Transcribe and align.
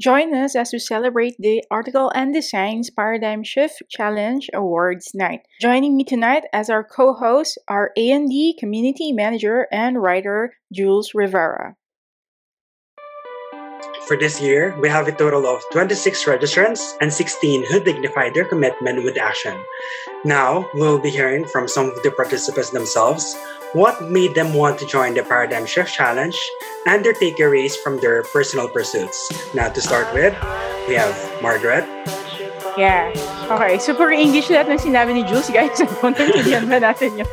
Join 0.00 0.34
us 0.34 0.56
as 0.56 0.72
we 0.72 0.78
celebrate 0.78 1.34
the 1.38 1.62
Article 1.70 2.10
and 2.14 2.32
Designs 2.32 2.88
Paradigm 2.88 3.44
Shift 3.44 3.82
Challenge 3.90 4.48
Awards 4.54 5.10
night. 5.12 5.40
Joining 5.60 5.94
me 5.94 6.04
tonight 6.04 6.44
as 6.54 6.70
our 6.70 6.82
co-host 6.82 7.58
are 7.68 7.90
A&D 7.98 8.56
Community 8.58 9.12
Manager 9.12 9.66
and 9.70 10.00
writer 10.00 10.54
Jules 10.72 11.10
Rivera. 11.14 11.76
For 14.10 14.16
this 14.16 14.42
year, 14.42 14.74
we 14.80 14.88
have 14.88 15.06
a 15.06 15.12
total 15.12 15.46
of 15.46 15.62
26 15.70 16.24
registrants 16.24 16.96
and 17.00 17.12
16 17.12 17.70
who 17.70 17.78
dignified 17.78 18.34
their 18.34 18.44
commitment 18.44 19.04
with 19.04 19.16
action. 19.16 19.56
Now, 20.24 20.68
we'll 20.74 20.98
be 20.98 21.10
hearing 21.10 21.44
from 21.44 21.68
some 21.68 21.90
of 21.90 22.02
the 22.02 22.10
participants 22.10 22.70
themselves 22.70 23.38
what 23.72 24.02
made 24.02 24.34
them 24.34 24.52
want 24.52 24.80
to 24.80 24.86
join 24.86 25.14
the 25.14 25.22
Paradigm 25.22 25.64
Shift 25.64 25.94
Challenge 25.94 26.34
and 26.88 27.04
their 27.04 27.14
takeaways 27.14 27.76
from 27.76 28.00
their 28.00 28.24
personal 28.24 28.68
pursuits. 28.68 29.30
Now, 29.54 29.68
to 29.68 29.80
start 29.80 30.12
with, 30.12 30.34
we 30.88 30.94
have 30.94 31.14
Margaret. 31.40 31.86
Yeah. 32.80 33.12
Okay. 33.52 33.76
Super 33.76 34.08
English 34.08 34.48
lahat 34.48 34.72
ng 34.72 34.80
sinabi 34.80 35.12
ni 35.12 35.20
Jules, 35.28 35.52
guys. 35.52 35.76
Kung 36.00 36.14
naintindihan 36.16 36.64
ba 36.64 36.80
natin 36.80 37.12
yun? 37.20 37.28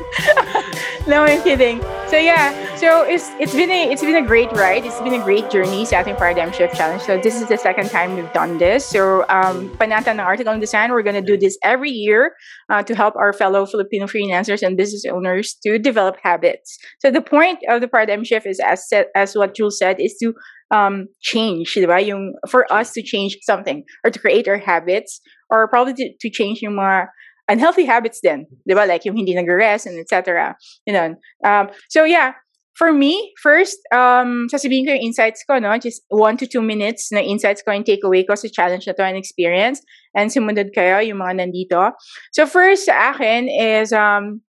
no, 1.08 1.24
I'm 1.24 1.40
kidding. 1.40 1.80
So 2.12 2.20
yeah, 2.20 2.52
so 2.76 3.08
it's 3.08 3.32
it's 3.40 3.56
been 3.56 3.72
a 3.72 3.88
it's 3.88 4.04
been 4.04 4.20
a 4.20 4.28
great 4.28 4.52
ride. 4.52 4.84
It's 4.84 5.00
been 5.00 5.16
a 5.16 5.24
great 5.24 5.48
journey 5.48 5.88
sa 5.88 6.04
ating 6.04 6.20
Paradigm 6.20 6.52
Shift 6.52 6.76
Challenge. 6.76 7.00
So 7.00 7.16
this 7.16 7.40
is 7.40 7.48
the 7.48 7.56
second 7.56 7.88
time 7.96 8.20
we've 8.20 8.32
done 8.36 8.60
this. 8.60 8.84
So 8.84 9.24
um, 9.32 9.72
panata 9.80 10.12
ng 10.12 10.20
article 10.20 10.52
and 10.52 10.60
design, 10.60 10.92
we're 10.92 11.04
gonna 11.04 11.24
do 11.24 11.40
this 11.40 11.56
every 11.64 11.96
year 11.96 12.36
uh, 12.68 12.84
to 12.84 12.92
help 12.92 13.16
our 13.16 13.32
fellow 13.32 13.64
Filipino 13.64 14.04
freelancers 14.04 14.60
and 14.64 14.76
business 14.76 15.08
owners 15.08 15.56
to 15.64 15.80
develop 15.80 16.20
habits. 16.20 16.76
So 17.00 17.08
the 17.08 17.24
point 17.24 17.64
of 17.72 17.80
the 17.80 17.88
Paradigm 17.88 18.28
Shift 18.28 18.48
is 18.48 18.60
as 18.60 18.84
set, 18.84 19.12
as 19.16 19.32
what 19.32 19.56
Jules 19.56 19.80
said 19.80 20.00
is 20.00 20.20
to 20.20 20.36
um, 20.72 21.08
change, 21.22 21.74
diba? 21.76 22.06
Yung, 22.06 22.34
for 22.50 22.72
us 22.72 22.92
to 22.94 23.02
change 23.02 23.38
something 23.42 23.84
or 24.04 24.12
to 24.12 24.20
create 24.20 24.48
our 24.48 24.58
habits 24.58 25.22
or 25.50 25.68
probably 25.68 25.94
to, 25.94 26.10
to 26.20 26.30
change 26.30 26.62
yung 26.62 26.76
mga 26.76 27.08
unhealthy 27.50 27.86
habits 27.86 28.20
then, 28.24 28.46
di 28.68 28.76
ba? 28.76 28.86
Like 28.86 29.06
yung 29.06 29.16
hindi 29.16 29.34
nag-rest 29.34 29.86
and 29.86 30.00
etc. 30.00 30.56
You 30.86 30.94
know. 30.94 31.16
Um, 31.46 31.70
so 31.90 32.04
yeah, 32.04 32.34
for 32.78 32.94
me, 32.94 33.34
first, 33.42 33.78
um, 33.92 34.48
sasabihin 34.54 34.86
ko 34.86 34.94
yung 34.94 35.10
insights 35.10 35.42
ko, 35.50 35.58
no? 35.58 35.74
Just 35.80 36.04
one 36.10 36.38
to 36.38 36.46
two 36.46 36.62
minutes 36.62 37.10
na 37.12 37.20
insights 37.26 37.64
ko 37.66 37.74
yung 37.74 37.84
takeaway 37.84 38.22
ko 38.28 38.36
sa 38.36 38.48
challenge 38.54 38.86
na 38.86 38.94
to 38.94 39.04
and 39.04 39.18
experience. 39.18 39.82
And 40.14 40.30
sumunod 40.30 40.78
kayo, 40.78 41.02
yung 41.02 41.18
mga 41.18 41.42
nandito. 41.42 41.98
So 42.38 42.46
first 42.46 42.86
sa 42.86 43.18
akin 43.18 43.50
is, 43.50 43.90
um, 43.90 44.46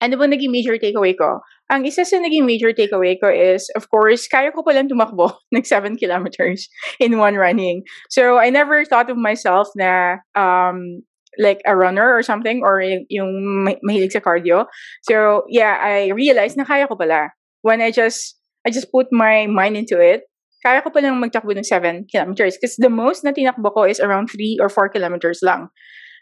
ano 0.00 0.14
ba 0.16 0.26
naging 0.30 0.54
major 0.54 0.78
takeaway 0.78 1.14
ko? 1.16 1.42
Ang 1.68 1.84
isa 1.84 2.06
sa 2.06 2.16
naging 2.22 2.46
major 2.46 2.70
takeaway 2.72 3.18
ko 3.18 3.28
is, 3.28 3.68
of 3.74 3.90
course, 3.90 4.26
kaya 4.30 4.54
ko 4.54 4.62
palang 4.62 4.88
tumakbo 4.88 5.34
ng 5.54 5.64
7 5.64 5.98
kilometers 5.98 6.70
in 7.02 7.18
one 7.18 7.34
running. 7.34 7.82
So, 8.08 8.38
I 8.38 8.50
never 8.50 8.84
thought 8.84 9.10
of 9.10 9.18
myself 9.18 9.68
na 9.74 10.22
um, 10.38 11.02
like 11.38 11.60
a 11.66 11.76
runner 11.76 12.06
or 12.06 12.22
something 12.22 12.62
or 12.62 12.82
yung 13.10 13.66
mahilig 13.82 14.14
sa 14.14 14.22
cardio. 14.22 14.66
So, 15.02 15.44
yeah, 15.50 15.78
I 15.82 16.14
realized 16.14 16.56
na 16.56 16.64
kaya 16.64 16.86
ko 16.86 16.96
pala. 16.96 17.34
When 17.62 17.82
I 17.82 17.90
just, 17.90 18.38
I 18.66 18.70
just 18.70 18.90
put 18.90 19.10
my 19.10 19.46
mind 19.46 19.76
into 19.76 19.98
it, 19.98 20.22
kaya 20.62 20.82
ko 20.82 20.90
palang 20.90 21.22
magtakbo 21.22 21.54
ng 21.54 21.66
7 21.66 22.06
kilometers. 22.10 22.56
Because 22.56 22.78
the 22.78 22.90
most 22.90 23.22
na 23.22 23.34
tinakbo 23.34 23.74
ko 23.74 23.82
is 23.84 24.00
around 24.00 24.30
3 24.30 24.58
or 24.62 24.70
4 24.70 24.88
kilometers 24.88 25.42
lang. 25.42 25.68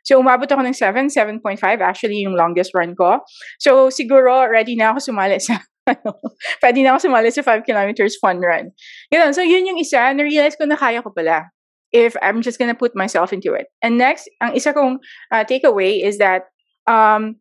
So, 0.06 0.22
umabot 0.22 0.46
ako 0.46 0.62
ng 0.62 0.76
7, 0.78 1.10
7.5, 1.10 1.82
actually 1.82 2.22
yung 2.22 2.38
longest 2.38 2.70
run 2.78 2.94
ko. 2.94 3.26
So, 3.58 3.90
siguro, 3.90 4.46
ready 4.46 4.78
na 4.78 4.94
ako 4.94 5.10
sumali 5.10 5.42
sa 5.42 5.58
ano, 5.90 6.14
pwede 6.62 6.86
na 6.86 6.94
ako 6.94 7.10
sumali 7.10 7.28
sa 7.34 7.42
5 7.42 7.66
kilometers 7.66 8.14
fun 8.22 8.38
run. 8.38 8.70
Ganun. 9.10 9.34
So, 9.34 9.42
yun 9.42 9.66
yung 9.66 9.82
isa. 9.82 10.14
Na-realize 10.14 10.54
ko 10.54 10.70
na 10.70 10.78
kaya 10.78 11.02
ko 11.02 11.10
pala 11.10 11.50
if 11.90 12.14
I'm 12.22 12.42
just 12.42 12.58
gonna 12.58 12.78
put 12.78 12.94
myself 12.94 13.34
into 13.34 13.54
it. 13.54 13.66
And 13.82 13.98
next, 13.98 14.30
ang 14.38 14.54
isa 14.54 14.70
kong 14.70 15.02
uh, 15.34 15.42
takeaway 15.42 16.02
is 16.06 16.18
that 16.18 16.46
um, 16.86 17.38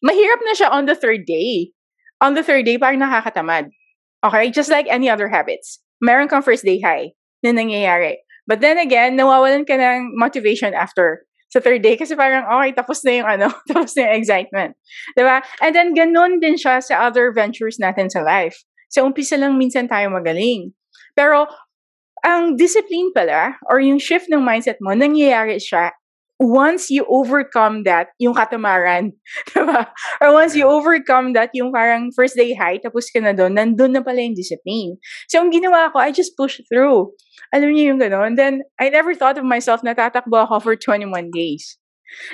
mahirap 0.00 0.40
na 0.44 0.54
siya 0.56 0.72
on 0.72 0.88
the 0.88 0.96
third 0.96 1.28
day. 1.28 1.72
On 2.20 2.32
the 2.32 2.44
third 2.44 2.64
day, 2.64 2.76
parang 2.76 3.00
nakakatamad. 3.00 3.68
Okay? 4.24 4.50
Just 4.52 4.72
like 4.72 4.88
any 4.88 5.08
other 5.08 5.28
habits. 5.28 5.80
Meron 6.00 6.28
kang 6.28 6.44
first 6.44 6.64
day 6.64 6.80
high 6.80 7.12
na 7.44 7.52
nangyayari. 7.52 8.20
But 8.48 8.60
then 8.60 8.76
again, 8.76 9.16
nawawalan 9.16 9.68
ka 9.68 9.76
ng 9.76 10.16
motivation 10.16 10.72
after 10.72 11.24
sa 11.50 11.58
third 11.58 11.82
day 11.82 11.98
kasi 11.98 12.14
parang 12.14 12.46
okay 12.46 12.70
tapos 12.72 13.02
na 13.02 13.12
yung 13.18 13.28
ano 13.28 13.48
tapos 13.70 13.92
na 13.98 14.08
yung 14.08 14.14
excitement. 14.22 14.72
'di 15.18 15.22
ba 15.26 15.42
and 15.60 15.74
then 15.74 15.92
ganun 15.92 16.38
din 16.38 16.54
siya 16.54 16.78
sa 16.78 17.10
other 17.10 17.34
ventures 17.34 17.76
natin 17.82 18.08
sa 18.08 18.22
life. 18.22 18.62
Sa 18.90 19.02
umpisa 19.02 19.38
lang 19.38 19.58
minsan 19.58 19.86
tayo 19.90 20.10
magaling. 20.10 20.74
Pero 21.14 21.46
ang 22.20 22.56
discipline 22.56 23.10
pala, 23.16 23.56
or 23.68 23.80
yung 23.80 23.96
shift 23.96 24.28
ng 24.28 24.44
mindset 24.44 24.76
mo, 24.84 24.92
nangyayari 24.92 25.56
siya 25.56 25.96
once 26.40 26.88
you 26.88 27.04
overcome 27.12 27.84
that, 27.84 28.08
yung 28.18 28.34
katamaran, 28.34 29.12
diba? 29.52 29.86
Or 30.24 30.32
once 30.32 30.56
you 30.56 30.64
overcome 30.64 31.34
that, 31.36 31.50
yung 31.52 31.70
parang 31.70 32.10
first 32.16 32.34
day 32.34 32.56
high, 32.56 32.80
tapos 32.80 33.12
ka 33.12 33.20
na 33.20 33.36
doon, 33.36 33.54
nandun 33.54 33.92
na 33.92 34.00
pala 34.00 34.24
yung 34.24 34.34
discipline. 34.34 34.96
So, 35.28 35.44
ang 35.44 35.52
ginawa 35.52 35.92
ko, 35.92 36.00
I 36.00 36.10
just 36.10 36.32
pushed 36.40 36.64
through. 36.72 37.12
Alam 37.52 37.76
niyo 37.76 37.92
yung 37.92 38.00
gano'n? 38.00 38.40
Then, 38.40 38.64
I 38.80 38.88
never 38.88 39.12
thought 39.12 39.36
of 39.36 39.44
myself 39.44 39.84
na 39.84 39.92
tatakbo 39.92 40.48
ako 40.48 40.64
for 40.64 40.74
21 40.74 41.28
days. 41.28 41.76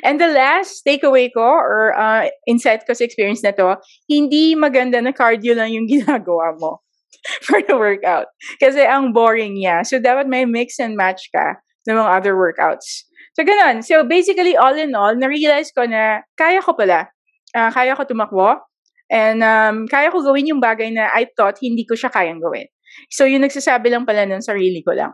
And 0.07 0.17
the 0.17 0.33
last 0.33 0.87
takeaway 0.89 1.29
ko 1.35 1.45
or 1.45 1.93
uh, 1.93 2.33
insight 2.47 2.87
ko 2.87 2.95
sa 2.95 3.05
experience 3.05 3.43
na 3.43 3.53
to, 3.59 3.77
hindi 4.09 4.57
maganda 4.57 5.03
na 5.03 5.13
cardio 5.13 5.53
lang 5.59 5.75
yung 5.75 5.91
ginagawa 5.93 6.55
mo. 6.57 6.81
for 7.43 7.59
the 7.63 7.75
workout. 7.75 8.31
Kasi 8.63 8.87
ang 8.87 9.11
boring 9.11 9.59
niya. 9.59 9.83
So, 9.83 9.99
dapat 9.99 10.31
may 10.31 10.47
mix 10.47 10.79
and 10.79 10.95
match 10.95 11.27
ka 11.35 11.59
ng 11.91 11.97
mga 11.99 12.11
other 12.23 12.35
workouts. 12.39 13.07
So, 13.37 13.45
ganun. 13.45 13.85
So, 13.85 14.01
basically, 14.09 14.57
all 14.57 14.73
in 14.73 14.97
all, 14.97 15.13
na-realize 15.13 15.69
ko 15.77 15.85
na 15.85 16.25
kaya 16.41 16.65
ko 16.65 16.73
pala. 16.73 17.13
Uh, 17.53 17.69
kaya 17.69 17.93
ko 17.93 18.09
tumakbo. 18.09 18.65
And 19.13 19.45
um, 19.45 19.85
kaya 19.87 20.09
ko 20.09 20.25
gawin 20.25 20.49
yung 20.49 20.65
bagay 20.65 20.89
na 20.89 21.13
I 21.13 21.29
thought 21.37 21.61
hindi 21.61 21.85
ko 21.85 21.93
siya 21.93 22.09
kayang 22.09 22.41
gawin. 22.41 22.65
So, 23.13 23.29
yung 23.29 23.45
nagsasabi 23.45 23.93
lang 23.93 24.09
pala 24.09 24.25
ng 24.25 24.41
sarili 24.41 24.81
ko 24.81 24.97
lang. 24.97 25.13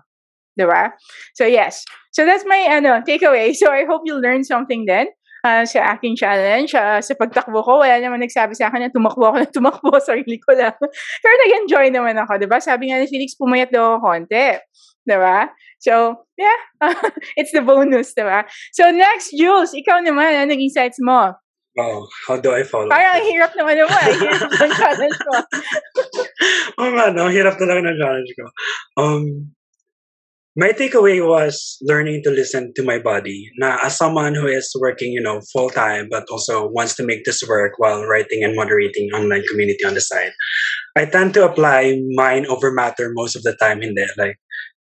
Diba? 0.54 0.94
So, 1.34 1.50
yes. 1.50 1.82
So, 2.14 2.22
that's 2.22 2.46
my 2.46 2.62
ano, 2.70 3.02
takeaway. 3.02 3.58
So, 3.58 3.74
I 3.74 3.90
hope 3.90 4.06
you 4.06 4.14
learned 4.14 4.46
something 4.46 4.86
then 4.86 5.10
uh, 5.42 5.66
sa 5.66 5.98
aking 5.98 6.14
challenge. 6.14 6.72
Uh, 6.78 7.02
sa 7.02 7.12
pagtakbo 7.18 7.58
ko, 7.66 7.82
wala 7.82 7.98
naman 7.98 8.22
nagsabi 8.22 8.54
sa 8.54 8.70
akin 8.70 8.86
na 8.86 8.90
tumakbo 8.94 9.34
ako 9.34 9.36
na 9.42 9.48
tumakbo, 9.58 9.90
sarili 9.98 10.38
ko 10.38 10.54
lang. 10.54 10.74
Pero 11.20 11.34
nag-enjoy 11.42 11.86
naman 11.90 12.16
ako, 12.22 12.38
di 12.38 12.46
ba? 12.46 12.62
Sabi 12.62 12.90
nga 12.90 13.02
ni 13.02 13.10
Felix, 13.10 13.34
pumayat 13.34 13.74
daw 13.74 13.98
ako 13.98 14.06
konti. 14.06 14.62
Di 15.02 15.18
ba? 15.18 15.50
So, 15.82 16.22
yeah, 16.38 16.60
it's 17.38 17.50
the 17.50 17.62
bonus, 17.62 18.14
di 18.14 18.22
ba? 18.22 18.46
So, 18.70 18.90
next, 18.94 19.34
Jules, 19.34 19.74
ikaw 19.74 19.98
naman, 19.98 20.38
ano 20.38 20.54
naging 20.54 20.70
insights 20.70 21.02
mo? 21.02 21.34
Oh, 21.78 22.04
how 22.28 22.36
do 22.36 22.52
I 22.52 22.62
follow? 22.68 22.92
Parang 22.92 23.16
ang 23.16 23.24
hirap 23.24 23.56
naman 23.56 23.80
naman. 23.80 23.96
Ang 23.96 24.20
hirap 24.20 24.50
ng 24.60 24.72
challenge 24.76 25.18
ko. 25.18 25.32
Oo 26.84 26.90
nga, 26.92 27.06
no? 27.16 27.32
Hirap 27.32 27.56
talaga 27.56 27.80
ng 27.80 27.96
challenge 27.96 28.30
ko. 28.36 28.44
Um, 29.00 29.24
my 30.52 30.76
takeaway 30.76 31.24
was 31.24 31.80
learning 31.80 32.20
to 32.28 32.30
listen 32.30 32.76
to 32.76 32.84
my 32.84 33.00
body. 33.00 33.48
Now, 33.56 33.80
as 33.80 33.96
someone 33.96 34.36
who 34.36 34.46
is 34.52 34.68
working, 34.76 35.16
you 35.16 35.24
know, 35.24 35.40
full 35.48 35.72
time, 35.72 36.08
but 36.12 36.28
also 36.28 36.68
wants 36.68 36.92
to 37.00 37.08
make 37.08 37.24
this 37.24 37.40
work 37.48 37.80
while 37.80 38.04
writing 38.04 38.44
and 38.44 38.52
moderating 38.52 39.08
online 39.16 39.48
community 39.48 39.80
on 39.88 39.94
the 39.94 40.04
side, 40.04 40.36
I 40.92 41.06
tend 41.08 41.32
to 41.40 41.48
apply 41.48 42.04
mind 42.12 42.52
over 42.52 42.68
matter 42.70 43.16
most 43.16 43.32
of 43.32 43.48
the 43.48 43.56
time. 43.56 43.80
Hindi 43.80 44.04
like 44.20 44.36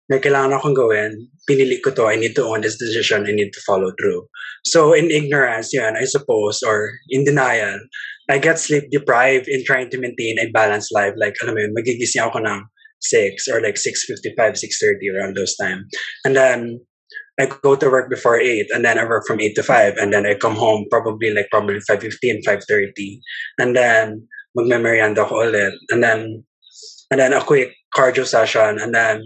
may 0.08 0.18
kailangan 0.18 0.56
akong 0.56 0.74
gawin, 0.74 1.28
pinili 1.48 1.78
ko 1.84 1.92
to, 1.92 2.08
I 2.08 2.16
need 2.16 2.34
to 2.36 2.44
own 2.44 2.60
this 2.60 2.80
decision, 2.80 3.28
I 3.28 3.32
need 3.32 3.52
to 3.52 3.60
follow 3.68 3.92
through. 4.00 4.28
So 4.64 4.92
in 4.92 5.10
ignorance, 5.10 5.72
yan, 5.72 5.96
I 5.96 6.04
suppose, 6.04 6.60
or 6.64 6.90
in 7.08 7.24
denial, 7.24 7.78
I 8.28 8.38
get 8.38 8.58
sleep 8.58 8.90
deprived 8.90 9.48
in 9.48 9.64
trying 9.64 9.88
to 9.90 10.00
maintain 10.00 10.38
a 10.38 10.50
balanced 10.52 10.92
life. 10.92 11.14
Like, 11.16 11.36
alam 11.42 11.56
mo 11.56 11.60
yun, 11.60 11.72
magigising 11.72 12.24
ako 12.24 12.44
ng 12.44 12.64
six 13.00 13.46
or 13.48 13.62
like 13.62 13.76
six 13.78 14.04
fifty 14.04 14.34
five, 14.36 14.58
six 14.58 14.76
thirty 14.82 15.08
around 15.08 15.36
those 15.36 15.54
time, 15.56 15.86
and 16.26 16.34
then 16.34 16.80
I 17.38 17.46
go 17.46 17.76
to 17.78 17.88
work 17.88 18.10
before 18.10 18.40
eight, 18.40 18.66
and 18.74 18.84
then 18.84 18.98
I 18.98 19.06
work 19.06 19.22
from 19.24 19.40
eight 19.40 19.54
to 19.54 19.62
five, 19.62 19.94
and 19.96 20.12
then 20.12 20.26
I 20.26 20.34
come 20.34 20.56
home 20.56 20.84
probably 20.90 21.30
like 21.30 21.46
probably 21.54 21.78
five 21.86 22.02
fifteen, 22.02 22.42
five 22.42 22.64
thirty, 22.66 23.22
and 23.56 23.76
then 23.76 24.26
magmemorianda 24.58 25.24
ko 25.28 25.46
ulit, 25.46 25.78
and 25.94 26.02
then 26.02 26.42
and 27.10 27.20
then 27.20 27.32
a 27.32 27.40
quick 27.40 27.72
cardio 27.94 28.26
session, 28.26 28.82
and 28.82 28.92
then 28.92 29.22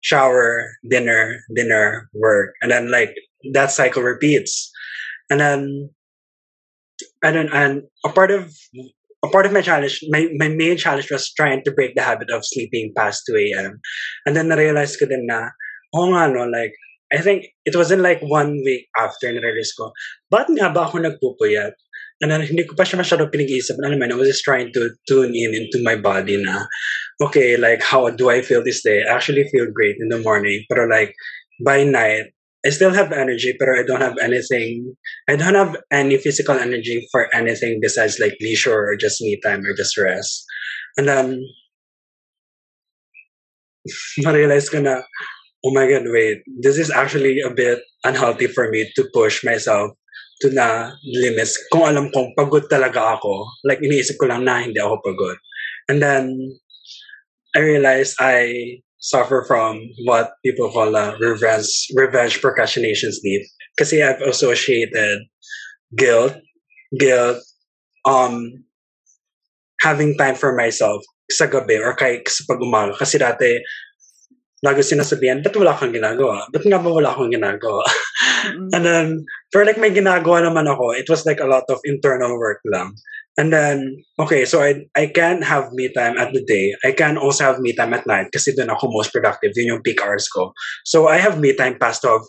shower, 0.00 0.72
dinner, 0.88 1.40
dinner, 1.54 2.08
work, 2.14 2.54
and 2.62 2.70
then 2.70 2.90
like 2.90 3.14
that 3.52 3.70
cycle 3.70 4.02
repeats, 4.02 4.70
and 5.30 5.40
then 5.40 5.90
and 7.22 7.36
then 7.36 7.48
and 7.52 7.82
a 8.04 8.10
part 8.10 8.30
of 8.30 8.52
a 9.24 9.28
part 9.28 9.46
of 9.46 9.52
my 9.52 9.60
challenge, 9.60 10.00
my, 10.08 10.28
my 10.36 10.48
main 10.48 10.76
challenge 10.76 11.10
was 11.10 11.32
trying 11.32 11.62
to 11.64 11.72
break 11.72 11.94
the 11.94 12.02
habit 12.02 12.30
of 12.30 12.44
sleeping 12.44 12.92
past 12.96 13.22
2 13.28 13.36
a.m. 13.36 13.80
And 14.24 14.34
then 14.36 14.48
na-realize 14.48 14.96
ko 14.96 15.06
din 15.06 15.26
na, 15.26 15.50
oh 15.94 16.08
nga 16.08 16.32
no, 16.32 16.48
like, 16.48 16.72
I 17.12 17.18
think 17.18 17.46
it 17.66 17.76
wasn't 17.76 18.02
like 18.02 18.20
one 18.22 18.52
week 18.64 18.88
after 18.96 19.28
na-realize 19.28 19.72
ko, 19.76 19.92
ba't 20.30 20.48
nga 20.48 20.72
ba 20.72 20.88
ako 20.88 21.04
nagpupuyat? 21.04 21.76
And 22.20 22.30
then, 22.30 22.44
hindi 22.44 22.68
ko 22.68 22.76
pa 22.76 22.84
siya 22.84 23.00
masyado 23.00 23.32
pinag-iisip. 23.32 23.80
Alam 23.80 23.96
mo, 23.96 24.04
I 24.04 24.18
was 24.20 24.28
just 24.28 24.44
trying 24.44 24.72
to 24.76 24.92
tune 25.08 25.32
in 25.32 25.56
into 25.56 25.80
my 25.80 25.96
body 25.96 26.36
na, 26.36 26.68
okay, 27.20 27.56
like 27.56 27.80
how 27.80 28.12
do 28.12 28.28
I 28.28 28.44
feel 28.44 28.60
this 28.60 28.84
day? 28.84 29.00
I 29.00 29.16
actually 29.16 29.48
feel 29.48 29.72
great 29.72 29.96
in 30.00 30.12
the 30.12 30.20
morning, 30.20 30.64
but 30.68 30.84
like 30.88 31.16
by 31.64 31.84
night, 31.84 32.36
I 32.64 32.68
still 32.68 32.92
have 32.92 33.12
energy, 33.12 33.56
but 33.58 33.68
I 33.72 33.82
don't 33.82 34.04
have 34.04 34.20
anything. 34.20 34.92
I 35.28 35.36
don't 35.36 35.56
have 35.56 35.76
any 35.90 36.18
physical 36.18 36.56
energy 36.60 37.08
for 37.10 37.32
anything 37.34 37.80
besides 37.80 38.20
like 38.20 38.36
leisure 38.40 38.76
or 38.76 38.96
just 38.96 39.20
me 39.22 39.40
time 39.40 39.64
or 39.64 39.72
just 39.72 39.96
rest. 39.96 40.44
And 40.98 41.08
um, 41.08 41.40
then 44.20 44.24
na-realize 44.28 44.68
ko 44.68 44.80
na, 44.80 45.00
oh 45.64 45.72
my 45.72 45.88
God, 45.88 46.04
wait, 46.04 46.44
this 46.60 46.76
is 46.76 46.90
actually 46.90 47.40
a 47.40 47.50
bit 47.50 47.80
unhealthy 48.04 48.46
for 48.46 48.68
me 48.68 48.92
to 48.96 49.08
push 49.14 49.44
myself 49.44 49.96
to 50.40 50.48
na 50.50 50.96
limits. 51.04 51.56
Kung 51.68 51.84
alam 51.84 52.08
kong 52.10 52.32
pagod 52.34 52.66
talaga 52.66 53.20
ako, 53.20 53.44
like 53.64 53.80
iniisip 53.84 54.16
ko 54.16 54.26
lang 54.26 54.44
na 54.44 54.64
hindi 54.64 54.80
ako 54.80 55.00
pagod. 55.04 55.36
And 55.88 56.00
then, 56.00 56.56
I 57.56 57.60
realized 57.60 58.14
I 58.20 58.78
suffer 59.00 59.44
from 59.48 59.80
what 60.04 60.32
people 60.44 60.70
call 60.70 60.94
a 60.94 61.16
revenge, 61.18 61.66
revenge 61.96 62.40
procrastination 62.40 63.10
sleep. 63.12 63.42
Kasi 63.78 64.02
I've 64.02 64.22
associated 64.22 65.26
guilt, 65.96 66.36
guilt, 66.98 67.42
um, 68.06 68.64
having 69.80 70.16
time 70.16 70.36
for 70.36 70.54
myself 70.54 71.02
sa 71.30 71.46
gabi 71.46 71.80
or 71.80 71.96
kay 71.96 72.22
sa 72.28 72.44
pag-umaga. 72.46 72.94
Kasi 72.98 73.18
dati, 73.18 73.58
lagi 74.60 74.84
sinasabihan, 74.84 75.40
ba't 75.40 75.56
wala 75.56 75.72
kang 75.72 75.92
ginagawa? 75.92 76.44
Ba't 76.52 76.64
nga 76.64 76.80
ba 76.80 76.90
wala 76.92 77.10
akong 77.12 77.32
ginagawa? 77.32 77.84
Mm-hmm. 78.40 78.68
and 78.76 78.84
then, 78.84 79.06
for 79.52 79.64
like 79.64 79.80
may 79.80 79.92
ginagawa 79.92 80.44
naman 80.44 80.68
ako, 80.68 80.92
it 80.96 81.08
was 81.08 81.24
like 81.24 81.40
a 81.40 81.48
lot 81.48 81.64
of 81.68 81.80
internal 81.84 82.36
work 82.36 82.60
lang. 82.68 82.92
And 83.40 83.52
then, 83.52 84.04
okay, 84.20 84.44
so 84.44 84.60
I 84.60 84.84
I 84.92 85.08
can 85.08 85.40
have 85.40 85.72
me 85.72 85.88
time 85.96 86.20
at 86.20 86.36
the 86.36 86.44
day. 86.44 86.76
I 86.84 86.92
can 86.92 87.16
also 87.16 87.48
have 87.48 87.60
me 87.64 87.72
time 87.72 87.96
at 87.96 88.04
night 88.04 88.36
kasi 88.36 88.52
doon 88.52 88.68
ako 88.68 88.92
most 88.92 89.16
productive. 89.16 89.56
Yun 89.56 89.80
yung 89.80 89.84
peak 89.86 90.02
hours 90.04 90.28
ko. 90.28 90.52
So 90.84 91.08
I 91.08 91.16
have 91.16 91.40
me 91.40 91.56
time 91.56 91.80
past 91.80 92.04
12 92.04 92.20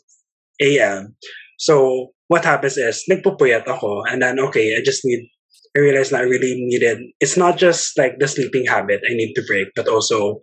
a.m. 0.62 1.12
So 1.60 2.08
what 2.32 2.48
happens 2.48 2.80
is, 2.80 3.04
nagpupuyat 3.12 3.68
ako. 3.68 4.08
And 4.08 4.24
then, 4.24 4.40
okay, 4.40 4.72
I 4.78 4.80
just 4.80 5.04
need, 5.04 5.28
I 5.76 5.84
realized 5.84 6.16
that 6.16 6.24
I 6.24 6.32
really 6.32 6.56
needed, 6.64 7.04
it's 7.20 7.36
not 7.36 7.60
just 7.60 7.98
like 8.00 8.24
the 8.24 8.28
sleeping 8.28 8.64
habit 8.72 9.04
I 9.04 9.14
need 9.20 9.36
to 9.36 9.44
break, 9.44 9.76
but 9.76 9.92
also 9.92 10.40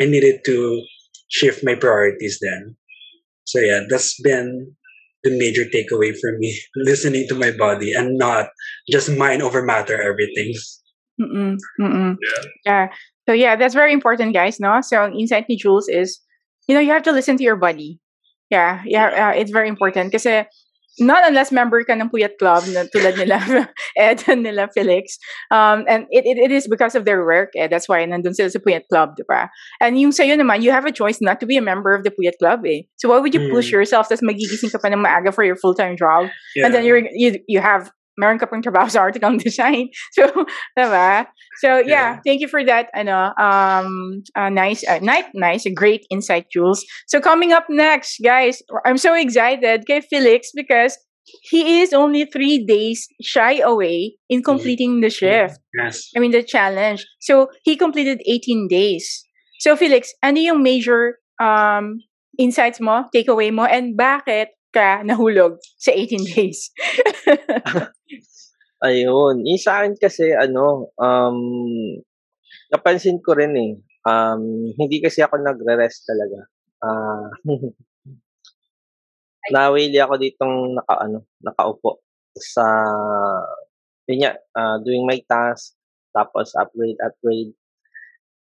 I 0.00 0.06
needed 0.06 0.46
to 0.46 0.86
shift 1.32 1.64
my 1.64 1.74
priorities 1.74 2.38
then. 2.40 2.76
So 3.44 3.58
yeah, 3.58 3.80
that's 3.88 4.20
been 4.20 4.76
the 5.24 5.36
major 5.38 5.64
takeaway 5.64 6.14
for 6.18 6.36
me 6.38 6.58
listening 6.76 7.26
to 7.28 7.34
my 7.34 7.50
body 7.50 7.92
and 7.92 8.18
not 8.18 8.48
just 8.90 9.10
mind 9.10 9.42
over 9.42 9.62
matter 9.62 10.00
everything. 10.00 10.54
Mm-mm, 11.20 11.56
mm-mm. 11.80 12.16
yeah. 12.20 12.42
Yeah. 12.64 12.86
So 13.28 13.32
yeah 13.32 13.56
that's 13.56 13.74
very 13.74 13.92
important 13.92 14.34
guys 14.34 14.60
no? 14.60 14.80
So 14.80 15.10
insight 15.10 15.46
ni 15.48 15.56
Jules 15.56 15.88
is 15.88 16.20
you 16.68 16.74
know 16.74 16.80
you 16.80 16.90
have 16.90 17.04
to 17.04 17.12
listen 17.12 17.36
to 17.38 17.44
your 17.44 17.56
body. 17.56 17.98
Yeah 18.50 18.82
yeah 18.84 19.30
uh, 19.30 19.34
it's 19.34 19.50
very 19.50 19.68
important 19.68 20.12
because 20.12 20.26
not 20.98 21.26
unless 21.26 21.52
member 21.52 21.82
ka 21.84 21.94
ng 21.94 22.10
Puyat 22.10 22.36
Club 22.36 22.64
na 22.72 22.84
tulad 22.92 23.16
nila 23.16 23.40
Ed 23.96 24.24
and 24.28 24.42
nila 24.42 24.68
Felix. 24.74 25.16
Um, 25.50 25.84
and 25.88 26.04
it, 26.10 26.26
it, 26.26 26.36
it 26.38 26.50
is 26.52 26.68
because 26.68 26.94
of 26.94 27.04
their 27.04 27.24
work. 27.24 27.50
Eh. 27.56 27.68
That's 27.68 27.88
why 27.88 28.04
nandun 28.04 28.34
sila 28.34 28.50
sa 28.50 28.58
Puyat 28.58 28.88
Club, 28.92 29.16
di 29.16 29.24
ba? 29.28 29.48
And 29.80 29.98
yung 30.00 30.12
sa'yo 30.12 30.36
naman, 30.36 30.62
you 30.62 30.70
have 30.70 30.84
a 30.84 30.92
choice 30.92 31.20
not 31.20 31.40
to 31.40 31.46
be 31.46 31.56
a 31.56 31.64
member 31.64 31.94
of 31.94 32.04
the 32.04 32.12
Puyat 32.12 32.36
Club. 32.38 32.60
Eh. 32.66 32.82
So 32.96 33.08
why 33.08 33.18
would 33.18 33.32
you 33.32 33.48
push 33.48 33.68
mm. 33.70 33.80
yourself 33.80 34.08
tas 34.08 34.20
magigising 34.20 34.70
ka 34.70 34.78
pa 34.78 34.92
ng 34.92 35.00
maaga 35.00 35.32
for 35.32 35.44
your 35.44 35.56
full-time 35.56 35.96
job? 35.96 36.28
Yeah. 36.54 36.66
And 36.66 36.74
then 36.74 36.84
you're, 36.84 37.02
you 37.12 37.40
you 37.48 37.60
have 37.60 37.90
meron 38.22 38.38
ka 38.38 38.46
pang 38.46 38.62
trabaho 38.62 38.86
sa 38.86 39.02
article 39.02 39.34
design. 39.42 39.90
So, 40.14 40.28
diba? 40.78 41.26
So, 41.58 41.82
yeah, 41.82 41.90
yeah, 41.90 42.10
thank 42.22 42.38
you 42.38 42.46
for 42.46 42.62
that. 42.62 42.86
Ano, 42.94 43.34
um, 43.34 44.22
uh, 44.38 44.48
nice, 44.48 44.86
uh, 44.86 45.02
nice, 45.02 45.26
nice, 45.34 45.66
great 45.74 46.06
insight, 46.10 46.46
Jules. 46.52 46.84
So, 47.10 47.18
coming 47.18 47.50
up 47.50 47.66
next, 47.66 48.22
guys, 48.22 48.62
I'm 48.86 48.98
so 48.98 49.14
excited 49.18 49.82
kay 49.88 50.04
Felix 50.04 50.52
because 50.54 50.94
he 51.42 51.80
is 51.80 51.92
only 51.92 52.26
three 52.26 52.62
days 52.62 53.08
shy 53.22 53.58
away 53.58 54.14
in 54.28 54.38
mm-hmm. 54.38 54.44
completing 54.44 55.00
the 55.00 55.10
shift. 55.10 55.58
Yes. 55.74 56.10
I 56.14 56.20
mean, 56.20 56.30
the 56.30 56.42
challenge. 56.42 57.06
So, 57.20 57.48
he 57.64 57.74
completed 57.76 58.20
18 58.26 58.68
days. 58.68 59.24
So, 59.60 59.74
Felix, 59.76 60.12
ano 60.22 60.38
yung 60.38 60.62
major 60.62 61.18
um, 61.40 61.98
insights 62.38 62.80
mo, 62.80 63.06
takeaway 63.14 63.52
mo, 63.52 63.64
and 63.64 63.96
bakit 63.96 64.54
ka 64.74 65.04
nahulog 65.04 65.60
sa 65.78 65.92
18 65.94 66.24
days? 66.34 66.72
Ayun. 68.82 69.46
Yung 69.46 69.62
sa 69.62 69.78
akin 69.82 69.94
kasi, 69.94 70.34
ano, 70.34 70.90
um, 70.98 71.38
napansin 72.72 73.22
ko 73.22 73.38
rin 73.38 73.54
eh, 73.54 73.72
um, 74.08 74.42
hindi 74.74 74.98
kasi 74.98 75.22
ako 75.22 75.38
nagre-rest 75.38 76.02
talaga. 76.02 76.38
Ah, 76.82 77.30
uh, 77.46 77.70
nawili 79.54 79.98
ako 80.02 80.18
ditong 80.18 80.74
naka, 80.74 80.94
ano, 80.98 81.30
nakaupo 81.42 82.02
sa, 82.34 82.66
yun 84.10 84.26
nga, 84.26 84.32
uh, 84.58 84.76
doing 84.82 85.06
my 85.06 85.18
task, 85.30 85.78
tapos 86.10 86.50
upgrade, 86.58 86.98
upgrade. 87.06 87.54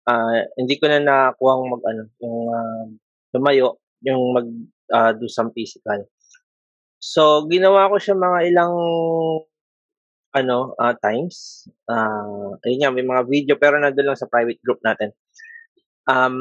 Uh, 0.10 0.42
hindi 0.58 0.82
ko 0.82 0.90
na 0.90 0.98
nakuha 1.02 1.54
mag, 1.70 1.84
ano, 1.86 2.04
yung 2.18 2.38
uh, 2.50 2.86
lumayo, 3.38 3.78
yung 4.02 4.34
mag 4.34 4.48
uh, 4.90 5.14
do 5.14 5.30
some 5.30 5.54
physical. 5.54 6.02
So, 6.98 7.46
ginawa 7.50 7.90
ko 7.94 7.98
siya 8.02 8.18
mga 8.18 8.40
ilang 8.50 8.76
ano, 10.32 10.76
ah, 10.80 10.96
times. 10.96 11.68
Ah, 11.92 12.56
ayun 12.64 12.80
nga, 12.82 12.92
may 12.96 13.06
mga 13.06 13.24
video 13.28 13.56
pero 13.60 13.78
nandun 13.80 14.12
lang 14.12 14.20
sa 14.20 14.32
private 14.32 14.60
group 14.64 14.80
natin. 14.84 15.12
Um, 16.10 16.36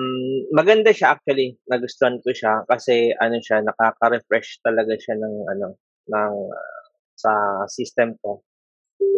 maganda 0.56 0.90
siya 0.90 1.14
actually, 1.14 1.60
nagustuhan 1.68 2.18
ko 2.24 2.32
siya 2.32 2.64
kasi 2.64 3.12
ano 3.20 3.38
siya, 3.44 3.60
nakaka-refresh 3.60 4.64
talaga 4.64 4.96
siya 4.96 5.20
ng 5.20 5.34
ano, 5.52 5.68
ng 6.08 6.34
uh, 6.48 6.82
sa 7.14 7.32
system 7.68 8.16
ko 8.24 8.40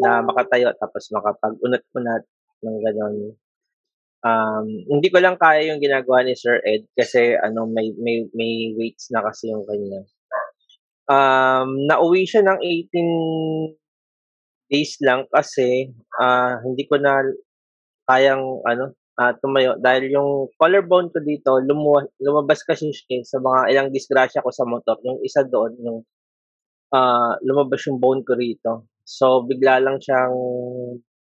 na 0.03 0.21
makatayo 0.27 0.75
tapos 0.77 1.09
makapag-unat-unat 1.15 2.23
ng 2.67 2.77
gano'n. 2.83 3.17
Um, 4.23 4.67
hindi 4.87 5.11
ko 5.11 5.19
lang 5.19 5.35
kaya 5.39 5.67
yung 5.71 5.83
ginagawa 5.83 6.23
ni 6.23 6.35
Sir 6.39 6.63
Ed 6.63 6.87
kasi 6.95 7.35
ano 7.35 7.67
may 7.67 7.91
may 7.99 8.23
may 8.39 8.71
weights 8.79 9.11
na 9.11 9.23
kasi 9.23 9.51
yung 9.51 9.67
kanya. 9.67 10.07
Um, 11.11 11.91
nauwi 11.91 12.23
siya 12.27 12.47
ng 12.47 12.59
18 12.63 13.82
days 14.73 14.97
lang 15.05 15.29
kasi 15.29 15.93
uh, 16.17 16.57
hindi 16.65 16.89
ko 16.89 16.97
na 16.97 17.21
kayang 18.09 18.65
ano 18.65 18.97
uh, 19.21 19.33
tumayo. 19.39 19.77
Dahil 19.77 20.09
yung 20.13 20.49
collarbone 20.57 21.13
ko 21.13 21.21
dito 21.21 21.61
lumu- 21.61 22.09
lumabas 22.19 22.65
kasi 22.65 22.89
siya 22.91 23.21
sa 23.23 23.39
mga 23.39 23.61
ilang 23.69 23.89
disgrasya 23.93 24.41
ko 24.41 24.49
sa 24.49 24.65
motor. 24.65 24.97
Yung 25.05 25.21
isa 25.21 25.45
doon 25.45 25.73
yung 25.85 25.99
uh, 26.97 27.33
lumabas 27.45 27.85
yung 27.85 28.01
bone 28.01 28.25
ko 28.25 28.33
rito. 28.33 28.89
So 29.05 29.45
bigla 29.45 29.83
lang 29.85 30.01
siyang 30.01 30.35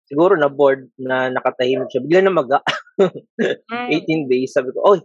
siguro 0.07 0.39
na 0.39 0.47
board 0.47 0.88
na 0.95 1.27
nakatahimik 1.27 1.91
siya. 1.91 2.03
Bigla 2.05 2.21
na 2.23 2.33
maga 2.33 2.59
18 2.95 4.07
mm. 4.07 4.23
days 4.31 4.55
sabi 4.55 4.71
ko 4.71 4.79
oy 4.97 5.00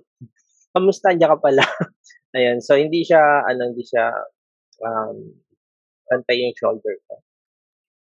kamusta? 0.76 1.11
Niya 1.11 1.35
ka 1.35 1.38
pala. 1.42 1.64
Ayan. 2.37 2.62
So 2.62 2.78
hindi 2.78 3.02
siya 3.02 3.42
ano 3.42 3.73
hindi 3.73 3.83
siya 3.83 4.14
um 4.78 5.16
pantay 6.07 6.40
yung 6.47 6.54
shoulder 6.54 6.95
ko 7.11 7.18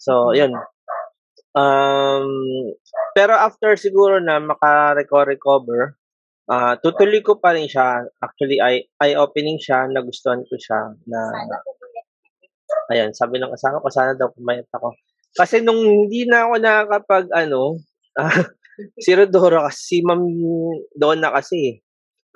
So, 0.04 0.36
yun. 0.36 0.52
Um, 1.56 2.28
pero 3.16 3.32
after 3.32 3.72
siguro 3.80 4.20
na 4.20 4.36
maka-recover, 4.36 5.96
uh, 6.52 6.76
tutuloy 6.84 7.24
ko 7.24 7.40
pa 7.40 7.56
rin 7.56 7.64
siya. 7.64 8.04
Actually, 8.20 8.60
eye, 8.60 8.84
eye-opening 9.00 9.56
siya. 9.56 9.88
Nagustuhan 9.88 10.44
ko 10.44 10.54
siya 10.60 10.92
na 11.08 11.20
Ayan, 12.92 13.16
sabi 13.16 13.40
ng 13.40 13.48
asawa 13.48 13.80
ko, 13.80 13.88
sana 13.88 14.12
daw 14.12 14.28
pumayat 14.28 14.68
ako. 14.76 14.92
Kasi 15.32 15.64
nung 15.64 15.80
hindi 15.80 16.28
na 16.28 16.44
ako 16.44 16.54
nakakapag, 16.60 17.26
ano, 17.32 17.80
uh, 18.20 18.44
si 19.04 19.16
Rodoro 19.16 19.64
kasi, 19.64 19.80
si 19.80 19.96
Ma'am 20.04 20.20
doon 20.92 21.18
na 21.24 21.32
kasi, 21.32 21.80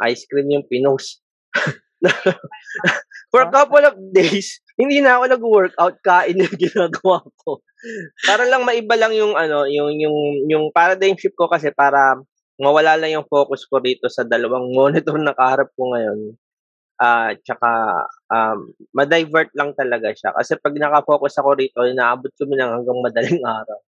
ice 0.08 0.24
cream 0.24 0.48
yung 0.48 0.64
pinos. 0.64 1.20
For 3.32 3.42
a 3.44 3.50
couple 3.52 3.84
of 3.84 3.96
days, 4.14 4.62
hindi 4.78 5.02
na 5.02 5.18
ako 5.18 5.24
nag-workout, 5.28 5.96
kain 6.00 6.40
yung 6.40 6.56
ginagawa 6.56 7.26
ko. 7.44 7.60
para 8.26 8.42
lang 8.46 8.66
maiba 8.66 8.94
lang 8.98 9.14
yung 9.14 9.38
ano, 9.38 9.66
yung 9.70 9.94
yung 9.98 10.16
yung 10.50 10.64
paradigm 10.74 11.14
shift 11.14 11.38
ko 11.38 11.46
kasi 11.46 11.70
para 11.70 12.18
mawala 12.58 12.98
lang 12.98 13.14
yung 13.14 13.28
focus 13.30 13.66
ko 13.70 13.78
dito 13.78 14.10
sa 14.10 14.26
dalawang 14.26 14.70
monitor 14.78 15.18
na 15.18 15.34
kaharap 15.34 15.70
ko 15.74 15.94
ngayon. 15.94 16.34
Ah, 16.98 17.30
uh, 17.30 17.38
tsaka 17.38 17.70
um 18.34 18.74
ma-divert 18.90 19.54
lang 19.54 19.70
talaga 19.78 20.10
siya 20.10 20.34
kasi 20.34 20.58
pag 20.58 20.74
naka-focus 20.74 21.38
ako 21.38 21.54
rito, 21.54 21.86
inaabot 21.86 22.30
kami 22.34 22.58
lang 22.58 22.74
hanggang 22.74 22.98
madaling 22.98 23.42
araw. 23.46 23.78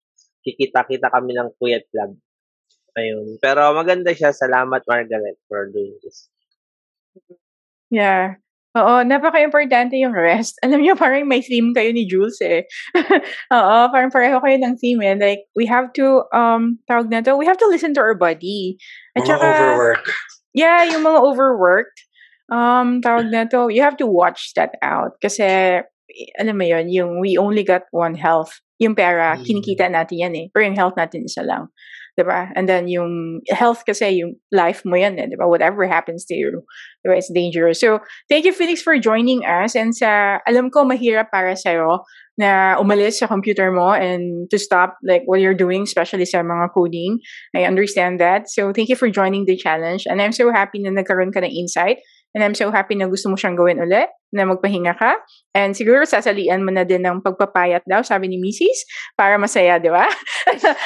Kikita-kita 0.47 1.11
kami 1.11 1.35
ng 1.35 1.50
Kuyat 1.59 1.85
Vlog. 1.90 2.14
Ayun. 2.99 3.38
Pero 3.38 3.71
maganda 3.76 4.11
siya. 4.14 4.35
Salamat, 4.35 4.83
Margaret, 4.88 5.38
for 5.47 5.71
doing 5.71 5.95
this. 6.02 6.31
Yeah. 7.90 8.38
Oo, 8.78 9.02
napaka-importante 9.02 9.99
yung 9.99 10.14
rest. 10.14 10.54
Alam 10.64 10.87
niyo 10.87 10.94
parang 10.94 11.26
may 11.26 11.42
theme 11.42 11.75
kayo 11.75 11.90
ni 11.90 12.06
Jules 12.06 12.38
eh. 12.38 12.62
Oo, 13.54 13.76
parang 13.90 14.14
pareho 14.14 14.38
kayo 14.38 14.56
ng 14.62 14.78
theme 14.78 15.02
eh. 15.02 15.18
Like, 15.18 15.42
we 15.59 15.66
have 15.66 15.90
to, 15.99 16.23
um, 16.30 16.78
tawag 16.87 17.11
na 17.11 17.18
to, 17.26 17.35
we 17.35 17.50
have 17.50 17.59
to 17.59 17.66
listen 17.66 17.90
to 17.99 18.00
our 18.00 18.14
body. 18.14 18.78
At 19.18 19.26
Mga 19.26 19.26
saka, 19.26 19.49
overwork. 19.50 20.04
yeah, 20.54 20.87
yung 20.87 21.02
mga 21.02 21.18
overworked, 21.18 21.99
um, 22.54 23.02
tawag 23.02 23.26
na 23.35 23.42
to, 23.50 23.75
you 23.75 23.82
have 23.82 23.99
to 23.99 24.06
watch 24.06 24.54
that 24.54 24.78
out. 24.87 25.18
Kasi, 25.18 25.82
alam 26.38 26.54
mo 26.54 26.62
yun, 26.62 26.87
yung 26.94 27.18
we 27.18 27.35
only 27.35 27.66
got 27.66 27.90
one 27.90 28.14
health. 28.14 28.54
Yung 28.78 28.94
pera, 28.94 29.35
Mm. 29.35 29.42
kinikita 29.50 29.90
natin 29.90 30.16
yan 30.30 30.35
eh. 30.38 30.47
Pero 30.54 30.62
yung 30.70 30.78
health 30.78 30.94
natin 30.94 31.26
isa 31.26 31.42
lang. 31.42 31.66
'Di 32.17 32.25
ba? 32.26 32.50
And 32.57 32.69
then 32.69 32.88
yung 32.88 33.40
health 33.50 33.85
kasi 33.87 34.23
yung 34.23 34.37
life 34.50 34.83
mo 34.85 34.97
yan 34.97 35.19
eh, 35.19 35.26
'di 35.29 35.37
ba? 35.38 35.47
Whatever 35.47 35.87
happens 35.87 36.25
to 36.31 36.35
you, 36.35 36.62
'di? 37.05 37.17
It's 37.17 37.33
dangerous. 37.33 37.81
So, 37.81 38.00
thank 38.29 38.45
you 38.45 38.52
Felix 38.52 38.83
for 38.83 38.99
joining 38.99 39.45
us 39.47 39.75
and 39.75 39.95
sa 39.95 40.38
alam 40.47 40.71
ko 40.71 40.85
mahirap 40.85 41.31
para 41.31 41.57
sa 41.57 41.76
na 42.40 42.81
umalis 42.81 43.21
sa 43.21 43.29
computer 43.29 43.69
mo 43.69 43.93
and 43.93 44.49
to 44.49 44.57
stop 44.57 44.97
like 45.05 45.21
what 45.29 45.45
you're 45.45 45.57
doing 45.57 45.85
especially 45.85 46.25
sa 46.25 46.40
mga 46.40 46.73
coding. 46.73 47.21
I 47.52 47.69
understand 47.69 48.17
that. 48.21 48.49
So, 48.49 48.73
thank 48.73 48.88
you 48.88 48.97
for 48.97 49.12
joining 49.12 49.45
the 49.45 49.57
challenge 49.57 50.09
and 50.09 50.23
I'm 50.23 50.33
so 50.33 50.49
happy 50.49 50.81
na 50.81 50.90
nagkaroon 50.90 51.37
ka 51.37 51.45
ng 51.45 51.52
insight 51.52 52.00
and 52.35 52.43
I'm 52.45 52.55
so 52.55 52.71
happy 52.71 52.95
na 52.95 53.11
gusto 53.11 53.27
mo 53.27 53.37
siyang 53.37 53.59
gawin 53.59 53.83
ulit 53.83 54.11
na 54.31 54.47
magpahinga 54.47 54.95
ka. 54.95 55.19
And 55.55 55.75
siguro 55.75 56.07
sasalian 56.07 56.63
mo 56.63 56.71
na 56.71 56.87
din 56.87 57.03
ng 57.03 57.23
pagpapayat 57.27 57.83
daw, 57.87 58.07
sabi 58.07 58.31
ni 58.31 58.39
Mrs. 58.39 58.87
para 59.19 59.35
masaya, 59.35 59.83
di 59.83 59.91
ba? 59.91 60.07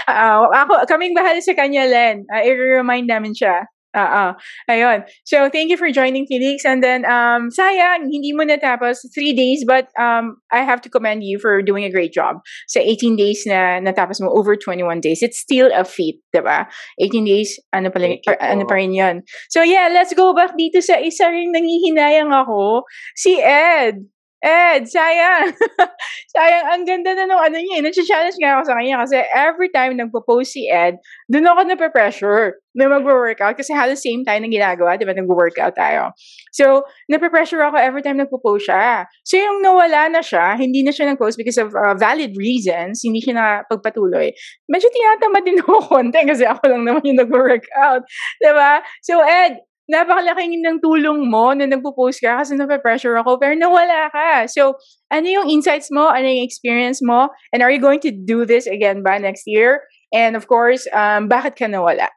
uh, 0.08 0.48
ako, 0.64 0.88
kaming 0.88 1.12
bahala 1.12 1.40
sa 1.44 1.52
kanya, 1.52 1.84
Len. 1.84 2.24
Uh, 2.32 2.40
i-remind 2.40 3.08
namin 3.08 3.36
siya. 3.36 3.68
Oo. 3.94 4.34
Ayun. 4.66 5.06
So, 5.22 5.48
thank 5.48 5.70
you 5.70 5.78
for 5.78 5.90
joining, 5.90 6.26
Felix. 6.26 6.66
And 6.66 6.82
then, 6.82 7.06
um, 7.06 7.54
sayang, 7.54 8.10
hindi 8.10 8.34
mo 8.34 8.42
natapos 8.42 9.06
three 9.14 9.32
days, 9.32 9.62
but 9.62 9.86
um, 9.94 10.36
I 10.50 10.66
have 10.66 10.82
to 10.82 10.90
commend 10.90 11.22
you 11.22 11.38
for 11.38 11.62
doing 11.62 11.84
a 11.86 11.92
great 11.94 12.12
job. 12.12 12.42
Sa 12.66 12.82
18 12.82 13.14
days 13.14 13.46
na 13.46 13.78
natapos 13.78 14.18
mo, 14.18 14.34
over 14.34 14.58
21 14.58 14.98
days, 14.98 15.22
it's 15.22 15.38
still 15.38 15.70
a 15.70 15.86
feat, 15.86 16.18
di 16.34 16.42
ba? 16.42 16.66
18 16.98 17.22
days, 17.22 17.54
ano 17.70 17.90
pa, 17.90 18.02
pa, 18.02 18.34
ano 18.42 18.66
pa 18.66 18.74
rin 18.74 18.90
yun. 18.90 19.22
So, 19.48 19.62
yeah, 19.62 19.86
let's 19.94 20.10
go 20.12 20.34
back 20.34 20.58
dito 20.58 20.82
sa 20.82 20.98
isa 20.98 21.30
ring 21.30 21.54
nangihinayang 21.54 22.34
ako, 22.34 22.82
si 23.14 23.38
Ed. 23.38 24.13
Ed, 24.44 24.84
sayang. 24.84 25.56
sayang, 26.36 26.66
ang 26.68 26.84
ganda 26.84 27.16
na 27.16 27.24
nung 27.24 27.40
ano 27.40 27.56
niya. 27.56 27.80
eh. 27.80 27.84
Nag-challenge 27.88 28.36
nga 28.36 28.60
ako 28.60 28.62
sa 28.68 28.76
kanya 28.76 29.00
kasi 29.00 29.16
every 29.32 29.72
time 29.72 29.96
nagpo-post 29.96 30.52
si 30.52 30.68
Ed, 30.68 31.00
doon 31.32 31.48
ako 31.48 31.60
nape-pressure 31.64 32.60
na 32.76 32.92
mag-workout 32.92 33.56
kasi 33.56 33.72
halos 33.72 34.04
same 34.04 34.20
time 34.20 34.44
na 34.44 34.52
ginagawa, 34.52 35.00
di 35.00 35.08
ba? 35.08 35.16
Nag-workout 35.16 35.72
tayo. 35.80 36.12
So, 36.52 36.84
nape-pressure 37.08 37.64
ako 37.64 37.80
every 37.80 38.04
time 38.04 38.20
nagpo-post 38.20 38.68
siya. 38.68 39.08
So, 39.24 39.40
yung 39.40 39.64
nawala 39.64 40.12
na 40.12 40.20
siya, 40.20 40.60
hindi 40.60 40.84
na 40.84 40.92
siya 40.92 41.16
nag-post 41.16 41.40
because 41.40 41.56
of 41.56 41.72
uh, 41.72 41.96
valid 41.96 42.36
reasons, 42.36 43.00
hindi 43.00 43.24
siya 43.24 43.34
na 43.40 43.46
pagpatuloy. 43.64 44.28
Medyo 44.68 44.88
tinatamad 44.92 45.42
din 45.48 45.56
ako 45.64 45.72
konti 45.88 46.20
kasi 46.20 46.44
ako 46.44 46.68
lang 46.68 46.84
naman 46.84 47.00
yung 47.08 47.16
nag-workout. 47.16 48.04
Di 48.44 48.52
ba? 48.52 48.84
So, 49.00 49.24
Ed, 49.24 49.64
napakalaking 49.84 50.64
ng 50.64 50.80
tulong 50.80 51.28
mo 51.28 51.52
na 51.52 51.68
nagpo-post 51.68 52.24
ka 52.24 52.40
kasi 52.40 52.56
nape-pressure 52.56 53.20
ako 53.20 53.36
pero 53.36 53.52
nawala 53.52 54.08
ka. 54.08 54.48
So, 54.48 54.80
ano 55.12 55.26
yung 55.28 55.48
insights 55.52 55.92
mo? 55.92 56.08
Ano 56.08 56.24
yung 56.24 56.44
experience 56.44 57.04
mo? 57.04 57.28
And 57.52 57.60
are 57.60 57.68
you 57.68 57.80
going 57.80 58.00
to 58.08 58.12
do 58.12 58.48
this 58.48 58.64
again 58.64 59.04
ba 59.04 59.20
next 59.20 59.44
year? 59.44 59.84
And 60.14 60.36
of 60.36 60.48
course, 60.48 60.88
um, 60.94 61.28
bakit 61.28 61.60
ka 61.60 61.68
nawala? 61.68 62.08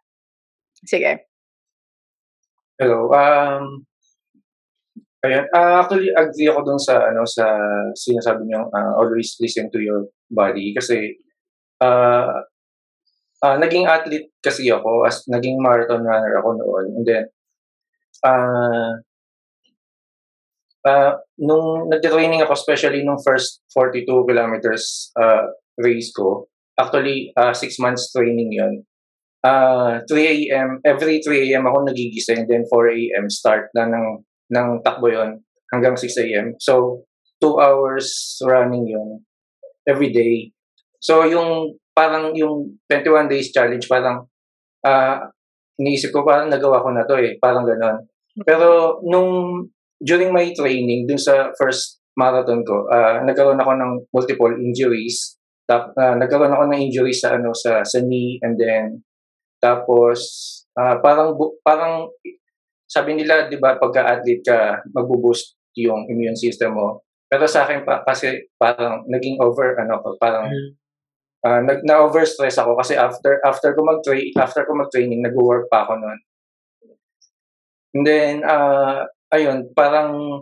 Sige. 0.87 1.27
Hello. 2.79 3.11
Um, 3.11 3.83
ayan. 5.25 5.49
Ah, 5.51 5.83
actually, 5.83 6.13
agree 6.15 6.47
ako 6.47 6.61
dun 6.63 6.79
sa, 6.79 7.09
ano, 7.09 7.27
sa 7.27 7.57
sinasabi 7.97 8.47
niyo, 8.47 8.69
ah, 8.71 8.95
always 8.95 9.35
listen 9.43 9.67
to 9.73 9.81
your 9.83 10.07
body. 10.31 10.71
Kasi, 10.77 11.19
ah, 11.83 12.47
ah, 13.43 13.57
naging 13.59 13.89
athlete 13.89 14.31
kasi 14.39 14.71
ako, 14.71 15.03
as 15.03 15.25
naging 15.27 15.59
marathon 15.59 16.05
runner 16.05 16.37
ako 16.39 16.55
noon. 16.55 16.85
And 17.01 17.03
then, 17.03 17.25
ah, 18.25 18.97
ah, 20.87 21.13
nung 21.37 21.91
nag-training 21.91 22.41
ako, 22.41 22.53
especially 22.53 23.03
nung 23.03 23.21
first 23.21 23.61
42 23.75 24.07
kilometers 24.25 25.11
ah, 25.19 25.51
race 25.77 26.09
ko, 26.15 26.47
actually, 26.79 27.33
ah, 27.37 27.53
six 27.53 27.77
months 27.77 28.09
training 28.13 28.53
yon 28.53 28.85
ah 29.45 30.01
3 30.09 30.49
a.m. 30.49 30.81
every 30.81 31.21
3 31.21 31.53
a.m. 31.53 31.63
ako 31.69 31.85
nagigising 31.85 32.49
then 32.49 32.65
4 32.65 32.89
a.m. 32.89 33.25
start 33.29 33.69
na 33.77 33.85
ng 33.85 34.25
ng 34.49 34.67
takbo 34.81 35.13
yon 35.13 35.39
hanggang 35.71 35.93
6 35.93 36.09
a.m. 36.25 36.57
So 36.57 37.05
2 37.43 37.61
hours 37.61 38.39
running 38.41 38.89
yon 38.89 39.21
every 39.85 40.09
day. 40.09 40.51
So 40.99 41.23
yung 41.23 41.77
parang 41.93 42.33
yung 42.33 42.77
21 42.89 43.29
days 43.29 43.53
challenge 43.53 43.85
parang 43.85 44.25
ah 44.81 45.29
iniisip 45.77 46.13
ko 46.13 46.25
parang 46.25 46.49
nagawa 46.49 46.81
ko 46.81 46.89
na 46.93 47.05
to 47.05 47.15
eh, 47.17 47.37
parang 47.41 47.65
gano'n. 47.65 47.97
Pero 48.45 49.01
nung 49.05 49.63
during 49.97 50.29
my 50.29 50.53
training 50.53 51.09
dun 51.09 51.17
sa 51.17 51.49
first 51.57 52.01
marathon 52.17 52.65
ko, 52.65 52.85
ah 52.89 53.21
nagkaroon 53.21 53.61
ako 53.61 53.71
ng 53.77 53.91
multiple 54.13 54.53
injuries. 54.57 55.37
Tap, 55.67 55.93
ah, 55.97 56.15
nagkaroon 56.17 56.53
ako 56.53 56.63
ng 56.69 56.81
injuries 56.89 57.21
sa 57.21 57.37
ano 57.37 57.53
sa 57.53 57.81
sa 57.85 57.99
knee 58.01 58.41
and 58.41 58.57
then 58.57 59.05
tapos, 59.57 60.19
ah, 60.77 61.01
parang, 61.01 61.33
parang, 61.65 62.09
sabi 62.87 63.17
nila, 63.17 63.49
di 63.49 63.57
ba, 63.57 63.75
pagka-athlete 63.75 64.45
ka, 64.45 64.85
magbo-boost 64.93 65.57
yung 65.77 66.05
immune 66.09 66.37
system 66.37 66.77
mo. 66.77 67.03
Pero 67.27 67.43
sa 67.49 67.67
akin 67.67 67.83
pa, 67.83 68.05
kasi 68.05 68.47
parang 68.55 69.03
naging 69.09 69.41
over, 69.41 69.75
ano, 69.75 69.99
parang, 70.21 70.47
ah, 71.45 71.61
nag, 71.61 71.85
na-overstress 71.85 72.57
ako 72.57 72.79
kasi 72.79 72.97
after, 72.97 73.37
after 73.45 73.75
ko 73.75 73.81
mag-train, 73.85 74.33
after 74.37 74.65
ko 74.65 74.73
mag-training, 74.73 75.21
nag-work 75.21 75.69
pa 75.69 75.85
ako 75.85 76.01
noon. 76.01 76.19
And 77.97 78.03
then, 78.05 78.33
ah, 78.45 79.05
ayun, 79.33 79.73
parang, 79.73 80.41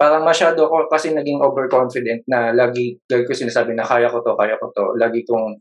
parang 0.00 0.24
masyado 0.24 0.64
ako 0.64 0.88
kasi 0.88 1.12
naging 1.12 1.44
overconfident 1.44 2.24
na 2.24 2.56
lagi, 2.56 2.96
lagi 3.10 3.24
ko 3.28 3.34
sinasabi 3.36 3.76
na 3.76 3.84
kaya 3.84 4.08
ko 4.08 4.24
to, 4.24 4.32
kaya 4.32 4.56
ko 4.56 4.72
to. 4.72 4.96
Lagi 4.96 5.22
kong 5.28 5.60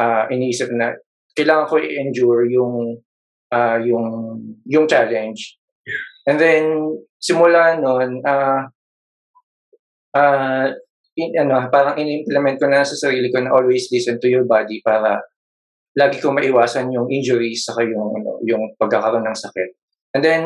ah, 0.00 0.26
iniisip 0.26 0.72
na 0.74 0.92
kailangan 1.36 1.68
ko 1.68 1.76
i-endure 1.76 2.48
yung 2.48 2.96
ah 3.52 3.78
yung 3.78 4.40
yung 4.66 4.86
challenge. 4.88 5.60
And 6.26 6.40
then 6.40 6.96
simula 7.20 7.78
noon 7.78 8.24
ah 8.26 8.66
ah 10.16 10.66
in, 11.16 11.32
ano 11.40 11.66
parang 11.72 11.96
in-implement 11.96 12.60
ko 12.60 12.66
na 12.68 12.84
sa 12.84 12.94
sarili 12.94 13.32
ko 13.32 13.40
na 13.40 13.52
always 13.52 13.88
listen 13.88 14.20
to 14.20 14.28
your 14.28 14.44
body 14.44 14.84
para 14.84 15.24
lagi 15.96 16.20
ko 16.20 16.30
maiwasan 16.30 16.92
yung 16.92 17.08
injuries 17.08 17.64
saka 17.64 17.88
yung 17.88 18.12
ano 18.20 18.38
yung 18.44 18.76
pagkakaroon 18.76 19.24
ng 19.24 19.36
sakit. 19.36 19.70
And 20.12 20.22
then 20.22 20.42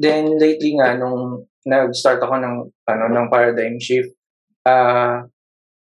then 0.00 0.40
lately 0.40 0.74
nga 0.80 0.96
nung 0.96 1.44
nag-start 1.68 2.24
ako 2.24 2.40
ng 2.40 2.54
ano 2.88 3.04
ng 3.12 3.28
paradigm 3.28 3.76
shift 3.76 4.16
ah 4.64 5.28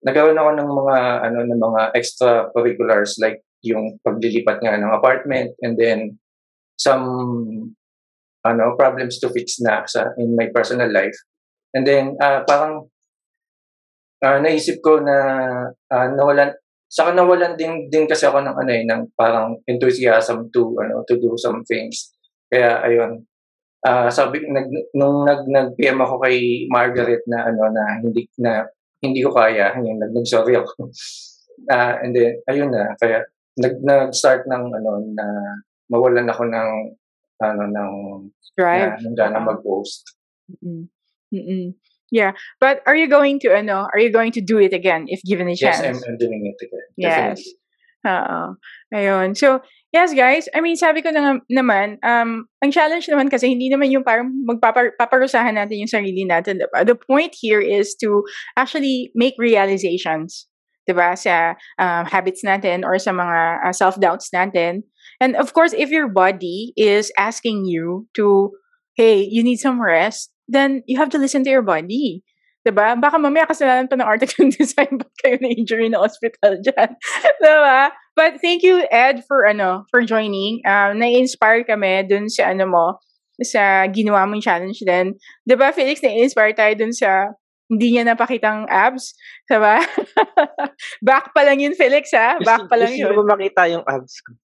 nagkaroon 0.03 0.39
ako 0.39 0.51
ng 0.59 0.71
mga 0.71 0.97
ano 1.31 1.39
ng 1.47 1.61
mga 1.63 1.83
extracurriculars 1.95 3.19
like 3.23 3.43
yung 3.63 3.99
paglilipat 4.03 4.59
nga 4.63 4.79
ng 4.79 4.91
apartment 4.91 5.55
and 5.63 5.79
then 5.79 6.19
some 6.79 7.07
ano 8.47 8.75
problems 8.79 9.19
to 9.19 9.31
fix 9.31 9.59
na 9.63 9.83
sa 9.87 10.11
in 10.19 10.35
my 10.39 10.51
personal 10.55 10.91
life 10.91 11.15
and 11.75 11.87
then 11.87 12.15
ah, 12.23 12.43
parang 12.47 12.87
ah, 14.25 14.39
naisip 14.43 14.81
ko 14.83 15.03
na 15.03 15.17
ah, 15.91 16.09
nawalan 16.13 16.53
saka 16.89 17.13
nawalan 17.13 17.53
din 17.59 17.93
din 17.93 18.09
kasi 18.09 18.25
ako 18.25 18.41
ng 18.41 18.57
ano 18.57 18.71
eh 18.73 18.83
ng 18.89 19.13
parang 19.13 19.61
enthusiasm 19.69 20.49
to 20.49 20.73
ano 20.81 21.05
to 21.05 21.21
do 21.21 21.37
some 21.37 21.61
things 21.69 22.17
kaya 22.49 22.81
ayun 22.81 23.21
ah 23.85 24.09
sabi 24.09 24.43
nag 24.49 24.67
nung 24.97 25.29
nag 25.29 25.45
nag 25.47 25.77
PM 25.77 26.01
ako 26.01 26.25
kay 26.25 26.67
Margaret 26.73 27.23
na 27.29 27.47
ano 27.47 27.69
na 27.71 28.01
hindi 28.01 28.25
na 28.41 28.65
hindi 29.05 29.21
ko 29.21 29.31
kaya 29.31 29.77
yung 29.79 30.01
nag 30.01 30.17
sorry 30.25 30.57
ako 30.57 30.89
Ah, 31.67 31.99
and 31.99 32.15
then 32.15 32.39
ayun 32.47 32.71
na 32.71 32.95
kaya 33.03 33.27
nag 33.59 33.83
nag-start 33.83 34.47
ng 34.47 34.65
ano 34.71 35.03
na 35.11 35.27
mawalan 35.91 36.31
ako 36.31 36.47
ng 36.47 36.71
ano 37.43 37.63
ng 37.67 37.93
Drive. 38.55 39.03
na, 39.03 39.03
ng 39.03 39.17
gana 39.19 39.43
mag-post. 39.43 40.07
Mm-mm. 40.47 40.87
Mm-mm. 41.35 41.75
Yeah. 42.11 42.33
But 42.61 42.81
are 42.87 42.97
you 42.97 43.09
going 43.09 43.41
to, 43.41 43.55
ano, 43.55 43.87
are 43.93 44.01
you 44.01 44.11
going 44.11 44.33
to 44.33 44.41
do 44.41 44.59
it 44.59 44.73
again 44.73 45.07
if 45.09 45.21
given 45.25 45.49
a 45.49 45.53
Yes, 45.53 45.81
chance? 45.81 45.85
I'm, 45.85 46.13
I'm 46.13 46.17
doing 46.17 46.41
it 46.49 46.59
again. 46.65 46.87
Yes. 46.97 47.45
Oo. 48.07 48.57
Ayun. 48.95 49.37
So, 49.37 49.61
yes 49.93 50.15
guys, 50.15 50.49
I 50.55 50.61
mean, 50.61 50.77
sabi 50.77 51.03
ko 51.03 51.11
na 51.11 51.41
naman, 51.51 51.99
um, 52.05 52.47
ang 52.65 52.71
challenge 52.71 53.09
naman 53.09 53.29
kasi 53.29 53.49
hindi 53.49 53.69
naman 53.69 53.91
yung 53.91 54.05
parang 54.05 54.33
magpaparusahan 54.47 55.57
natin 55.57 55.85
yung 55.85 55.91
sarili 55.91 56.25
natin, 56.25 56.61
diba? 56.61 56.87
The 56.87 56.97
point 56.97 57.35
here 57.37 57.61
is 57.61 57.97
to 58.01 58.23
actually 58.57 59.11
make 59.15 59.35
realizations, 59.37 60.47
diba? 60.89 61.19
Sa 61.19 61.59
um, 61.77 62.05
habits 62.09 62.45
natin 62.45 62.85
or 62.85 62.97
sa 62.97 63.13
mga 63.13 63.67
uh, 63.67 63.75
self-doubts 63.75 64.33
natin. 64.33 64.85
And 65.21 65.35
of 65.37 65.53
course, 65.53 65.75
if 65.75 65.91
your 65.91 66.09
body 66.09 66.73
is 66.79 67.11
asking 67.19 67.67
you 67.67 68.07
to 68.15 68.55
hey, 68.99 69.23
you 69.23 69.47
need 69.47 69.63
some 69.63 69.81
rest, 69.81 70.35
then 70.49 70.83
you 70.89 70.97
have 70.99 71.13
to 71.13 71.21
listen 71.21 71.45
to 71.45 71.53
your 71.53 71.63
body. 71.63 72.25
Diba? 72.67 72.99
Baka 73.01 73.17
mamaya 73.17 73.47
kasalanan 73.49 73.89
pa 73.89 73.97
ng 73.97 74.05
article 74.09 74.51
design 74.53 74.99
ba't 74.99 75.13
kayo 75.23 75.39
na-injury 75.41 75.89
na 75.89 76.03
hospital 76.03 76.59
dyan. 76.65 76.91
diba? 77.41 77.81
But 78.19 78.43
thank 78.43 78.67
you, 78.67 78.83
Ed, 78.91 79.23
for 79.25 79.47
ano, 79.47 79.87
for 79.95 80.03
joining. 80.03 80.61
Um, 80.67 80.99
na-inspire 80.99 81.63
kami 81.65 82.05
dun 82.11 82.27
sa 82.29 82.51
ano 82.51 82.67
mo, 82.67 82.87
sa 83.41 83.87
ginawa 83.89 84.27
mong 84.27 84.43
challenge 84.43 84.83
din. 84.83 85.15
Diba, 85.47 85.71
Felix, 85.71 86.03
na-inspire 86.03 86.53
tayo 86.53 86.75
dun 86.75 86.91
sa 86.91 87.31
hindi 87.71 87.95
niya 87.95 88.05
napakitang 88.09 88.67
abs. 88.67 89.15
Diba? 89.47 89.79
Back 91.09 91.31
pa 91.37 91.47
lang 91.47 91.63
yun, 91.63 91.77
Felix, 91.79 92.11
ha? 92.17 92.37
Back 92.43 92.67
pa 92.67 92.77
lang 92.81 92.91
Gusto 92.97 93.13
yun. 93.13 93.17
ko 93.17 93.23
makita 93.29 93.63
yung 93.71 93.85
abs 93.87 94.19
ko. 94.25 94.35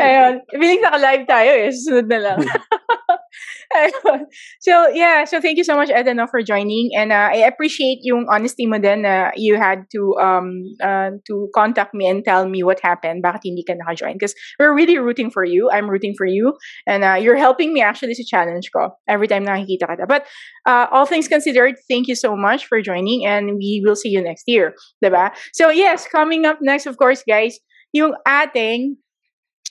Ayun. 0.00 0.40
Feeling 0.50 0.80
naka-live 0.82 1.24
tayo 1.26 1.50
eh. 1.52 1.70
Susunod 1.70 2.06
na 2.08 2.18
lang. 2.18 2.38
Ayun. 3.76 4.20
So, 4.60 4.88
yeah. 4.88 5.24
So, 5.24 5.40
thank 5.40 5.58
you 5.58 5.64
so 5.64 5.76
much, 5.76 5.90
Ed, 5.90 6.08
ano, 6.08 6.26
for 6.26 6.42
joining. 6.42 6.90
And 6.96 7.12
uh, 7.12 7.28
I 7.32 7.44
appreciate 7.44 8.00
yung 8.02 8.26
honesty 8.30 8.66
mo 8.66 8.78
din 8.78 9.02
na 9.02 9.30
you 9.36 9.56
had 9.56 9.84
to 9.92 10.16
um 10.20 10.64
uh, 10.80 11.16
to 11.28 11.48
contact 11.54 11.92
me 11.92 12.08
and 12.08 12.24
tell 12.24 12.48
me 12.48 12.62
what 12.64 12.80
happened. 12.80 13.22
Bakit 13.22 13.44
hindi 13.44 13.64
ka 13.64 13.76
naka-join? 13.76 14.16
Because 14.16 14.34
we're 14.58 14.74
really 14.74 14.98
rooting 14.98 15.30
for 15.30 15.44
you. 15.44 15.68
I'm 15.70 15.88
rooting 15.90 16.14
for 16.16 16.26
you. 16.26 16.56
And 16.86 17.04
uh, 17.04 17.20
you're 17.20 17.38
helping 17.38 17.72
me 17.72 17.82
actually 17.82 18.14
sa 18.14 18.24
challenge 18.24 18.70
ko 18.72 18.96
every 19.06 19.28
time 19.28 19.44
nakikita 19.44 19.84
ka. 19.86 20.06
But 20.08 20.24
uh, 20.66 20.86
all 20.90 21.06
things 21.06 21.28
considered, 21.28 21.76
thank 21.88 22.08
you 22.08 22.14
so 22.14 22.36
much 22.36 22.66
for 22.66 22.80
joining. 22.80 23.26
And 23.26 23.56
we 23.56 23.82
will 23.84 23.96
see 23.96 24.08
you 24.08 24.22
next 24.22 24.44
year. 24.46 24.74
Diba? 25.04 25.30
So, 25.52 25.70
yes, 25.70 26.06
coming 26.08 26.44
up 26.46 26.58
next, 26.60 26.86
of 26.86 26.96
course, 26.96 27.22
guys, 27.26 27.58
yung 27.92 28.14
ating 28.26 28.96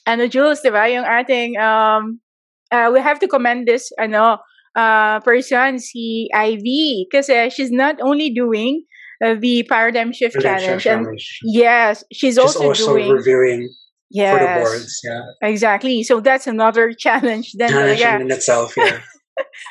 ano 0.08 0.28
Jules, 0.28 0.62
'di 0.64 0.72
ba? 0.72 0.88
Yung 0.90 1.06
ating 1.06 1.58
um 1.60 2.20
uh, 2.72 2.90
we 2.92 3.00
have 3.00 3.20
to 3.20 3.28
commend 3.28 3.68
this 3.68 3.92
ano 4.00 4.40
uh 4.76 5.20
person 5.22 5.80
si 5.80 6.30
Ivy 6.34 7.08
kasi 7.12 7.50
she's 7.50 7.72
not 7.72 8.00
only 8.02 8.30
doing 8.30 8.84
uh, 9.24 9.36
the 9.40 9.64
paradigm 9.64 10.14
shift 10.14 10.36
Redemption 10.36 10.80
challenge 10.80 10.86
and 10.88 11.20
yes, 11.44 12.04
she's, 12.12 12.36
She's 12.36 12.38
also, 12.38 12.70
also 12.70 12.96
doing 12.96 13.12
reviewing 13.12 13.70
yes. 14.12 14.34
for 14.34 14.40
the 14.40 14.52
boards. 14.62 15.02
Yeah. 15.04 15.50
Exactly. 15.50 16.04
So 16.04 16.20
that's 16.20 16.48
another 16.48 16.94
challenge 16.98 17.54
then 17.58 17.70
Challenge 17.70 18.02
talaga. 18.02 18.22
in 18.22 18.32
itself. 18.32 18.74
Yeah. 18.78 19.00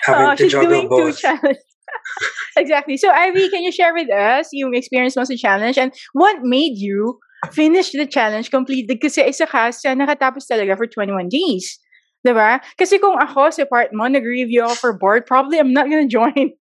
Oh, 0.06 0.30
to 0.30 0.44
she's 0.44 0.52
juggle 0.52 0.86
doing 0.86 0.88
two 0.88 1.12
challenges. 1.18 1.58
exactly. 2.56 2.96
So 2.96 3.10
Ivy, 3.10 3.48
can 3.50 3.64
you 3.64 3.72
share 3.72 3.92
with 3.92 4.06
us 4.14 4.48
your 4.52 4.72
experience 4.72 5.16
mo 5.16 5.24
sa 5.24 5.34
challenge 5.34 5.76
and 5.76 5.90
what 6.12 6.38
made 6.42 6.78
you 6.78 7.18
finish 7.52 7.92
the 7.92 8.06
challenge 8.06 8.50
completely? 8.50 8.96
Kasi 8.96 9.22
isa 9.26 9.46
ka 9.46 9.70
sa 9.70 9.94
nakatapos 9.94 10.46
talaga 10.48 10.74
for 10.74 10.86
21 10.86 11.28
days. 11.28 11.78
Diba? 12.26 12.58
Kasi 12.74 12.98
kung 12.98 13.14
ako 13.22 13.54
sa 13.54 13.64
part 13.70 13.94
mo, 13.94 14.10
nag-review 14.10 14.66
ako 14.66 14.74
for 14.74 14.92
board, 14.98 15.26
probably 15.30 15.62
I'm 15.62 15.70
not 15.70 15.86
gonna 15.86 16.10
join 16.18 16.56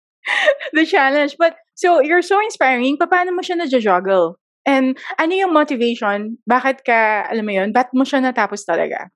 the 0.73 0.87
challenge. 0.89 1.37
But, 1.37 1.61
so, 1.77 2.01
you're 2.01 2.25
so 2.25 2.41
inspiring. 2.41 2.97
Paano 2.97 3.37
mo 3.37 3.45
siya 3.45 3.61
na-juggle? 3.61 4.41
And 4.65 4.97
ano 5.17 5.33
yung 5.33 5.53
motivation? 5.53 6.39
Bakit 6.45 6.85
ka, 6.85 7.29
alam 7.29 7.45
mo 7.45 7.53
yun, 7.53 7.73
ba't 7.73 7.93
mo 7.93 8.05
siya 8.05 8.21
natapos 8.25 8.65
talaga? 8.65 9.09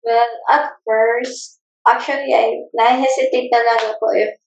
Well, 0.00 0.32
at 0.48 0.72
first, 0.82 1.60
actually, 1.84 2.32
I 2.32 2.64
na-hesitate 2.72 3.52
talaga 3.52 3.94
ako 3.94 4.06
if 4.16 4.39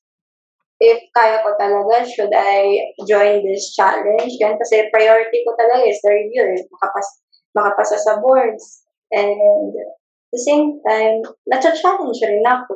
if 0.79 0.99
kaya 1.13 1.43
ko 1.45 1.53
talaga, 1.59 2.05
should 2.05 2.33
I 2.33 2.93
join 3.05 3.45
this 3.45 3.73
challenge? 3.75 4.37
Yan, 4.41 4.57
kasi 4.57 4.89
priority 4.89 5.43
ko 5.45 5.53
talaga 5.53 5.85
is 5.85 5.99
the 6.01 6.11
review, 6.11 6.43
eh, 6.43 6.63
makapas, 6.73 7.07
makapasa 7.53 7.97
sa 7.99 8.17
boards. 8.17 8.85
And 9.13 9.37
at 9.77 10.33
the 10.33 10.41
same 10.41 10.81
time, 10.81 11.21
na-challenge 11.45 12.19
rin 12.25 12.41
ako. 12.41 12.73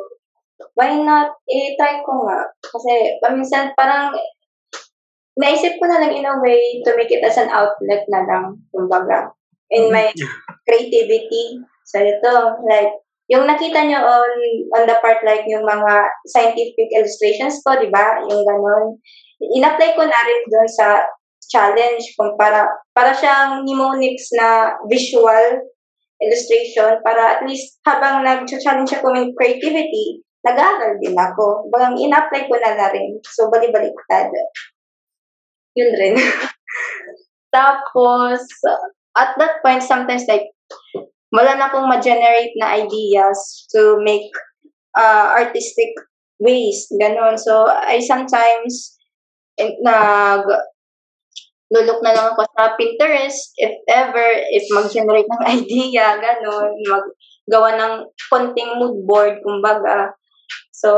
Why 0.78 0.98
not, 1.02 1.34
i-try 1.50 2.06
ko 2.06 2.26
nga. 2.30 2.46
Kasi 2.62 3.18
paminsan 3.22 3.74
parang 3.74 4.14
naisip 5.38 5.78
ko 5.78 5.86
na 5.86 6.02
lang 6.02 6.14
in 6.14 6.26
a 6.26 6.38
way 6.42 6.82
to 6.82 6.94
make 6.98 7.14
it 7.14 7.26
as 7.26 7.38
an 7.38 7.50
outlet 7.50 8.06
na 8.10 8.22
lang, 8.26 8.62
kumbaga. 8.74 9.34
In 9.74 9.92
my 9.92 10.10
creativity. 10.66 11.60
So 11.86 12.00
ito, 12.02 12.34
like, 12.66 12.94
yung 13.28 13.44
nakita 13.44 13.84
nyo 13.84 14.00
on, 14.00 14.34
on 14.80 14.84
the 14.88 14.96
part 15.04 15.20
like 15.28 15.44
yung 15.52 15.68
mga 15.68 15.94
scientific 16.32 16.88
illustrations 16.96 17.60
ko, 17.60 17.76
di 17.76 17.92
ba? 17.92 18.24
Yung 18.24 18.44
ganon. 18.48 18.96
In-apply 19.44 20.00
ko 20.00 20.04
na 20.08 20.22
rin 20.24 20.42
doon 20.48 20.70
sa 20.72 21.04
challenge 21.48 22.16
kung 22.16 22.40
para, 22.40 22.68
para 22.96 23.12
siyang 23.12 23.64
mnemonics 23.64 24.32
na 24.36 24.80
visual 24.88 25.64
illustration 26.24 26.98
para 27.06 27.38
at 27.38 27.42
least 27.46 27.78
habang 27.86 28.24
nag-challenge 28.24 28.90
ako 28.96 29.12
ng 29.14 29.36
creativity, 29.36 30.24
nag-aaral 30.48 30.96
din 31.04 31.14
ako. 31.14 31.68
Bagang 31.68 32.00
in-apply 32.00 32.48
ko 32.48 32.56
na 32.58 32.74
na 32.80 32.88
rin. 32.96 33.20
So, 33.28 33.52
bali-baliktad. 33.52 34.32
Yun 35.76 35.92
rin. 36.00 36.16
Tapos, 37.56 38.40
at 39.20 39.36
that 39.36 39.60
point, 39.60 39.84
sometimes 39.84 40.24
like, 40.32 40.48
wala 41.32 41.60
na 41.60 41.68
akong 41.68 41.88
ma-generate 41.92 42.56
na 42.56 42.80
ideas 42.80 43.68
to 43.72 44.00
make 44.04 44.32
uh, 44.96 45.36
artistic 45.36 45.92
ways. 46.40 46.88
Ganon. 46.96 47.36
So, 47.38 47.68
I 47.68 48.00
sometimes 48.00 48.98
eh, 49.58 49.74
nag 49.82 50.46
lulok 51.68 52.00
na 52.00 52.16
lang 52.16 52.28
ako 52.32 52.48
sa 52.56 52.80
Pinterest 52.80 53.52
if 53.60 53.76
ever, 53.92 54.28
if 54.56 54.64
mag-generate 54.72 55.28
ng 55.28 55.44
idea, 55.60 56.16
ganon, 56.16 56.72
maggawa 56.88 57.70
ng 57.76 57.94
konting 58.32 58.80
mood 58.80 59.04
board, 59.04 59.44
kumbaga. 59.44 60.16
So, 60.72 60.96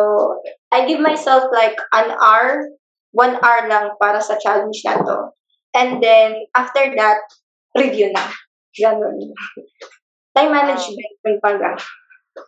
I 0.69 0.85
give 0.85 1.01
myself 1.01 1.49
like 1.49 1.79
an 1.95 2.13
hour, 2.21 2.69
one 3.15 3.41
hour 3.41 3.65
lang 3.65 3.97
para 3.97 4.21
sa 4.21 4.37
challenge 4.37 4.83
na 4.85 5.01
to. 5.01 5.33
And 5.73 6.03
then, 6.03 6.37
after 6.53 6.93
that, 6.93 7.17
review 7.73 8.13
na. 8.13 8.29
Ganon. 8.77 9.33
Time 10.35 10.51
management, 10.53 11.13
kumbaga. 11.25 11.79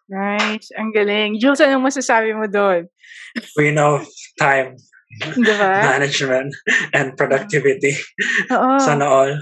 Nice. 0.07 0.69
Ang 0.77 0.93
galing. 0.95 1.39
Jules, 1.41 1.59
anong 1.59 1.87
masasabi 1.89 2.31
mo 2.31 2.47
doon? 2.47 2.87
We 3.57 3.71
know 3.75 3.99
time 4.39 4.77
Diba? 5.35 5.83
management 5.83 6.55
and 6.95 7.17
productivity. 7.19 7.99
Oo. 8.53 8.79
Sana 8.79 9.03
all. 9.03 9.33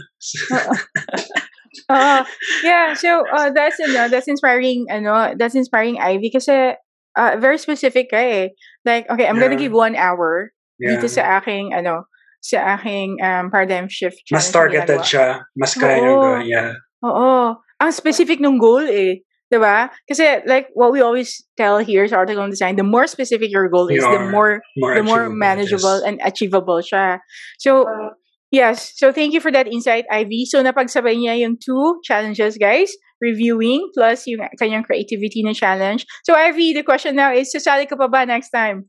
Oo. 1.93 2.17
Yeah, 2.65 2.97
so 2.97 3.21
uh, 3.29 3.53
that's 3.53 3.77
ano, 3.77 4.09
that's 4.09 4.25
inspiring 4.25 4.89
ano, 4.89 5.37
that's 5.37 5.53
inspiring 5.53 6.01
Ivy 6.01 6.33
kasi 6.33 6.73
uh, 7.13 7.33
very 7.37 7.57
specific 7.61 8.09
ka 8.09 8.17
eh. 8.17 8.49
Like, 8.85 9.05
okay, 9.13 9.29
I'm 9.29 9.37
gonna 9.37 9.53
Yeah. 9.57 9.69
give 9.69 9.75
one 9.77 9.93
hour 9.93 10.49
Yeah. 10.79 10.95
dito 10.97 11.11
sa 11.11 11.37
aking 11.37 11.75
ano, 11.75 12.07
sa 12.41 12.79
aking 12.79 13.19
um, 13.21 13.51
paradigm 13.51 13.91
shift. 13.91 14.23
Mas 14.31 14.49
targeted 14.49 15.03
siya. 15.05 15.43
Mas 15.53 15.75
kaya 15.77 16.01
Oo. 16.01 16.17
gawin. 16.23 16.49
Yeah. 16.49 16.71
Oo. 17.05 17.59
Ang 17.79 17.91
specific 17.95 18.39
ng 18.43 18.59
goal 18.59 18.83
eh. 18.85 19.23
'Di 19.49 19.57
ba? 19.57 19.89
Kasi 20.05 20.45
like 20.45 20.69
what 20.77 20.93
we 20.93 21.01
always 21.01 21.41
tell 21.57 21.81
here 21.81 22.05
sa 22.05 22.21
article 22.21 22.43
on 22.45 22.53
design, 22.53 22.77
the 22.77 22.85
more 22.85 23.09
specific 23.09 23.49
your 23.49 23.65
goal 23.65 23.89
is, 23.89 24.03
You 24.03 24.11
the 24.13 24.29
more 24.29 24.61
More 24.77 24.93
the 24.93 25.01
more 25.01 25.25
manageable 25.25 25.97
yes. 25.99 26.05
and 26.05 26.15
achievable 26.21 26.85
siya. 26.85 27.17
So, 27.57 27.89
Uh, 27.89 28.13
yes. 28.53 28.93
So, 28.93 29.09
thank 29.09 29.33
you 29.33 29.41
for 29.41 29.49
that 29.49 29.65
insight, 29.65 30.05
Ivy. 30.13 30.45
So, 30.45 30.61
napagsabay 30.61 31.17
niya 31.17 31.41
yung 31.41 31.57
two 31.57 31.97
challenges, 32.05 32.61
guys. 32.61 32.93
Reviewing 33.21 33.89
plus 33.97 34.29
yung 34.29 34.45
kanyang 34.61 34.85
creativity 34.85 35.41
na 35.41 35.51
challenge. 35.57 36.05
So, 36.23 36.37
Ivy, 36.37 36.77
the 36.77 36.85
question 36.85 37.17
now 37.17 37.33
is, 37.33 37.49
sasali 37.49 37.89
ka 37.89 37.97
pa 37.97 38.05
ba 38.07 38.23
next 38.29 38.53
time? 38.53 38.85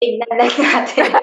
Tignan 0.00 0.32
lang 0.32 0.52
natin. 0.56 1.12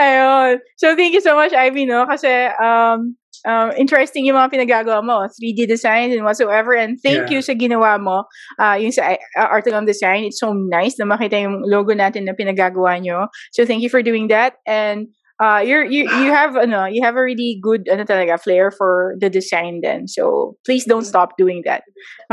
Ayun. 0.00 0.58
So, 0.76 0.96
thank 0.96 1.12
you 1.14 1.20
so 1.20 1.36
much, 1.36 1.52
Ivy, 1.52 1.84
no? 1.86 2.06
Kasi, 2.08 2.48
um, 2.56 3.16
um, 3.44 3.68
interesting 3.76 4.24
yung 4.24 4.36
mga 4.40 4.50
pinagagawa 4.52 5.04
mo, 5.04 5.28
3D 5.28 5.68
design 5.68 6.10
and 6.10 6.24
whatsoever. 6.24 6.72
And 6.72 6.96
thank 7.00 7.28
Yeah. 7.28 7.38
you 7.38 7.40
sa 7.44 7.52
ginawa 7.52 8.00
mo, 8.00 8.24
uh, 8.58 8.76
yung 8.80 8.92
sa 8.92 9.14
uh, 9.14 9.48
Article 9.48 9.84
Design. 9.84 10.24
It's 10.24 10.40
so 10.40 10.52
nice 10.56 10.96
na 10.98 11.04
makita 11.04 11.36
yung 11.40 11.62
logo 11.68 11.92
natin 11.92 12.24
na 12.24 12.32
pinagagawa 12.32 12.96
nyo. 13.00 13.28
So, 13.52 13.64
thank 13.68 13.82
you 13.84 13.90
for 13.92 14.00
doing 14.02 14.28
that. 14.32 14.56
And 14.66 15.12
uh, 15.44 15.60
you're, 15.60 15.84
you, 15.84 16.04
you 16.04 16.32
have, 16.32 16.56
ano, 16.64 16.86
you 16.86 17.02
have 17.04 17.16
a 17.16 17.22
really 17.22 17.58
good, 17.60 17.88
ano 17.88 18.04
talaga, 18.04 18.40
flair 18.40 18.70
for 18.70 19.14
the 19.20 19.28
design 19.28 19.80
then. 19.82 20.08
So, 20.08 20.56
please 20.64 20.84
don't 20.84 21.04
stop 21.04 21.36
doing 21.36 21.62
that. 21.66 21.82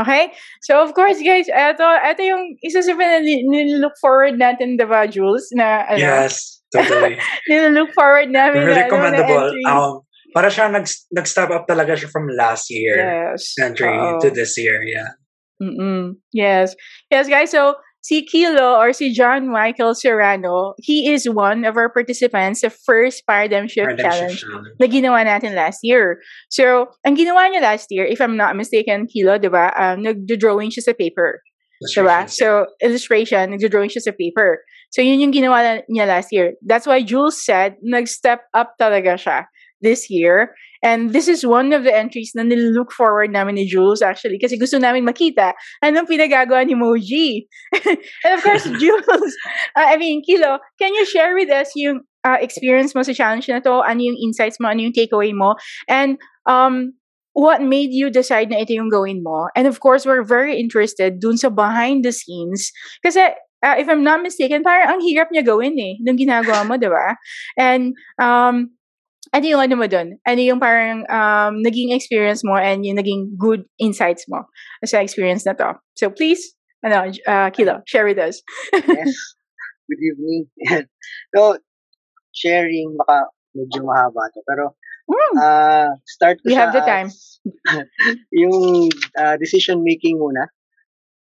Okay? 0.00 0.32
So, 0.62 0.82
of 0.82 0.94
course, 0.94 1.20
guys, 1.20 1.48
ito, 1.48 1.84
ito 1.84 2.22
yung 2.22 2.56
isa 2.64 2.82
sa 2.82 2.92
look 2.96 3.94
forward 4.00 4.34
natin, 4.40 4.78
diba, 4.78 5.10
Jules, 5.10 5.48
na, 5.52 5.84
ano, 5.88 5.98
Yes, 5.98 6.62
totally. 6.72 7.18
look 7.76 7.92
forward 7.92 8.30
namin 8.30 8.64
really 8.64 8.88
na, 8.88 8.96
ano, 8.96 9.52
na. 9.52 9.70
Um, 9.70 10.00
para 10.32 10.48
siya 10.48 10.72
nag, 10.72 10.88
nag-step 11.12 11.50
up 11.52 11.68
talaga 11.68 11.92
siya 11.92 12.08
from 12.08 12.24
last 12.32 12.72
year 12.72 12.96
yes. 12.96 13.52
entry 13.60 13.92
Oo. 13.92 14.16
to 14.20 14.32
this 14.32 14.56
year. 14.56 14.80
Yeah. 14.80 15.12
Mm-mm. 15.60 16.16
Yes. 16.32 16.74
Yes, 17.12 17.28
guys. 17.28 17.52
So, 17.52 17.76
si 18.02 18.26
Kilo 18.26 18.74
or 18.76 18.92
si 18.92 19.14
John 19.14 19.46
Michael 19.48 19.94
Serrano, 19.94 20.74
he 20.82 21.06
is 21.08 21.30
one 21.30 21.64
of 21.64 21.78
our 21.78 21.88
participants 21.88 22.60
sa 22.60 22.68
first 22.68 23.22
Paradigm 23.30 23.70
Shift 23.70 23.96
Paradigm 23.96 24.10
Challenge 24.10 24.38
shift 24.42 24.78
na 24.82 24.86
ginawa 24.90 25.22
natin 25.22 25.54
last 25.54 25.86
year. 25.86 26.18
So, 26.50 26.90
ang 27.06 27.14
ginawa 27.14 27.46
niya 27.48 27.62
last 27.62 27.88
year, 27.94 28.04
if 28.04 28.20
I'm 28.20 28.36
not 28.36 28.58
mistaken, 28.58 29.06
Kilo, 29.06 29.38
di 29.38 29.48
ba, 29.48 29.70
um, 29.78 30.02
nagdo-drawing 30.02 30.74
siya 30.74 30.90
sa 30.90 30.94
paper. 30.98 31.40
Diba? 31.82 32.26
So, 32.30 32.66
illustration, 32.82 33.54
nagdo-drawing 33.54 33.90
siya 33.90 34.02
sa 34.02 34.14
paper. 34.14 34.62
So, 34.90 35.02
yun 35.02 35.22
yung 35.22 35.32
ginawa 35.32 35.62
na- 35.62 35.86
niya 35.86 36.06
last 36.10 36.34
year. 36.34 36.58
That's 36.62 36.86
why 36.86 37.06
Jules 37.06 37.38
said, 37.38 37.78
nag-step 37.86 38.50
up 38.54 38.74
talaga 38.82 39.14
siya 39.14 39.46
this 39.82 40.10
year. 40.10 40.54
And 40.82 41.14
this 41.14 41.28
is 41.28 41.46
one 41.46 41.72
of 41.72 41.84
the 41.84 41.94
entries 41.94 42.32
na 42.34 42.42
nilook 42.42 42.90
forward 42.90 43.30
namin 43.30 43.54
ni 43.54 43.70
Jules 43.70 44.02
actually 44.02 44.38
kasi 44.42 44.58
gusto 44.58 44.82
namin 44.82 45.06
makita 45.06 45.54
anong 45.80 46.10
pinagagawa 46.10 46.66
ni 46.66 46.74
Moji. 46.74 47.46
and 48.26 48.32
of 48.34 48.42
course, 48.42 48.66
Jules, 48.82 49.32
uh, 49.78 49.86
I 49.86 49.96
mean, 49.96 50.22
Kilo, 50.26 50.58
can 50.82 50.92
you 50.94 51.06
share 51.06 51.34
with 51.38 51.50
us 51.50 51.70
yung 51.78 52.02
uh, 52.26 52.38
experience 52.42 52.94
mo 52.94 53.02
sa 53.02 53.14
challenge 53.14 53.46
na 53.48 53.62
to? 53.62 53.82
Ano 53.86 54.02
yung 54.02 54.18
insights 54.18 54.58
mo? 54.58 54.68
Ano 54.68 54.82
yung 54.82 54.94
takeaway 54.94 55.30
mo? 55.30 55.54
And 55.86 56.18
um, 56.46 56.94
what 57.32 57.62
made 57.62 57.92
you 57.92 58.10
decide 58.10 58.50
na 58.50 58.60
ito 58.60 58.74
yung 58.74 58.90
gawin 58.90 59.22
mo? 59.22 59.48
And 59.54 59.66
of 59.66 59.80
course, 59.80 60.06
we're 60.06 60.26
very 60.26 60.58
interested 60.58 61.20
dun 61.20 61.38
sa 61.38 61.48
behind 61.48 62.04
the 62.04 62.12
scenes. 62.12 62.70
Kasi, 63.00 63.32
uh, 63.62 63.76
if 63.78 63.88
I'm 63.88 64.04
not 64.04 64.22
mistaken, 64.22 64.62
parang 64.62 64.98
ang 64.98 65.00
hirap 65.00 65.32
niya 65.32 65.46
gawin 65.46 65.78
eh, 65.78 65.96
nung 66.02 66.18
ginagawa 66.18 66.66
mo, 66.66 66.76
di 66.76 66.90
ba? 66.90 67.16
And, 67.56 67.94
um, 68.20 68.74
ano 69.32 69.44
yung 69.48 69.62
ano 69.64 69.74
mo 69.80 69.86
dun? 69.88 70.20
Ano 70.28 70.40
yung 70.40 70.60
parang 70.60 71.08
um, 71.08 71.64
naging 71.64 71.96
experience 71.96 72.44
mo 72.44 72.56
and 72.56 72.84
yung 72.84 73.00
naging 73.00 73.32
good 73.40 73.64
insights 73.80 74.28
mo 74.28 74.44
sa 74.84 75.00
experience 75.00 75.48
na 75.48 75.56
to? 75.56 75.72
So 75.96 76.12
please, 76.12 76.52
ano, 76.84 77.08
uh, 77.08 77.48
Kilo, 77.50 77.80
share 77.88 78.04
with 78.04 78.20
us. 78.20 78.44
yes. 78.76 79.16
Good 79.88 80.02
evening. 80.04 80.44
so, 81.34 81.58
sharing, 82.32 82.96
baka 82.96 83.28
medyo 83.56 83.82
mahaba 83.84 84.28
to. 84.32 84.40
Pero, 84.46 84.76
Mm, 85.02 85.34
ah 85.42 85.90
start 86.06 86.38
ko 86.40 86.46
We 86.46 86.54
have 86.54 86.70
the 86.70 86.84
time. 86.86 87.10
yung 88.42 88.86
ah, 89.18 89.34
decision 89.34 89.82
making 89.82 90.16
muna. 90.16 90.46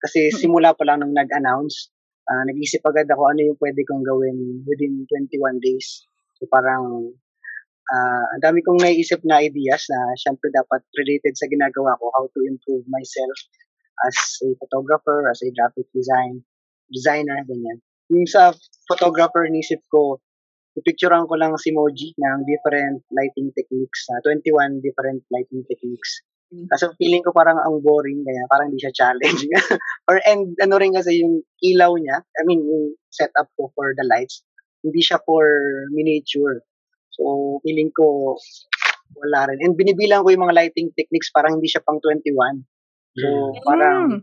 Kasi 0.03 0.31
simula 0.35 0.75
pa 0.75 0.87
lang 0.87 1.03
nung 1.03 1.15
nag-announce, 1.15 1.91
ah, 2.27 2.43
nag-isip 2.47 2.83
agad 2.87 3.07
ako 3.11 3.23
ano 3.31 3.41
yung 3.51 3.59
pwede 3.63 3.83
kong 3.87 4.03
gawin 4.03 4.63
within 4.67 5.07
21 5.07 5.63
days. 5.63 6.07
So 6.39 6.51
parang 6.51 7.15
ah, 7.93 8.25
ang 8.37 8.43
dami 8.43 8.61
kong 8.65 8.81
naiisip 8.81 9.21
na 9.25 9.41
ideas 9.41 9.89
na 9.89 10.01
syempre 10.21 10.53
dapat 10.53 10.85
related 10.97 11.35
sa 11.37 11.49
ginagawa 11.49 11.97
ko, 11.97 12.13
how 12.15 12.25
to 12.31 12.41
improve 12.45 12.85
myself 12.89 13.37
as 14.07 14.17
a 14.45 14.55
photographer, 14.63 15.27
as 15.27 15.43
a 15.43 15.51
graphic 15.51 15.89
design, 15.91 16.45
designer, 16.93 17.43
ganyan. 17.49 17.83
Yung 18.09 18.29
sa 18.29 18.55
photographer, 18.87 19.45
nisip 19.51 19.83
ko, 19.91 20.23
pipicturean 20.79 21.27
ko 21.27 21.35
lang 21.35 21.59
si 21.59 21.75
Moji 21.75 22.15
ng 22.15 22.47
different 22.47 23.03
lighting 23.11 23.51
techniques, 23.53 24.07
na 24.09 24.23
21 24.23 24.85
different 24.85 25.21
lighting 25.35 25.67
techniques. 25.67 26.23
Mm. 26.49 26.71
Kasi 26.73 26.89
feeling 26.97 27.21
ko 27.27 27.35
parang 27.35 27.61
ang 27.61 27.83
boring, 27.85 28.25
kaya 28.25 28.47
parang 28.49 28.73
hindi 28.73 28.81
siya 28.81 28.95
challenge. 28.95 29.45
Or 30.09 30.17
and 30.25 30.57
ano 30.63 30.81
rin 30.81 30.97
kasi 30.97 31.21
yung 31.21 31.45
ilaw 31.61 31.93
niya, 31.99 32.25
I 32.25 32.43
mean 32.49 32.65
yung 32.65 32.97
setup 33.13 33.53
ko 33.59 33.69
for 33.77 33.93
the 33.93 34.07
lights, 34.07 34.41
hindi 34.81 35.05
siya 35.05 35.21
for 35.27 35.45
miniature. 35.93 36.65
So 37.19 37.59
feeling 37.67 37.91
ko 37.91 38.39
wala 39.19 39.51
rin. 39.51 39.59
And 39.67 39.75
binibilang 39.75 40.23
ko 40.23 40.31
yung 40.31 40.47
mga 40.47 40.57
lighting 40.57 40.95
techniques 40.95 41.35
parang 41.35 41.59
hindi 41.59 41.67
siya 41.67 41.83
pang 41.83 41.99
21. 41.99 42.63
So 43.19 43.27
parang 43.67 44.23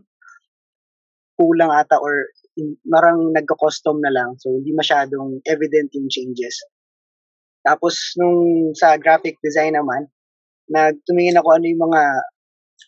kulang 1.36 1.68
ata 1.68 2.00
or 2.00 2.32
in- 2.56 2.80
marang 2.88 3.28
nagka-custom 3.36 4.00
na 4.00 4.08
lang. 4.08 4.40
So, 4.40 4.56
hindi 4.56 4.72
masyadong 4.72 5.44
evident 5.44 5.92
yung 5.92 6.08
changes. 6.08 6.56
Tapos, 7.60 8.16
nung 8.16 8.72
sa 8.72 8.96
graphic 8.96 9.36
design 9.44 9.76
naman, 9.76 10.08
nagtumingin 10.72 11.36
ako 11.36 11.60
ano 11.60 11.64
yung 11.68 11.82
mga 11.92 12.02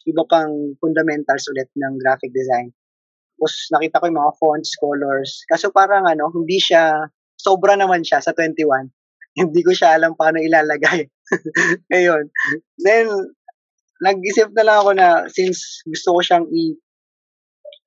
iba 0.08 0.24
pang 0.24 0.52
fundamentals 0.80 1.44
ulit 1.52 1.68
ng 1.76 2.00
graphic 2.00 2.32
design. 2.32 2.72
Tapos, 3.36 3.68
nakita 3.68 4.00
ko 4.00 4.04
yung 4.08 4.20
mga 4.24 4.34
fonts, 4.40 4.70
colors. 4.80 5.30
Kaso 5.44 5.68
parang 5.68 6.08
ano, 6.08 6.32
hindi 6.32 6.56
siya, 6.56 7.04
sobra 7.36 7.76
naman 7.76 8.00
siya 8.00 8.24
sa 8.24 8.32
21. 8.32 8.88
hindi 9.42 9.60
ko 9.62 9.72
siya 9.74 9.96
alam 9.98 10.14
paano 10.18 10.42
ilalagay. 10.42 11.06
Ayun. 11.96 12.28
Then, 12.80 13.06
nag-isip 14.02 14.54
na 14.54 14.64
lang 14.66 14.76
ako 14.82 14.90
na 14.94 15.08
since 15.30 15.82
gusto 15.86 16.18
ko 16.18 16.20
siyang 16.22 16.46
i- 16.50 16.78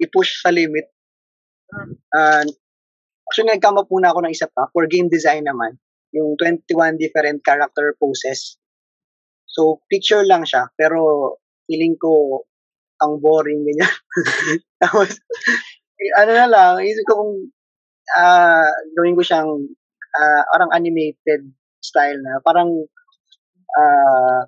i-push 0.02 0.42
sa 0.44 0.52
limit, 0.52 0.88
uh, 2.16 2.44
actually 3.30 3.50
nag-come 3.52 3.80
up 3.80 3.88
muna 3.88 4.12
ako 4.12 4.20
ng 4.26 4.34
isa 4.36 4.48
pa 4.52 4.68
for 4.74 4.88
game 4.88 5.08
design 5.08 5.48
naman. 5.48 5.80
Yung 6.12 6.36
21 6.36 7.00
different 7.00 7.40
character 7.48 7.96
poses. 7.96 8.60
So, 9.48 9.84
picture 9.88 10.24
lang 10.28 10.44
siya, 10.44 10.68
pero 10.76 11.36
feeling 11.68 11.96
ko 12.00 12.44
ang 13.00 13.20
boring 13.20 13.64
ganyan. 13.68 13.96
Tapos, 14.84 15.16
eh, 16.00 16.12
ano 16.20 16.32
na 16.36 16.48
lang, 16.48 16.74
isip 16.84 17.04
ko 17.08 17.14
kung 17.20 17.34
ah 18.18 18.68
gawin 18.98 19.16
ko 19.16 19.24
siyang 19.24 19.52
ah, 20.18 20.44
parang 20.52 20.72
animated 20.76 21.48
style 21.82 22.20
na, 22.22 22.40
parang 22.44 22.70
ah 23.80 24.44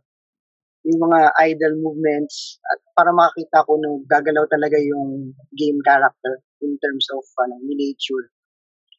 yung 0.83 0.99
mga 0.99 1.31
idle 1.47 1.79
movements 1.79 2.59
at 2.67 2.79
para 2.91 3.15
makakita 3.15 3.63
ko 3.63 3.79
nung 3.79 4.03
gagalaw 4.03 4.43
talaga 4.51 4.75
yung 4.75 5.31
game 5.55 5.79
character 5.87 6.43
in 6.59 6.75
terms 6.83 7.07
of 7.15 7.23
ano, 7.47 7.55
miniature. 7.63 8.27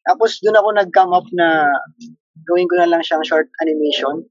Tapos 0.08 0.40
doon 0.40 0.56
ako 0.56 0.68
nag-come 0.72 1.12
up 1.12 1.28
na 1.36 1.68
gawin 2.48 2.68
ko 2.68 2.80
na 2.80 2.88
lang 2.88 3.04
siyang 3.04 3.24
short 3.24 3.48
animation 3.60 4.24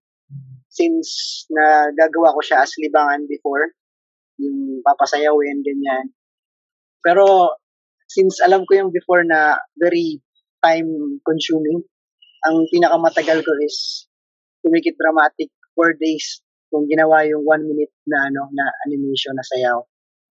since 0.73 1.45
na 1.53 1.93
gagawa 1.93 2.33
ko 2.33 2.41
siya 2.41 2.65
as 2.65 2.73
libangan 2.81 3.29
before 3.29 3.69
yung 4.41 4.81
papasayawin 4.81 5.61
ganyan. 5.61 6.09
Pero 7.05 7.53
since 8.09 8.41
alam 8.41 8.65
ko 8.65 8.81
yung 8.81 8.89
before 8.89 9.21
na 9.21 9.61
very 9.77 10.17
time 10.65 11.21
consuming, 11.21 11.85
ang 12.47 12.67
pinakamatagal 12.69 13.43
ko 13.43 13.51
is 13.63 14.07
to 14.63 14.71
make 14.71 14.87
it 14.87 14.99
dramatic 14.99 15.51
four 15.75 15.95
days 15.95 16.43
kung 16.73 16.89
ginawa 16.89 17.21
yung 17.27 17.45
one 17.45 17.63
minute 17.69 17.93
na 18.09 18.27
ano 18.31 18.49
na 18.49 18.65
animation 18.89 19.37
na 19.37 19.45
sayaw. 19.45 19.79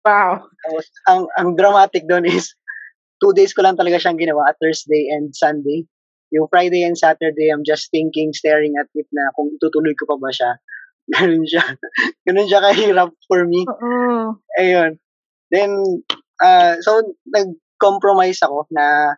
Wow. 0.08 0.48
Tapos, 0.64 0.86
ang 1.12 1.22
ang 1.36 1.50
dramatic 1.60 2.08
doon 2.08 2.24
is 2.24 2.56
two 3.20 3.36
days 3.36 3.52
ko 3.52 3.62
lang 3.62 3.76
talaga 3.76 4.00
siyang 4.00 4.18
ginawa, 4.18 4.56
Thursday 4.56 5.12
and 5.12 5.36
Sunday. 5.36 5.84
Yung 6.32 6.48
Friday 6.48 6.86
and 6.86 6.96
Saturday, 6.96 7.50
I'm 7.52 7.68
just 7.68 7.92
thinking, 7.92 8.32
staring 8.32 8.78
at 8.80 8.88
it 8.96 9.10
na 9.12 9.34
kung 9.36 9.52
itutuloy 9.60 9.98
ko 9.98 10.08
pa 10.08 10.16
ba 10.16 10.32
siya. 10.32 10.62
Ganun 11.14 11.44
siya. 11.44 11.66
Ganun 12.24 12.48
siya 12.48 12.62
kahirap 12.64 13.12
for 13.26 13.44
me. 13.44 13.66
Oo. 13.66 14.38
Ayun. 14.62 15.02
Then, 15.50 15.74
uh, 16.38 16.78
so, 16.86 17.18
nag-compromise 17.26 18.40
ako 18.46 18.70
na 18.70 19.18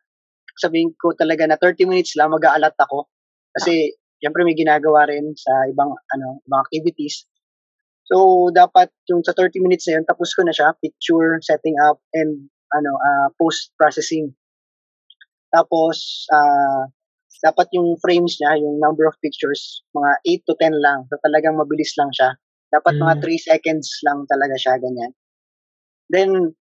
sabihin 0.62 0.94
ko 1.02 1.18
talaga 1.18 1.50
na 1.50 1.58
30 1.58 1.90
minutes 1.90 2.14
lang 2.16 2.32
mag-aalat 2.32 2.78
ako. 2.78 3.10
Kasi, 3.58 3.98
syempre 4.22 4.46
may 4.46 4.54
ginagawa 4.56 5.10
rin 5.10 5.34
sa 5.36 5.52
ibang, 5.74 5.92
ano, 6.14 6.40
ibang 6.46 6.62
activities. 6.70 7.26
So, 8.10 8.50
dapat 8.54 8.92
yung 9.10 9.24
sa 9.26 9.34
30 9.34 9.62
minutes 9.64 9.88
na 9.90 10.00
yun, 10.02 10.06
tapos 10.06 10.34
ko 10.38 10.46
na 10.46 10.54
siya, 10.54 10.76
picture, 10.84 11.40
setting 11.42 11.76
up, 11.82 11.98
and 12.14 12.50
ano, 12.76 12.92
uh, 13.00 13.28
post-processing. 13.42 14.32
Tapos, 15.54 16.28
uh, 16.32 16.88
dapat 17.44 17.68
yung 17.76 17.98
frames 18.00 18.38
niya, 18.40 18.62
yung 18.62 18.80
number 18.80 19.04
of 19.10 19.18
pictures, 19.20 19.84
mga 19.98 20.12
8 20.28 20.42
to 20.48 20.54
10 20.62 20.76
lang. 20.80 21.00
So, 21.12 21.18
talagang 21.26 21.58
mabilis 21.60 21.92
lang 22.00 22.12
siya. 22.16 22.38
Dapat 22.72 22.96
mga 23.02 23.16
Mm. 23.20 23.24
3 23.26 23.40
seconds 23.42 23.88
lang 24.08 24.24
talaga 24.32 24.56
siya, 24.56 24.80
ganyan. 24.80 25.12
Then, 26.12 26.54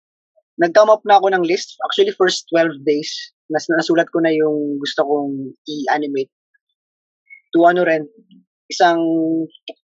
nag-come 0.58 0.90
up 0.90 1.04
na 1.06 1.20
ako 1.20 1.30
ng 1.30 1.44
list. 1.46 1.78
Actually, 1.86 2.16
first 2.16 2.48
12 2.50 2.82
days, 2.82 3.10
nas 3.50 3.66
nasulat 3.70 4.10
ko 4.10 4.18
na 4.22 4.32
yung 4.34 4.78
gusto 4.80 5.02
kong 5.06 5.54
i-animate. 5.66 6.32
To 7.54 7.66
ano 7.66 7.82
rin, 7.82 8.06
isang 8.70 9.02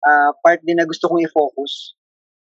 ah, 0.06 0.30
part 0.42 0.60
din 0.66 0.78
na 0.78 0.86
gusto 0.86 1.06
kong 1.06 1.22
i-focus. 1.22 1.94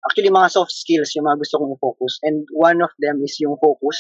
Actually, 0.06 0.30
mga 0.30 0.54
soft 0.54 0.76
skills 0.76 1.16
yung 1.18 1.26
mga 1.26 1.40
gusto 1.42 1.56
kong 1.58 1.74
i-focus. 1.76 2.14
And 2.22 2.46
one 2.54 2.84
of 2.84 2.92
them 3.02 3.24
is 3.24 3.40
yung 3.42 3.58
focus. 3.58 3.98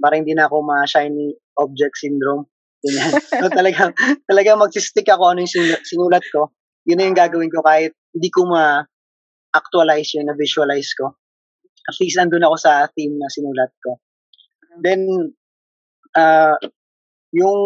Para 0.00 0.16
hindi 0.16 0.32
na 0.32 0.48
ako 0.48 0.64
ma-shiny 0.64 1.36
object 1.60 2.00
syndrome. 2.00 2.48
Ganyan. 2.80 3.12
so, 3.42 3.52
talagang, 3.52 3.92
talagang 4.24 4.62
magsistick 4.62 5.10
ako 5.12 5.36
ano 5.36 5.44
yung 5.44 5.52
sinu- 5.52 5.84
sinulat 5.84 6.24
ko. 6.32 6.48
Yun 6.88 6.96
na 6.96 7.06
yung 7.10 7.18
gagawin 7.18 7.52
ko 7.52 7.60
kahit 7.60 7.92
hindi 8.16 8.30
ko 8.32 8.48
ma-actualize 8.48 10.16
yun, 10.16 10.30
na-visualize 10.30 10.96
ko. 10.96 11.12
At 11.90 11.98
least 11.98 12.16
andun 12.16 12.46
ako 12.46 12.56
sa 12.56 12.86
theme 12.94 13.18
na 13.18 13.26
sinulat 13.26 13.74
ko. 13.82 13.98
Then, 14.78 15.34
uh, 16.14 16.56
yung 17.34 17.60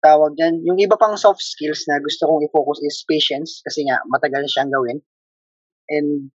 tawag 0.00 0.38
dyan, 0.38 0.64
yung 0.64 0.78
iba 0.80 0.96
pang 0.96 1.18
soft 1.18 1.42
skills 1.42 1.84
na 1.90 2.00
gusto 2.00 2.24
kong 2.24 2.46
i-focus 2.48 2.80
is 2.86 3.04
patience 3.04 3.60
kasi 3.66 3.84
nga 3.84 4.00
matagal 4.08 4.48
siyang 4.48 4.72
gawin. 4.72 4.98
And 5.90 6.32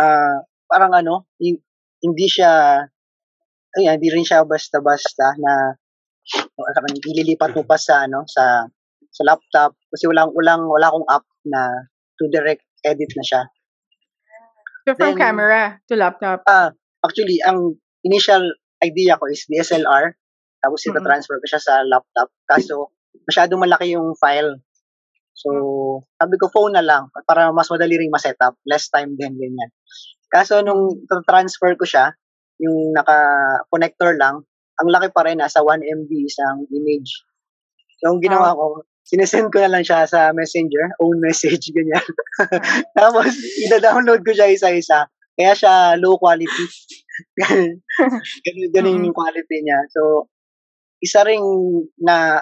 uh, 0.00 0.42
parang 0.66 0.92
ano, 0.96 1.30
hin- 1.38 1.62
hindi 2.02 2.26
siya 2.26 2.82
ayan, 3.74 3.98
hindi 3.98 4.10
rin 4.10 4.26
siya 4.26 4.46
basta-basta 4.46 5.34
na 5.38 5.74
ililipat 7.04 7.52
mo 7.52 7.62
pa 7.68 7.76
sa 7.76 8.06
ano 8.08 8.24
sa 8.24 8.64
sa 9.14 9.22
laptop 9.22 9.76
kasi 9.92 10.08
walang 10.08 10.32
walang 10.32 10.66
wala 10.66 10.88
akong 10.90 11.08
app 11.10 11.26
na 11.46 11.86
to 12.18 12.26
direct 12.30 12.64
edit 12.82 13.10
na 13.14 13.24
siya. 13.26 13.42
So 14.84 14.92
from 14.94 15.16
Then- 15.16 15.20
camera 15.20 15.80
to 15.88 15.94
laptop. 15.96 16.44
Ah, 16.44 16.72
actually 17.04 17.40
ang 17.44 17.80
initial 18.04 18.44
idea 18.84 19.16
ko 19.16 19.28
is 19.32 19.48
DSLR 19.48 20.12
tapos 20.60 20.80
ito 20.84 20.96
Mm-mm. 20.96 21.04
transfer 21.04 21.36
ko 21.40 21.46
siya 21.48 21.60
sa 21.60 21.84
laptop 21.84 22.28
kaso 22.48 22.92
masyadong 23.28 23.60
malaki 23.60 23.96
yung 23.96 24.16
file. 24.16 24.60
So, 25.34 25.50
sabi 26.14 26.38
ko 26.38 26.46
phone 26.46 26.78
na 26.78 26.84
lang 26.84 27.10
para 27.26 27.50
mas 27.50 27.66
madali 27.66 27.98
ring 27.98 28.12
ma-setup, 28.12 28.54
less 28.64 28.86
time 28.86 29.18
din 29.18 29.34
ganyan. 29.34 29.70
Kaso 30.30 30.62
nung 30.62 31.04
transfer 31.26 31.74
ko 31.74 31.82
siya, 31.82 32.14
yung 32.62 32.94
naka-connector 32.94 34.14
lang, 34.14 34.46
ang 34.78 34.88
laki 34.90 35.10
pa 35.10 35.26
rin, 35.26 35.42
nasa 35.42 35.62
1 35.62 35.82
MB 35.82 36.10
isang 36.26 36.66
image. 36.70 37.26
So, 37.98 38.14
ang 38.14 38.22
ginawa 38.22 38.54
ko, 38.54 38.86
sinesend 39.04 39.52
ko 39.52 39.60
na 39.60 39.70
lang 39.70 39.84
siya 39.84 40.08
sa 40.08 40.32
messenger, 40.32 40.96
own 40.98 41.20
message, 41.20 41.68
ganyan. 41.76 42.04
Tapos, 42.98 43.36
ida-download 43.68 44.24
ko 44.24 44.32
siya 44.32 44.48
isa-isa. 44.48 45.06
Kaya 45.36 45.52
siya 45.52 46.00
low 46.00 46.16
quality. 46.16 46.66
ganun, 47.38 47.84
ganun, 48.42 48.68
ganun 48.72 49.06
yung 49.06 49.16
quality 49.16 49.60
niya. 49.60 49.84
So, 49.92 50.32
isa 51.04 51.20
ring 51.26 51.44
na 52.00 52.40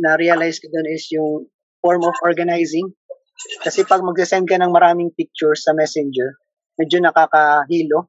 na-realize 0.00 0.58
ko 0.58 0.72
doon 0.72 0.88
is 0.88 1.06
yung 1.12 1.46
form 1.84 2.02
of 2.08 2.16
organizing. 2.24 2.88
Kasi 3.60 3.84
pag 3.84 4.00
mag-send 4.00 4.48
ka 4.48 4.56
ng 4.56 4.72
maraming 4.72 5.12
pictures 5.12 5.68
sa 5.68 5.76
messenger, 5.76 6.38
medyo 6.80 6.98
nakakahilo. 7.02 8.08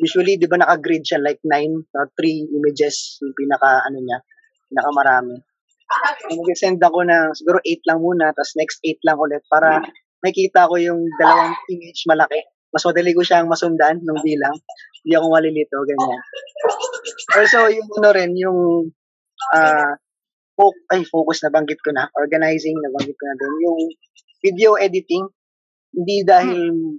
Usually, 0.00 0.38
di 0.38 0.46
ba 0.46 0.56
naka-grid 0.56 1.04
siya 1.04 1.20
like 1.20 1.42
9 1.42 1.98
or 1.98 2.06
3 2.16 2.54
images 2.54 3.18
yung 3.20 3.34
pinaka, 3.34 3.82
ano 3.84 3.98
niya, 4.00 4.18
pinaka 4.70 4.90
marami. 4.94 5.36
So, 5.84 6.32
mag-send 6.32 6.80
ako 6.80 7.04
ng 7.04 7.26
siguro 7.36 7.58
8 7.60 7.88
lang 7.88 8.00
muna, 8.00 8.32
tapos 8.32 8.56
next 8.56 8.80
8 8.82 9.04
lang 9.04 9.18
ulit 9.20 9.42
para 9.52 9.84
makita 10.24 10.66
ko 10.66 10.74
yung 10.80 11.04
dalawang 11.20 11.54
image 11.68 12.08
malaki. 12.08 12.40
Mas 12.74 12.82
madali 12.82 13.14
ko 13.14 13.22
siyang 13.22 13.46
masundan 13.46 14.02
ng 14.02 14.20
bilang. 14.24 14.56
Hindi 15.04 15.14
ako 15.14 15.26
malilito, 15.30 15.76
ganyan. 15.84 16.20
Also, 17.36 17.68
yung 17.70 17.88
ano 18.00 18.08
rin, 18.10 18.32
yung 18.34 18.58
ah 19.52 19.94
fo- 20.56 20.86
ay, 20.90 21.04
focus 21.06 21.44
na 21.44 21.50
banggit 21.52 21.78
ko 21.82 21.90
na, 21.92 22.08
organizing 22.16 22.78
na 22.78 22.90
banggit 22.94 23.14
ko 23.14 23.24
na 23.26 23.36
din. 23.36 23.54
Yung 23.68 23.78
video 24.42 24.70
editing, 24.78 25.26
hindi 25.94 26.22
dahil 26.26 26.98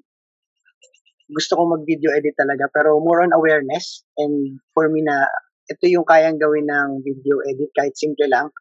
gusto 1.25 1.51
ko 1.57 1.61
mag-video 1.65 2.13
edit 2.13 2.37
talaga, 2.37 2.69
pero 2.69 3.01
more 3.01 3.25
on 3.25 3.33
awareness 3.33 4.05
and 4.21 4.61
for 4.77 4.87
me 4.87 5.01
na 5.01 5.25
ito 5.65 5.89
yung 5.89 6.05
kayang 6.05 6.37
gawin 6.37 6.69
ng 6.69 7.01
video 7.01 7.41
edit 7.49 7.73
kahit 7.73 7.97
simple 7.97 8.29
lang. 8.29 8.53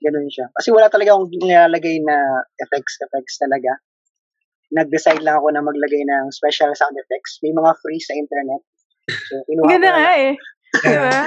Ganun 0.00 0.28
siya. 0.28 0.46
Kasi 0.52 0.68
wala 0.72 0.92
talaga 0.92 1.16
akong 1.16 1.32
nilalagay 1.32 2.00
na 2.04 2.16
effects, 2.60 3.00
effects 3.00 3.40
talaga. 3.40 3.80
Nag-decide 4.70 5.24
lang 5.24 5.40
ako 5.40 5.50
na 5.50 5.64
maglagay 5.64 6.02
ng 6.06 6.30
special 6.30 6.70
sound 6.76 6.94
effects. 6.94 7.40
May 7.42 7.50
mga 7.50 7.72
free 7.82 7.98
sa 7.98 8.14
internet. 8.14 8.62
So, 9.10 9.42
Ganda 9.66 9.88
na 9.90 10.00
nga 10.00 10.14
eh. 10.14 10.32
Diba? 10.70 11.20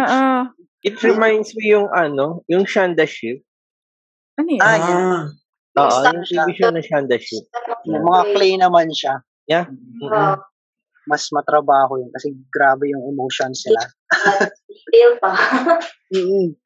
Oo. 0.00 0.22
It 0.82 0.96
reminds 1.04 1.52
me 1.54 1.76
yung 1.76 1.92
ano, 1.92 2.42
yung 2.48 2.64
Shanda 2.64 3.04
Shift. 3.04 3.44
Ano 4.40 4.48
yun? 4.48 4.64
Ah, 4.64 4.78
yun. 4.80 5.04
Ah, 5.76 5.86
Oo, 5.86 5.98
yung 6.16 6.26
siya. 6.26 6.48
TV 6.48 6.48
show 6.56 6.72
na 6.72 6.82
Shanda 6.82 7.20
Shift. 7.20 7.46
Yung 7.86 8.02
mga 8.02 8.22
clay 8.34 8.56
naman 8.56 8.88
siya. 8.90 9.22
Yeah. 9.46 9.68
Wow. 10.00 10.10
Mm-mm. 10.10 10.36
Mas 11.08 11.26
matrabaho 11.32 11.98
yun 11.98 12.12
kasi 12.12 12.32
grabe 12.52 12.86
yung 12.92 13.02
emotions 13.08 13.64
nila. 13.66 13.82
Detail 14.68 15.12
pa. 15.18 15.32
mm 16.14 16.59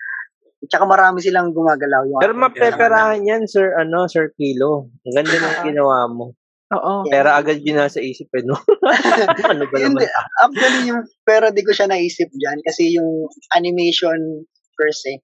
Tsaka 0.70 0.84
marami 0.88 1.20
silang 1.20 1.52
gumagalaw. 1.52 2.08
Yung 2.08 2.20
Pero 2.22 2.34
mapeperahan 2.36 3.20
yan, 3.24 3.44
sir, 3.44 3.74
ano, 3.76 4.06
sir 4.08 4.32
Kilo. 4.38 4.88
Ang 5.04 5.14
ganda 5.14 5.36
ng 5.36 5.56
Ah. 5.60 5.64
ginawa 5.64 5.98
mo. 6.08 6.26
Oo. 6.74 7.06
Pera 7.06 7.36
agad 7.38 7.60
yun 7.60 7.76
nasa 7.78 8.00
isip, 8.00 8.32
eh, 8.34 8.42
no? 8.42 8.56
ano 9.52 9.64
ba 9.68 9.76
naman? 9.78 10.00
Hindi, 10.00 10.06
actually, 10.42 10.82
yung, 10.90 11.02
pero 11.22 11.52
di 11.52 11.62
ko 11.62 11.70
siya 11.70 11.86
naisip 11.86 12.32
dyan 12.34 12.58
kasi 12.64 12.96
yung 12.96 13.28
animation 13.54 14.42
per 14.74 14.90
se, 14.90 15.22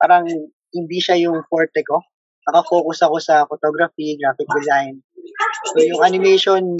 parang 0.00 0.24
hindi 0.72 0.98
siya 1.02 1.18
yung 1.20 1.42
forte 1.50 1.82
ko. 1.84 2.00
Nakafocus 2.46 3.02
ako 3.02 3.16
sa 3.18 3.44
photography, 3.50 4.14
graphic 4.16 4.46
design. 4.54 5.02
So, 5.74 5.82
yung 5.82 6.00
animation, 6.06 6.78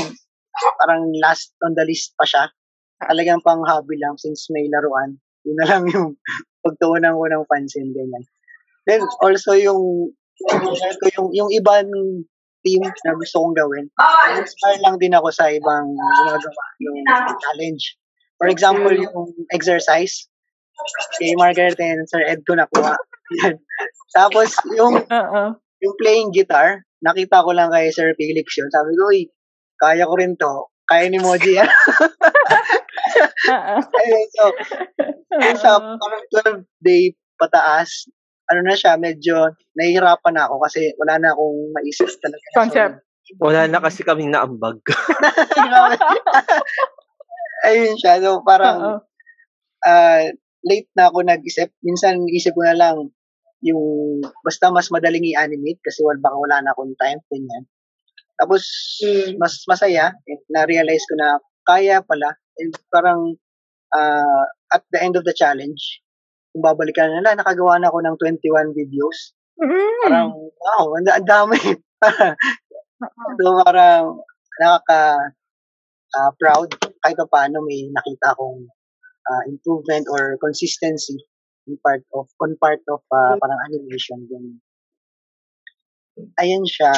parang 0.78 1.10
last 1.18 1.52
on 1.66 1.74
the 1.74 1.82
list 1.84 2.14
pa 2.14 2.24
siya. 2.24 2.48
Talagang 3.02 3.42
pang 3.44 3.60
hobby 3.66 3.98
lang 4.00 4.16
since 4.16 4.48
may 4.48 4.70
laruan. 4.70 5.18
Yun 5.46 5.56
na 5.62 5.66
lang 5.70 5.82
yung 5.88 6.18
pagtuunan 6.66 7.14
ko 7.14 7.24
ng 7.30 7.44
pansin, 7.46 7.94
ganyan. 7.94 8.24
Then, 8.86 9.02
also 9.22 9.54
yung, 9.54 10.10
ko 10.46 11.06
yung, 11.14 11.28
yung 11.34 11.50
ibang 11.54 11.90
team 12.66 12.82
na 12.82 13.14
gusto 13.14 13.38
kong 13.38 13.54
gawin. 13.54 13.86
Inspire 14.34 14.82
lang 14.82 14.98
din 14.98 15.14
ako 15.14 15.30
sa 15.30 15.46
ibang 15.50 15.86
ginagawa 15.94 16.64
yung 16.82 16.98
challenge. 17.38 17.94
For 18.42 18.50
example, 18.50 18.90
yung 18.90 19.32
exercise. 19.54 20.26
Kay 21.16 21.38
Margaret 21.38 21.78
and 21.80 22.04
Sir 22.10 22.20
Ed 22.26 22.44
ko 22.44 22.58
nakuha. 22.58 22.98
Yan. 23.42 23.56
Tapos, 24.12 24.52
yung, 24.76 25.02
Oo. 25.08 25.42
yung 25.56 25.94
playing 25.96 26.34
guitar, 26.34 26.84
nakita 27.00 27.46
ko 27.46 27.54
lang 27.54 27.72
kay 27.72 27.88
Sir 27.94 28.12
Felix 28.18 28.50
yun. 28.58 28.68
Sabi 28.68 28.92
ko, 28.92 29.02
uy, 29.08 29.30
kaya 29.80 30.04
ko 30.04 30.14
rin 30.18 30.36
to. 30.36 30.68
Kaya 30.86 31.08
ni 31.08 31.18
Moji 31.18 31.58
yan. 31.58 31.66
Ayun, 34.00 34.26
so, 34.34 34.44
yung 35.40 35.58
sa 35.58 35.78
parang 35.78 36.24
12 36.64 36.82
day 36.82 37.14
pataas, 37.36 38.08
ano 38.48 38.62
na 38.62 38.78
siya, 38.78 38.94
medyo 38.96 39.50
nahihirapan 39.74 40.34
na 40.38 40.46
ako 40.46 40.62
kasi 40.64 40.94
wala 41.02 41.18
na 41.18 41.34
akong 41.34 41.58
maisip 41.74 42.08
talaga. 42.22 42.46
Concept. 42.54 42.96
Wala 43.42 43.66
na 43.66 43.82
kasi 43.82 44.06
kaming 44.06 44.30
naambag. 44.30 44.78
Ayun 47.66 47.98
siya. 47.98 48.22
So, 48.22 48.46
parang 48.46 49.02
ah, 49.82 50.24
late 50.62 50.88
na 50.94 51.10
ako 51.10 51.26
nag-isip. 51.26 51.74
Minsan, 51.82 52.22
isip 52.30 52.54
ko 52.54 52.62
na 52.62 52.78
lang 52.78 53.10
yung 53.66 53.82
basta 54.46 54.70
mas 54.70 54.94
madaling 54.94 55.26
i-animate 55.34 55.82
kasi 55.82 56.06
wala, 56.06 56.22
baka 56.22 56.36
wala 56.38 56.56
na 56.62 56.70
akong 56.70 56.94
time. 57.02 57.18
Ganyan. 57.26 57.66
Tapos, 58.38 58.62
mas 59.40 59.64
masaya. 59.66 60.12
eh, 60.28 60.38
Na-realize 60.52 61.02
ko 61.10 61.18
na 61.18 61.40
kaya 61.66 61.98
pala. 62.06 62.30
And 62.58 62.72
parang 62.88 63.36
ah, 63.94 64.46
at 64.72 64.82
the 64.90 65.00
end 65.02 65.16
of 65.16 65.24
the 65.24 65.36
challenge, 65.36 66.02
kung 66.56 66.64
babalikan 66.64 67.12
na 67.12 67.22
lang, 67.22 67.36
nakagawa 67.36 67.76
na 67.76 67.92
ako 67.92 68.00
ng 68.00 68.16
21 68.18 68.72
videos. 68.72 69.36
Mm. 69.60 70.00
Parang, 70.08 70.30
wow, 70.32 70.84
ang, 70.96 71.04
da- 71.04 71.16
ang 71.20 71.28
dami. 71.28 71.60
so, 73.40 73.46
parang, 73.64 74.20
nakaka, 74.60 75.00
ah, 76.16 76.32
proud 76.40 76.72
kahit 77.04 77.16
pa 77.20 77.28
paano 77.28 77.60
may 77.64 77.92
nakita 77.92 78.32
akong 78.32 78.64
ah, 79.28 79.42
improvement 79.46 80.08
or 80.08 80.40
consistency 80.40 81.20
in 81.68 81.76
part 81.84 82.02
of, 82.16 82.26
on 82.40 82.56
part 82.56 82.80
of 82.88 83.04
ah, 83.12 83.36
parang 83.36 83.60
animation. 83.68 84.24
Ganun. 84.28 84.58
Ayan 86.40 86.64
siya. 86.64 86.92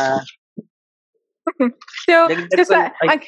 So, 2.05 2.29
sa, 2.69 2.93
ay. 2.93 3.09
ag, 3.09 3.23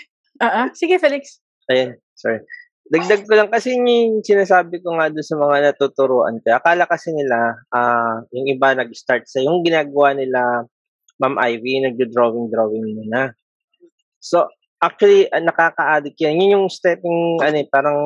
Oo. 0.44 0.62
Sige, 0.76 1.00
Felix. 1.00 1.40
Ayan, 1.72 1.96
sorry. 2.20 2.44
Dagdag 2.90 3.22
ko 3.22 3.32
lang 3.38 3.48
kasi 3.48 3.78
yun 3.78 3.86
yung 3.86 4.26
sinasabi 4.26 4.82
ko 4.82 4.98
nga 4.98 5.06
doon 5.08 5.22
sa 5.22 5.38
mga 5.38 5.56
natuturuan 5.70 6.42
ko. 6.42 6.58
Akala 6.58 6.84
kasi 6.90 7.14
nila, 7.14 7.54
ah 7.70 8.18
yung 8.34 8.50
iba 8.50 8.74
nag-start 8.74 9.30
sa, 9.30 9.38
yung 9.40 9.62
ginagawa 9.62 10.12
nila, 10.12 10.66
Ma'am 11.22 11.36
Ivy, 11.38 11.84
nagdo-drawing-drawing 11.84 12.96
muna. 12.96 13.36
So, 14.18 14.48
actually, 14.80 15.28
ah, 15.30 15.38
nakaka-addict 15.38 16.16
yan. 16.18 16.40
Yun 16.40 16.54
yung 16.60 16.68
stepping, 16.72 17.38
ano 17.44 17.56
eh, 17.60 17.68
parang 17.68 18.00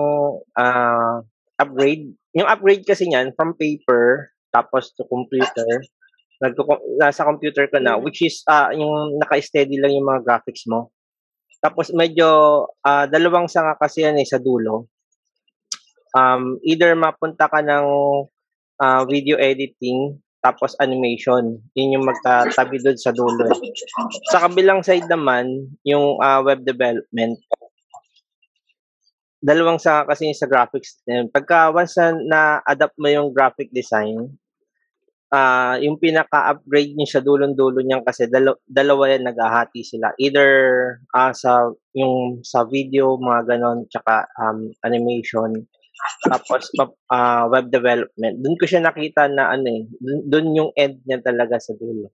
ah 0.59 1.23
upgrade. 1.59 2.11
Yung 2.35 2.51
upgrade 2.51 2.83
kasi 2.85 3.07
niyan, 3.07 3.31
from 3.39 3.55
paper, 3.55 4.35
tapos 4.51 4.91
to 4.99 5.07
computer, 5.07 5.81
nagko 6.43 6.67
nasa 6.99 7.23
computer 7.27 7.71
ko 7.71 7.79
na, 7.79 7.95
which 7.97 8.23
is, 8.23 8.43
ah 8.51 8.71
yung 8.75 9.17
naka-steady 9.23 9.79
lang 9.79 9.95
yung 9.95 10.07
mga 10.07 10.23
graphics 10.27 10.67
mo. 10.71 10.94
Tapos 11.65 11.89
medyo 11.97 12.29
ah, 12.85 13.09
dalawang 13.09 13.49
sanga 13.49 13.73
kasi 13.81 14.05
yan 14.05 14.21
eh 14.21 14.29
sa 14.29 14.37
dulo. 14.37 14.93
Um, 16.13 16.61
either 16.61 16.93
mapunta 16.93 17.49
ka 17.49 17.65
ng 17.65 17.87
ah, 18.85 19.09
video 19.09 19.41
editing 19.41 20.21
tapos 20.45 20.77
animation. 20.77 21.57
Yun 21.73 21.97
yung 21.97 22.05
magkatabi 22.05 22.85
doon 22.85 23.01
sa 23.01 23.17
dulo. 23.17 23.49
eh. 23.49 23.73
Sa 24.29 24.45
kabilang 24.45 24.85
side 24.85 25.09
naman, 25.09 25.73
yung 25.89 26.21
ah, 26.21 26.45
web 26.45 26.61
development. 26.69 27.41
Dalawang 29.41 29.81
sanga 29.81 30.13
kasi 30.13 30.29
yung 30.29 30.37
sa 30.37 30.45
graphics. 30.45 31.01
Pagka 31.33 31.73
once 31.73 31.97
na 31.97 32.13
na-adapt 32.61 32.97
mo 33.01 33.09
yung 33.09 33.33
graphic 33.33 33.73
design, 33.73 34.37
ah 35.35 35.75
yung 35.83 35.99
pinaka-upgrade 35.99 36.95
niya 36.95 37.19
sa 37.19 37.25
dulong-dulo 37.27 37.83
niyan 37.83 38.07
kasi 38.07 38.31
dalo- 38.31 38.63
dalawa 38.63 39.11
yan 39.11 39.27
naghahati 39.27 39.83
sila. 39.83 40.15
Either 40.23 40.51
ah 41.11 41.35
sa 41.35 41.75
yung 41.99 42.47
sa 42.47 42.63
video 42.63 43.19
mga 43.19 43.43
ganon 43.51 43.91
tsaka 43.91 44.31
um, 44.39 44.71
animation 44.87 45.67
Tapos 46.27 46.69
uh, 47.11 47.45
web 47.49 47.71
development. 47.71 48.43
Doon 48.43 48.59
ko 48.59 48.65
siya 48.67 48.83
nakita 48.85 49.31
na 49.31 49.55
ano 49.55 49.67
eh, 49.71 49.83
doon 50.03 50.47
yung 50.59 50.71
end 50.77 51.01
niya 51.07 51.23
talaga 51.23 51.57
sa 51.63 51.73
dulo. 51.75 52.11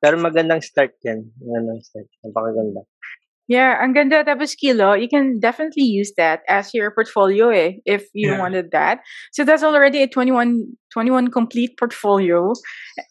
Pero 0.00 0.16
magandang 0.16 0.64
start 0.64 0.96
yan. 1.04 1.28
Magandang 1.44 1.80
start. 1.84 2.08
Napakaganda. 2.24 2.80
Yeah, 3.50 3.82
ang 3.82 3.98
ganda. 3.98 4.22
Tapos 4.22 4.54
kilo, 4.54 4.94
you 4.94 5.10
can 5.10 5.42
definitely 5.42 5.82
use 5.82 6.14
that 6.14 6.46
as 6.46 6.70
your 6.70 6.94
portfolio 6.94 7.50
eh, 7.50 7.82
if 7.82 8.06
you 8.14 8.30
yeah. 8.30 8.38
wanted 8.38 8.70
that. 8.70 9.02
So 9.34 9.42
that's 9.42 9.66
already 9.66 10.06
a 10.06 10.06
21, 10.06 10.70
21 10.94 11.34
complete 11.34 11.74
portfolio. 11.74 12.54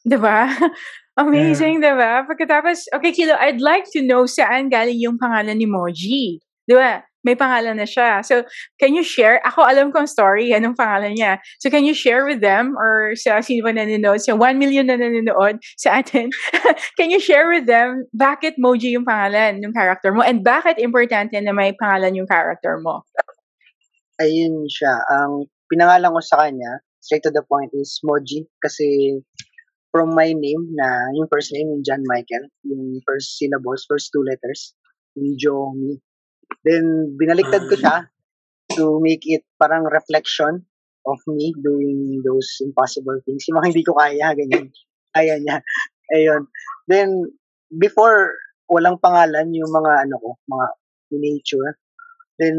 Diba? 0.08 0.48
Amazing, 1.20 1.84
yeah. 1.84 1.92
diba? 1.92 2.12
Pagkatapos, 2.24 2.88
okay, 2.96 3.12
Kilo, 3.12 3.36
I'd 3.36 3.60
like 3.60 3.84
to 3.92 4.00
know 4.00 4.24
saan 4.24 4.72
galing 4.72 5.04
yung 5.04 5.20
pangalan 5.20 5.60
ni 5.60 5.68
Moji. 5.68 6.40
Diba? 6.64 7.04
May 7.24 7.36
pangalan 7.36 7.76
na 7.76 7.88
siya. 7.88 8.24
So, 8.24 8.48
can 8.80 8.96
you 8.96 9.04
share? 9.04 9.44
Ako 9.44 9.68
alam 9.68 9.92
ko 9.92 10.04
ang 10.04 10.10
story, 10.10 10.56
anong 10.56 10.80
pangalan 10.80 11.16
niya. 11.16 11.44
So, 11.60 11.68
can 11.68 11.84
you 11.84 11.92
share 11.92 12.24
with 12.24 12.40
them 12.40 12.80
or 12.80 13.16
sa 13.20 13.44
sino 13.44 13.68
ba 13.68 13.76
nanonood? 13.76 14.24
Sa 14.24 14.36
1 14.36 14.56
million 14.56 14.88
na 14.88 14.96
nanonood 14.96 15.60
sa 15.76 16.00
atin. 16.00 16.32
can 16.98 17.12
you 17.12 17.20
share 17.20 17.52
with 17.52 17.68
them 17.68 18.08
bakit 18.16 18.56
Moji 18.56 18.96
yung 18.96 19.08
pangalan 19.08 19.60
ng 19.60 19.76
character 19.76 20.16
mo 20.16 20.24
and 20.24 20.44
bakit 20.44 20.80
importante 20.80 21.36
na 21.40 21.52
may 21.52 21.76
pangalan 21.76 22.16
yung 22.16 22.30
character 22.30 22.80
mo? 22.80 23.04
Ayun 24.20 24.68
siya. 24.68 25.00
Ang 25.12 25.48
pinangalan 25.72 26.12
ko 26.12 26.20
sa 26.24 26.48
kanya, 26.48 26.84
straight 27.00 27.24
to 27.24 27.32
the 27.32 27.44
point, 27.48 27.72
is 27.76 28.00
Moji 28.04 28.48
kasi 28.60 29.20
from 29.92 30.14
my 30.14 30.32
name 30.36 30.70
na 30.76 30.88
yung 31.18 31.28
first 31.32 31.50
name 31.52 31.68
yung 31.72 31.84
John 31.84 32.04
Michael, 32.06 32.48
yung 32.68 33.02
first 33.04 33.40
syllables, 33.40 33.86
first 33.88 34.12
two 34.12 34.24
letters, 34.24 34.76
yung. 35.16 36.00
Then, 36.66 37.16
binaliktad 37.16 37.72
ko 37.72 37.76
siya 37.80 38.12
to 38.76 39.00
make 39.02 39.24
it 39.26 39.48
parang 39.58 39.88
reflection 39.88 40.68
of 41.08 41.20
me 41.26 41.56
doing 41.58 42.22
those 42.22 42.60
impossible 42.62 43.18
things. 43.24 43.48
Yung 43.48 43.58
mga 43.58 43.70
hindi 43.74 43.84
ko 43.88 43.94
kaya, 43.96 44.36
ganyan. 44.36 44.70
Kaya 45.16 45.42
niya. 45.42 45.66
Ayun. 46.14 46.46
Then, 46.86 47.34
before, 47.74 48.38
walang 48.70 49.02
pangalan 49.02 49.50
yung 49.58 49.74
mga 49.74 50.06
ano 50.06 50.16
ko, 50.22 50.30
mga 50.46 50.68
miniature. 51.10 51.70
Then, 52.38 52.58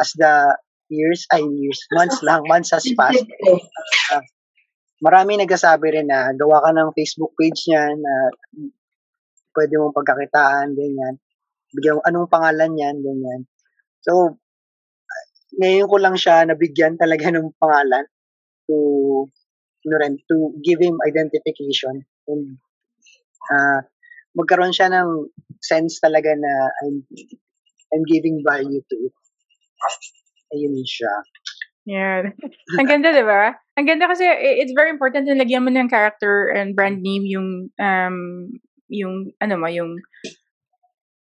as 0.00 0.16
the 0.16 0.56
years, 0.88 1.28
ay 1.28 1.44
years, 1.44 1.84
months 1.92 2.24
lang, 2.24 2.48
months 2.48 2.72
has 2.72 2.88
passed. 2.96 3.28
Uh, 3.44 4.24
marami 5.04 5.36
nagsasabi 5.36 5.92
rin 5.92 6.08
na 6.08 6.32
gawa 6.32 6.64
ka 6.64 6.72
ng 6.72 6.96
Facebook 6.96 7.36
page 7.36 7.68
niya 7.68 7.92
na 7.92 8.14
pwede 9.52 9.76
mong 9.76 9.92
pagkakitaan, 9.92 10.72
ganyan 10.72 11.20
bigyan 11.74 11.98
anong 12.06 12.30
pangalan 12.30 12.70
niyan, 12.72 12.96
ganyan. 13.02 13.40
So, 14.06 14.38
ngayon 15.58 15.90
ko 15.90 15.96
lang 15.98 16.16
siya 16.18 16.46
nabigyan 16.46 16.98
talaga 16.98 17.30
ng 17.30 17.54
pangalan 17.58 18.06
to 18.66 18.76
ano 19.84 19.94
rin, 20.00 20.16
to 20.32 20.56
give 20.64 20.80
him 20.80 20.96
identification 21.04 22.08
and 22.26 22.56
uh, 23.52 23.84
magkaroon 24.32 24.72
siya 24.72 24.88
ng 24.88 25.28
sense 25.60 26.00
talaga 26.00 26.32
na 26.32 26.52
I'm, 26.82 27.04
I'm 27.92 28.04
giving 28.08 28.40
value 28.40 28.80
to 28.80 28.96
it. 29.04 29.14
Ayun 30.56 30.80
siya. 30.88 31.12
Yeah. 31.84 32.32
Ang 32.80 32.88
ganda, 32.88 33.12
di 33.12 33.20
ba? 33.20 33.52
Ang 33.76 33.84
ganda 33.84 34.08
kasi 34.08 34.24
it's 34.24 34.72
very 34.72 34.88
important 34.88 35.28
na 35.28 35.36
lagyan 35.36 35.68
mo 35.68 35.70
ng 35.70 35.92
character 35.92 36.48
and 36.48 36.72
brand 36.72 37.04
name 37.04 37.28
yung 37.28 37.68
um 37.76 38.16
yung 38.88 39.36
ano 39.40 39.54
mo, 39.60 39.68
yung 39.68 40.00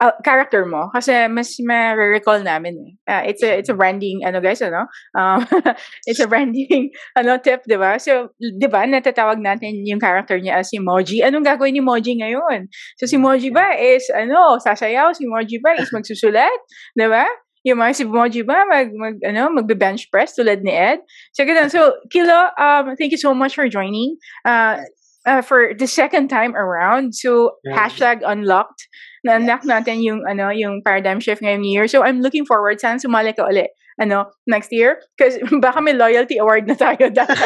uh, 0.03 0.15
character 0.27 0.67
mo? 0.67 0.91
Kasi 0.91 1.31
mas 1.31 1.55
ma-recall 1.63 2.43
namin 2.43 2.75
eh. 2.75 2.91
Uh, 3.07 3.23
it's 3.31 3.43
a 3.43 3.51
it's 3.63 3.71
a 3.71 3.77
branding 3.79 4.27
ano 4.27 4.43
guys 4.43 4.59
ano? 4.59 4.91
Um, 5.15 5.47
it's 6.11 6.19
a 6.19 6.27
branding 6.27 6.91
ano 7.19 7.39
tip 7.39 7.63
'di 7.63 7.79
ba? 7.79 8.03
So 8.03 8.35
'di 8.43 8.67
ba 8.67 8.83
natatawag 8.83 9.39
natin 9.39 9.87
yung 9.87 10.03
character 10.03 10.43
niya 10.43 10.59
as 10.59 10.75
si 10.75 10.83
Moji. 10.83 11.23
Anong 11.23 11.47
gagawin 11.47 11.79
ni 11.79 11.83
Moji 11.85 12.19
ngayon? 12.19 12.67
So 12.99 13.07
si 13.07 13.15
Moji 13.15 13.55
ba 13.55 13.79
is 13.79 14.11
ano 14.11 14.59
sasayaw? 14.59 15.15
Si 15.15 15.23
Moji 15.31 15.63
ba 15.63 15.79
is 15.79 15.95
magsusulat? 15.95 16.59
'di 16.99 17.07
ba? 17.07 17.25
Yung 17.63 17.79
mga 17.79 17.95
si 17.95 18.03
Moji 18.03 18.43
ba 18.43 18.67
mag, 18.67 18.91
mag 18.91 19.23
ano 19.23 19.55
magbe-bench 19.55 20.11
press 20.11 20.35
tulad 20.35 20.67
ni 20.67 20.75
Ed? 20.75 20.99
So 21.31 21.47
ganun. 21.47 21.71
So 21.71 21.95
Kilo 22.11 22.51
um 22.59 22.99
thank 22.99 23.15
you 23.15 23.21
so 23.21 23.31
much 23.31 23.55
for 23.55 23.71
joining 23.71 24.19
uh, 24.43 24.83
uh 25.23 25.47
for 25.47 25.71
the 25.71 25.87
second 25.87 26.27
time 26.27 26.59
around. 26.59 27.15
So 27.15 27.63
yeah. 27.63 27.79
hashtag 27.79 28.27
unlocked 28.27 28.91
na-unlock 29.23 29.63
natin 29.65 30.03
yung, 30.03 30.27
ano, 30.27 30.51
yung 30.51 30.83
paradigm 30.83 31.23
shift 31.23 31.43
ngayong 31.43 31.67
year. 31.67 31.87
So, 31.87 32.03
I'm 32.03 32.21
looking 32.21 32.47
forward. 32.47 32.83
Sana 32.83 32.99
sumali 32.99 33.35
ka 33.35 33.47
ulit 33.47 33.71
ano, 34.01 34.31
next 34.49 34.73
year. 34.73 35.03
Kasi 35.19 35.43
baka 35.65 35.81
may 35.83 35.93
loyalty 35.93 36.39
award 36.39 36.67
na 36.67 36.77
tayo 36.79 37.11
that 37.13 37.29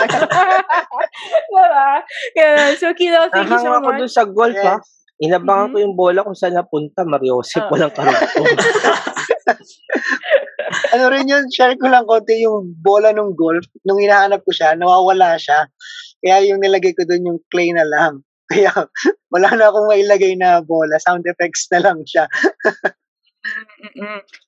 diba? 1.50 1.88
Yeah. 2.36 2.74
So, 2.78 2.94
Kilo, 2.94 3.26
thank 3.32 3.50
you 3.50 3.58
so 3.58 3.80
much. 3.80 3.82
ako 3.82 3.90
dun 3.98 4.12
sa 4.12 4.24
golf, 4.28 4.54
yes. 4.54 4.66
ha? 4.66 4.76
Inabangan 5.16 5.72
mm-hmm. 5.72 5.80
ko 5.80 5.84
yung 5.84 5.96
bola 5.96 6.20
kung 6.28 6.36
saan 6.36 6.54
napunta. 6.54 7.00
Mariosip, 7.08 7.64
oh. 7.66 7.72
walang 7.72 7.92
karugtong. 7.96 8.46
ano 10.92 11.04
rin 11.08 11.24
yun, 11.24 11.48
share 11.48 11.72
ko 11.80 11.88
lang 11.88 12.04
konti 12.04 12.44
yung 12.44 12.76
bola 12.84 13.16
ng 13.16 13.32
golf. 13.32 13.64
Nung 13.88 13.96
hinahanap 13.96 14.44
ko 14.44 14.52
siya, 14.52 14.76
nawawala 14.76 15.40
siya. 15.40 15.72
Kaya 16.20 16.52
yung 16.52 16.60
nilagay 16.60 16.92
ko 16.92 17.08
doon 17.08 17.32
yung 17.32 17.40
clay 17.48 17.72
na 17.72 17.88
lang. 17.88 18.25
Kaya 18.52 18.70
wala 19.34 19.48
na 19.58 19.68
akong 19.70 19.90
mailagay 19.90 20.38
na 20.38 20.62
bola. 20.62 21.02
Sound 21.02 21.26
effects 21.26 21.66
na 21.74 21.82
lang 21.82 22.06
siya. 22.06 22.30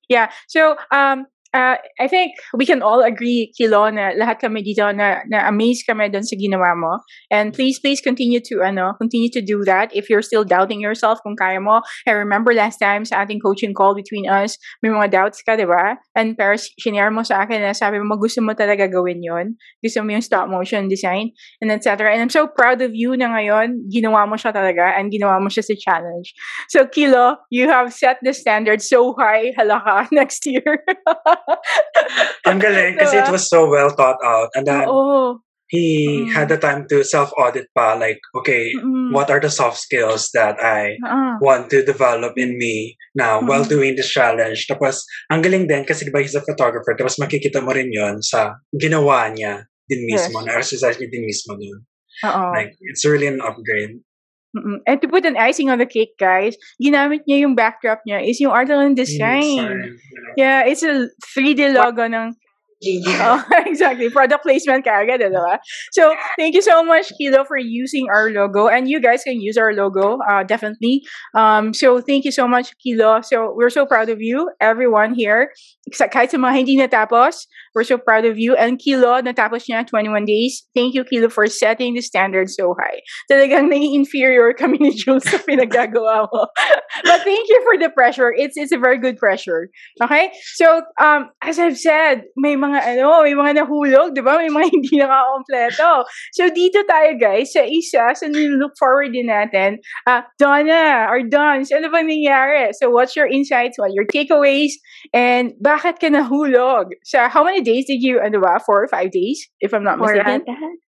yeah. 0.08 0.30
So, 0.46 0.78
um, 0.94 1.26
uh, 1.54 1.76
I 1.98 2.08
think 2.08 2.36
we 2.52 2.66
can 2.66 2.82
all 2.82 3.00
agree, 3.02 3.52
Kilo, 3.56 3.88
na 3.88 4.12
lahat 4.12 4.40
kami 4.40 4.60
dito 4.60 4.84
na, 4.92 5.24
na 5.28 5.48
amazed 5.48 5.86
kami 5.88 6.08
dun 6.12 6.24
sa 6.24 6.36
ginawa 6.36 6.76
mo. 6.76 7.00
And 7.30 7.54
please, 7.54 7.80
please 7.80 8.00
continue 8.00 8.40
to, 8.52 8.60
ano, 8.60 8.92
continue 8.98 9.30
to 9.32 9.40
do 9.40 9.64
that 9.64 9.94
if 9.96 10.10
you're 10.10 10.22
still 10.22 10.44
doubting 10.44 10.80
yourself 10.80 11.20
kung 11.24 11.36
kaya 11.36 11.60
mo. 11.60 11.80
I 12.06 12.12
remember 12.12 12.52
last 12.52 12.78
time 12.78 13.04
sa 13.04 13.24
ating 13.24 13.40
coaching 13.40 13.72
call 13.72 13.94
between 13.94 14.28
us, 14.28 14.60
may 14.82 14.92
mga 14.92 15.10
doubts 15.10 15.40
ka, 15.40 15.56
di 15.56 15.64
ba? 15.64 15.96
And 16.12 16.36
pero 16.36 16.56
shinare 16.56 17.12
mo 17.12 17.24
sa 17.24 17.48
akin 17.48 17.64
na 17.64 17.72
sabi 17.72 18.00
mo, 18.04 18.20
gusto 18.20 18.44
mo 18.44 18.52
talaga 18.52 18.84
gawin 18.84 19.24
yon 19.24 19.56
Gusto 19.80 20.04
mo 20.04 20.12
yung 20.12 20.24
stop 20.24 20.52
motion 20.52 20.88
design 20.88 21.32
and 21.64 21.72
etc. 21.72 22.12
And 22.12 22.20
I'm 22.20 22.32
so 22.32 22.46
proud 22.46 22.84
of 22.84 22.92
you 22.92 23.16
na 23.16 23.32
ngayon, 23.32 23.88
ginawa 23.88 24.28
mo 24.28 24.36
siya 24.36 24.52
talaga 24.52 24.92
and 25.00 25.08
ginawa 25.08 25.40
mo 25.40 25.48
siya 25.48 25.64
sa 25.64 25.74
challenge. 25.80 26.36
So, 26.68 26.84
Kilo, 26.84 27.40
you 27.48 27.72
have 27.72 27.92
set 27.92 28.20
the 28.20 28.36
standard 28.36 28.84
so 28.84 29.16
high, 29.16 29.56
halaka, 29.56 30.08
next 30.12 30.44
year. 30.44 30.84
Ang 32.48 32.58
galing 32.58 32.96
kasi 32.96 33.20
it 33.20 33.28
was 33.28 33.48
so 33.48 33.68
well 33.68 33.90
thought 33.92 34.18
out. 34.24 34.48
And 34.56 34.64
then 34.64 34.88
Oo. 34.88 35.40
he 35.68 36.24
mm. 36.24 36.32
had 36.32 36.48
the 36.48 36.56
time 36.56 36.88
to 36.88 37.04
self-audit 37.04 37.68
pa 37.76 37.94
like, 38.00 38.18
okay, 38.40 38.72
mm. 38.72 39.12
what 39.12 39.28
are 39.28 39.40
the 39.40 39.52
soft 39.52 39.78
skills 39.78 40.32
that 40.32 40.56
I 40.58 40.96
uh. 41.04 41.36
want 41.44 41.68
to 41.70 41.84
develop 41.84 42.40
in 42.40 42.56
me 42.56 42.96
now 43.14 43.40
mm. 43.40 43.48
while 43.48 43.64
doing 43.64 43.96
this 43.96 44.08
challenge. 44.08 44.64
Tapos, 44.64 45.04
ang 45.28 45.44
galing 45.44 45.68
din 45.68 45.84
kasi 45.84 46.08
diba 46.08 46.24
he's 46.24 46.38
a 46.38 46.44
photographer. 46.44 46.96
Tapos 46.96 47.20
makikita 47.20 47.60
mo 47.60 47.76
rin 47.76 47.92
yon 47.92 48.24
sa 48.24 48.56
ginawa 48.72 49.28
niya 49.28 49.68
din 49.88 50.04
mismo, 50.08 50.40
yes. 50.40 50.46
na 50.48 50.56
exercise 50.56 50.96
niya 50.96 51.12
din 51.12 51.24
mismo 51.28 51.56
dun. 51.56 51.84
Uh-oh. 52.24 52.50
Like, 52.50 52.74
it's 52.90 53.06
really 53.06 53.30
an 53.30 53.40
upgrade. 53.40 54.02
Mm-mm. 54.56 54.80
And 54.86 55.00
to 55.02 55.08
put 55.08 55.26
an 55.26 55.36
icing 55.36 55.68
on 55.68 55.78
the 55.78 55.86
cake, 55.86 56.16
guys, 56.18 56.56
ginamit 56.80 57.28
niya 57.28 57.44
yung 57.44 57.54
backdrop 57.54 58.00
niya 58.08 58.24
is 58.24 58.40
yung 58.40 58.52
art 58.52 58.70
and 58.70 58.96
design. 58.96 59.98
Yeah, 60.36 60.64
it's 60.64 60.82
a 60.82 61.12
3D 61.36 61.76
logo 61.76 62.08
ng 62.08 62.32
oh, 62.86 63.44
exactly. 63.66 64.08
Product 64.08 64.42
placement 64.42 64.84
kagad, 64.86 65.18
diba? 65.18 65.58
So, 65.90 66.14
thank 66.38 66.54
you 66.54 66.62
so 66.62 66.84
much, 66.84 67.10
Kilo, 67.18 67.44
for 67.44 67.58
using 67.58 68.06
our 68.08 68.30
logo. 68.30 68.68
And 68.68 68.88
you 68.88 69.00
guys 69.00 69.24
can 69.24 69.40
use 69.40 69.56
our 69.56 69.74
logo, 69.74 70.18
uh, 70.22 70.44
definitely. 70.44 71.02
Um, 71.34 71.74
so, 71.74 72.00
thank 72.00 72.24
you 72.24 72.30
so 72.30 72.46
much, 72.46 72.78
Kilo. 72.78 73.20
So, 73.20 73.52
we're 73.56 73.70
so 73.70 73.84
proud 73.84 74.08
of 74.08 74.20
you, 74.20 74.50
everyone 74.60 75.14
here. 75.14 75.50
Kahit 75.90 76.30
sa 76.30 76.38
mga 76.38 76.54
hindi 76.54 76.78
natapos, 76.78 77.50
we're 77.74 77.82
so 77.82 77.98
proud 77.98 78.24
of 78.24 78.38
you. 78.38 78.54
And 78.54 78.78
Kilo, 78.78 79.18
natapos 79.18 79.66
niya 79.66 79.82
21 79.82 80.24
days. 80.24 80.62
Thank 80.74 80.94
you, 80.94 81.02
Kilo, 81.02 81.28
for 81.28 81.46
setting 81.48 81.94
the 81.94 82.02
standard 82.02 82.50
so 82.50 82.76
high. 82.78 83.00
Talagang 83.30 83.72
naging 83.72 83.94
inferior 83.94 84.54
kami 84.54 84.78
ni 84.78 84.94
Jules 84.94 85.24
sa 85.26 85.38
pinagagawa 85.42 86.28
mo. 86.30 86.46
but 87.08 87.20
thank 87.26 87.48
you 87.48 87.58
for 87.66 87.74
the 87.74 87.90
pressure. 87.90 88.30
It's 88.30 88.54
it's 88.54 88.70
a 88.70 88.78
very 88.78 88.98
good 88.98 89.16
pressure. 89.16 89.70
Okay? 90.02 90.30
So, 90.54 90.82
um, 91.00 91.30
as 91.42 91.58
I've 91.58 91.78
said, 91.78 92.22
may 92.36 92.54
mga 92.54 92.67
mga 92.68 92.80
ano, 92.94 93.24
may 93.24 93.32
mga 93.32 93.52
nahulog, 93.64 94.12
di 94.12 94.20
ba? 94.20 94.36
May 94.36 94.52
mga 94.52 94.68
hindi 94.76 94.92
nakakompleto. 95.00 96.04
So, 96.36 96.52
dito 96.52 96.84
tayo 96.84 97.16
guys, 97.16 97.56
sa 97.56 97.64
isa, 97.64 98.12
sa 98.12 98.26
look 98.28 98.76
forward 98.76 99.16
din 99.16 99.32
natin, 99.32 99.80
uh, 100.04 100.22
Donna, 100.36 101.08
or 101.08 101.24
Dons, 101.24 101.72
ano 101.72 101.88
ba 101.88 102.04
nangyari? 102.04 102.70
So, 102.76 102.92
what's 102.92 103.16
your 103.16 103.26
insights, 103.26 103.80
what 103.80 103.96
your 103.96 104.06
takeaways, 104.06 104.76
and 105.16 105.56
bakit 105.58 105.98
ka 105.98 106.12
nahulog? 106.12 106.92
So, 107.08 107.24
how 107.26 107.42
many 107.42 107.64
days 107.64 107.88
did 107.88 108.04
you, 108.04 108.20
ano 108.20 108.38
ba, 108.38 108.60
four 108.60 108.84
or 108.84 108.90
five 108.92 109.10
days, 109.10 109.40
if 109.64 109.72
I'm 109.72 109.82
not 109.82 109.98
mistaken? 109.98 110.44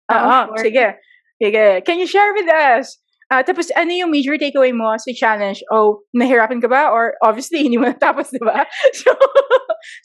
Oo, 0.07 0.17
uh, 0.17 0.47
sige. 0.57 0.97
Sige. 1.37 1.85
Can 1.85 1.99
you 2.01 2.07
share 2.07 2.33
with 2.33 2.49
us? 2.49 2.97
Uh, 3.27 3.43
tapos, 3.43 3.75
ano 3.75 3.91
yung 3.91 4.11
major 4.15 4.39
takeaway 4.39 4.71
mo 4.71 4.95
sa 4.99 5.11
challenge? 5.11 5.63
Oh, 5.75 6.07
nahirapan 6.15 6.63
ka 6.63 6.71
ba? 6.71 6.95
Or 6.95 7.19
obviously, 7.27 7.63
hindi 7.67 7.77
mo 7.79 7.91
natapos, 7.91 8.31
di 8.31 8.43
ba? 8.43 8.65
So, 8.95 9.13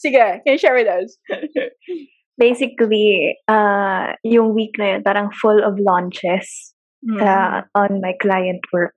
sige, 0.01 0.41
can 0.45 0.53
you 0.53 0.61
share 0.61 0.78
with 0.78 0.89
us? 0.89 1.17
basically, 2.41 3.38
uh, 3.45 4.13
yung 4.26 4.53
week 4.53 4.78
na 4.78 4.97
yun, 4.97 5.01
parang 5.05 5.30
full 5.34 5.61
of 5.61 5.78
launches 5.78 6.74
Mm. 7.01 7.17
uh, 7.17 7.65
on 7.74 7.97
my 7.97 8.13
client 8.22 8.61
work. 8.69 8.93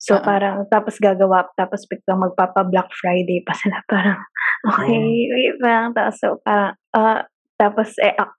So, 0.00 0.16
Oo. 0.16 0.24
parang, 0.24 0.64
tapos 0.72 0.96
gagawa, 0.96 1.44
tapos 1.56 1.84
biglang 1.84 2.24
magpapa-Black 2.24 2.88
Friday 2.96 3.44
pa 3.44 3.52
sila. 3.52 3.80
Parang, 3.92 4.20
okay, 4.64 5.28
wait 5.28 5.56
lang. 5.60 5.92
Tapos, 5.92 6.16
so, 6.16 6.40
parang, 6.40 6.80
uh, 6.96 7.28
tapos, 7.60 7.92
eh, 8.00 8.16
ah, 8.16 8.32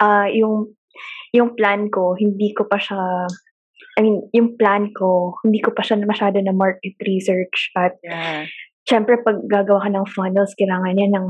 ah, 0.00 0.28
yung, 0.28 0.72
yung 1.32 1.56
plan 1.56 1.88
ko, 1.88 2.12
hindi 2.12 2.52
ko 2.52 2.68
pa 2.68 2.76
siya, 2.76 3.28
I 3.98 4.00
mean, 4.00 4.24
yung 4.32 4.56
plan 4.56 4.88
ko, 4.96 5.36
hindi 5.44 5.60
ko 5.60 5.76
pa 5.76 5.84
siya 5.84 6.00
masyado 6.00 6.40
na 6.40 6.56
market 6.56 6.96
research 7.04 7.72
at 7.76 8.00
Yeah. 8.02 8.48
syempre 8.88 9.20
pag 9.20 9.38
gagawa 9.46 9.84
ka 9.86 9.90
ng 9.92 10.08
funnels, 10.10 10.56
kailangan 10.56 10.96
niya 10.96 11.08
ng 11.12 11.26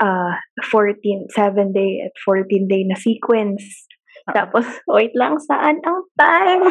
uh, 0.00 0.32
14, 0.70 1.28
7 1.28 1.74
day 1.74 2.00
at 2.06 2.14
14 2.22 2.70
day 2.70 2.82
na 2.86 2.96
sequence. 2.96 3.86
Tapos, 4.32 4.64
wait 4.88 5.12
lang, 5.12 5.36
saan 5.36 5.84
ang 5.84 6.00
time? 6.16 6.64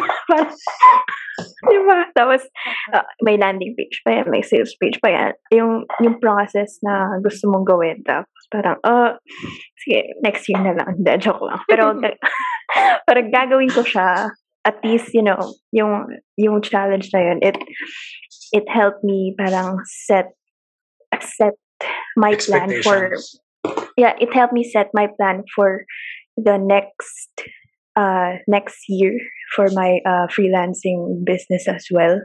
Diba? 1.70 2.10
Tapos, 2.10 2.42
uh, 2.90 3.06
may 3.22 3.38
landing 3.38 3.78
page 3.78 4.02
pa 4.02 4.10
yan, 4.18 4.26
may 4.26 4.42
sales 4.42 4.74
page 4.80 4.98
pa 4.98 5.12
yan. 5.12 5.32
Yung, 5.54 5.86
yung 6.02 6.18
process 6.18 6.82
na 6.82 7.14
gusto 7.22 7.46
mong 7.46 7.62
gawin. 7.62 8.02
Tapos, 8.02 8.42
parang, 8.50 8.82
uh, 8.82 9.14
sige, 9.78 10.18
next 10.26 10.50
year 10.50 10.58
na 10.58 10.74
lang. 10.74 10.98
Hindi, 10.98 11.14
joke 11.22 11.46
lang. 11.46 11.62
Pero, 11.70 11.94
parang 13.06 13.28
gagawin 13.30 13.70
ko 13.70 13.86
siya. 13.86 14.34
At 14.64 14.82
least, 14.84 15.12
you 15.12 15.22
know, 15.22 15.54
yung, 15.72 16.08
yung 16.36 16.62
challenge 16.62 17.10
na 17.12 17.20
yun, 17.20 17.38
it, 17.42 17.56
it 18.52 18.64
helped 18.68 19.04
me 19.04 19.34
parang 19.36 19.78
set, 19.84 20.32
set 21.20 21.54
my 22.16 22.34
plan 22.34 22.82
for, 22.82 23.12
yeah, 23.96 24.14
it 24.18 24.32
helped 24.32 24.52
me 24.52 24.64
set 24.64 24.88
my 24.94 25.08
plan 25.18 25.44
for 25.54 25.84
the 26.36 26.58
next 26.58 27.30
uh 27.96 28.42
next 28.48 28.84
year 28.88 29.16
for 29.54 29.68
my 29.72 30.00
uh 30.06 30.26
freelancing 30.26 31.24
business 31.24 31.68
as 31.68 31.86
well. 31.90 32.20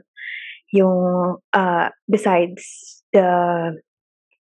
Yung 0.74 1.38
uh 1.54 1.90
besides 2.10 3.04
the 3.14 3.78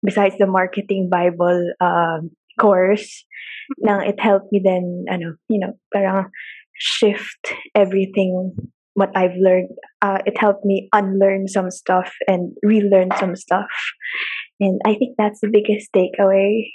besides 0.03 0.35
the 0.37 0.47
marketing 0.47 1.09
bible 1.09 1.71
um 1.79 2.31
course 2.59 3.25
nang 3.79 4.05
it 4.05 4.19
helped 4.19 4.51
me 4.51 4.61
then 4.63 5.05
ano 5.09 5.33
you 5.49 5.57
know 5.57 5.73
parang 5.89 6.29
shift 6.83 7.55
everything 7.75 8.51
what 8.93 9.09
I've 9.15 9.39
learned 9.39 9.71
uh 10.01 10.19
it 10.25 10.35
helped 10.37 10.65
me 10.65 10.89
unlearn 10.91 11.47
some 11.47 11.71
stuff 11.71 12.11
and 12.27 12.51
relearn 12.61 13.09
some 13.19 13.35
stuff 13.35 13.71
and 14.59 14.81
I 14.85 14.95
think 14.99 15.15
that's 15.17 15.39
the 15.39 15.47
biggest 15.47 15.95
takeaway 15.95 16.67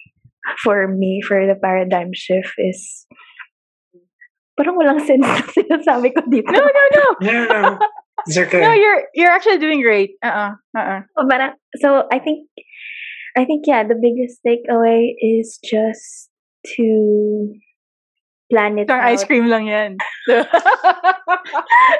for 0.64 0.88
me 0.88 1.20
for 1.20 1.46
the 1.46 1.54
paradigm 1.60 2.10
shift 2.14 2.56
is 2.56 3.06
parang 4.56 4.74
walang 4.74 4.98
sense 5.06 5.22
na 5.22 5.38
sinasabi 5.44 6.10
ko 6.10 6.26
dito. 6.26 6.50
No, 6.50 6.64
no, 6.64 6.84
no. 6.90 7.04
Yeah, 7.22 7.44
no. 7.46 7.78
It's 8.26 8.38
okay. 8.42 8.60
No, 8.60 8.74
you're 8.74 9.06
you're 9.14 9.30
actually 9.30 9.62
doing 9.62 9.80
great. 9.80 10.18
Uh-uh. 10.18 10.58
Uh-uh. 10.74 11.06
So, 11.14 11.20
parang, 11.30 11.52
so 11.78 11.88
I 12.10 12.18
think 12.18 12.50
I 13.38 13.46
think 13.46 13.70
yeah, 13.70 13.86
the 13.86 13.94
biggest 13.94 14.42
takeaway 14.42 15.14
is 15.22 15.62
just 15.62 16.28
to 16.74 17.54
plan 18.48 18.76
it 18.76 18.88
Isang 18.88 19.00
out. 19.00 19.12
ice 19.12 19.24
cream 19.24 19.46
lang 19.46 19.64
yan. 19.64 19.90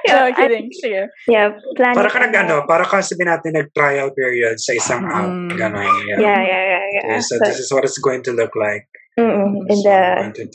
Yeah, 0.07 0.29
no, 0.29 0.35
kidding. 0.35 0.69
Sige. 0.73 1.09
Yeah, 1.29 1.53
plan 1.77 1.95
Para 1.95 2.09
it 2.09 2.13
ka 2.13 2.19
nag 2.25 2.33
out. 2.33 2.43
ano, 2.45 2.57
para 2.65 2.85
ka 2.85 3.01
sabihin 3.01 3.29
natin 3.29 3.53
nag-trial 3.57 4.09
period 4.13 4.57
sa 4.57 4.73
isang 4.73 5.05
app. 5.05 5.29
Mm. 5.29 5.53
Ganon. 5.55 5.85
Yeah. 6.09 6.19
Yeah, 6.19 6.41
yeah, 6.41 6.63
yeah, 6.65 6.85
yeah. 6.93 7.03
Okay, 7.05 7.21
so 7.21 7.37
So, 7.37 7.45
this 7.45 7.59
is 7.61 7.69
what 7.69 7.85
it's 7.85 8.01
going 8.01 8.25
to 8.25 8.33
look 8.33 8.53
like. 8.57 8.89
mm-mm, 9.19 9.67
in 9.69 9.79
So, 9.83 9.91
the 9.91 10.01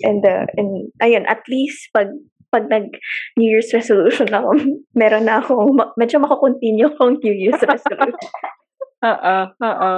in 0.08 0.16
the 0.24 0.36
in 0.56 0.68
ayun 1.04 1.28
at 1.28 1.44
least 1.52 1.92
pag 1.92 2.08
pag 2.48 2.72
nag 2.72 2.96
New 3.36 3.50
Year's 3.50 3.74
resolution 3.76 4.32
ako, 4.32 4.56
meron 5.00 5.28
na 5.28 5.42
akong 5.42 5.74
medyo 6.00 6.22
mako-continue 6.22 6.88
akong 6.88 7.20
New 7.20 7.34
Year's 7.36 7.60
resolution. 7.68 8.14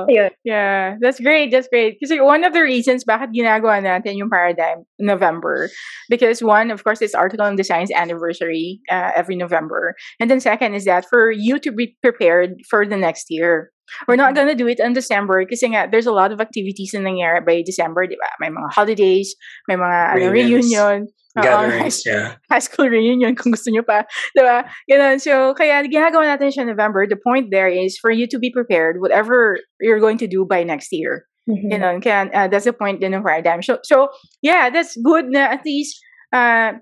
Ayun. 0.09 0.31
Yeah, 0.43 0.97
that's 0.99 1.19
great. 1.19 1.51
That's 1.51 1.67
great. 1.67 1.97
Kasi 2.01 2.19
one 2.19 2.43
of 2.43 2.53
the 2.53 2.61
reasons 2.61 3.05
bakit 3.05 3.37
ginagawa 3.37 3.77
natin 3.77 4.17
yung 4.17 4.29
paradigm 4.29 4.81
November 4.97 5.69
because 6.09 6.41
one, 6.41 6.71
of 6.71 6.83
course, 6.83 7.01
it's 7.01 7.13
Article 7.13 7.45
on 7.45 7.55
Design's 7.55 7.91
anniversary 7.93 8.81
uh, 8.89 9.11
every 9.15 9.35
November, 9.35 9.93
and 10.19 10.29
then 10.29 10.41
second 10.41 10.73
is 10.73 10.85
that 10.85 11.05
for 11.05 11.31
you 11.31 11.59
to 11.59 11.71
be 11.71 11.95
prepared 12.01 12.57
for 12.69 12.85
the 12.85 12.97
next 12.97 13.29
year. 13.29 13.71
We're 14.07 14.17
not 14.17 14.33
gonna 14.33 14.57
do 14.57 14.65
it 14.65 14.81
in 14.81 14.97
December 14.97 15.45
kasi 15.45 15.69
nga 15.69 15.85
there's 15.85 16.09
a 16.09 16.15
lot 16.15 16.33
of 16.33 16.41
activities 16.41 16.89
na 16.97 17.05
nangyari 17.05 17.45
by 17.45 17.61
December, 17.61 18.09
di 18.09 18.17
ba? 18.17 18.33
May 18.41 18.49
mga 18.49 18.73
holidays, 18.73 19.37
may 19.69 19.77
mga 19.77 19.99
ano, 20.17 20.33
Reunions. 20.33 20.65
reunion, 20.65 20.97
Gatherings, 21.43 22.03
yeah. 22.05 22.35
high 22.51 22.63
school 22.63 22.87
reunion 22.87 23.35
kung 23.35 23.51
gusto 23.51 23.67
nyo 23.67 23.83
pa. 23.83 24.07
Diba? 24.37 24.63
Ganun. 24.87 25.19
So, 25.19 25.51
kaya 25.53 25.83
ginagawa 25.83 26.31
natin 26.31 26.47
siya 26.55 26.63
November. 26.63 27.03
The 27.07 27.19
point 27.19 27.51
there 27.51 27.67
is 27.67 27.97
for 27.99 28.11
you 28.11 28.23
to 28.31 28.39
be 28.39 28.47
prepared 28.49 29.03
whatever 29.03 29.59
you're 29.83 29.99
going 29.99 30.17
to 30.23 30.27
do 30.27 30.45
by 30.47 30.63
next 30.63 30.95
year. 30.95 31.27
Mhm. 31.51 31.69
Ganun. 31.75 31.95
Kaya 31.99 32.31
uh, 32.31 32.47
that's 32.47 32.65
the 32.65 32.73
point 32.73 33.01
din 33.03 33.13
ng 33.13 33.23
paradigm. 33.23 33.59
So, 33.61 33.79
so, 33.83 34.09
yeah, 34.41 34.69
that's 34.71 34.95
good 35.03 35.27
na 35.27 35.51
at 35.51 35.61
least 35.67 35.99
uh, 36.31 36.79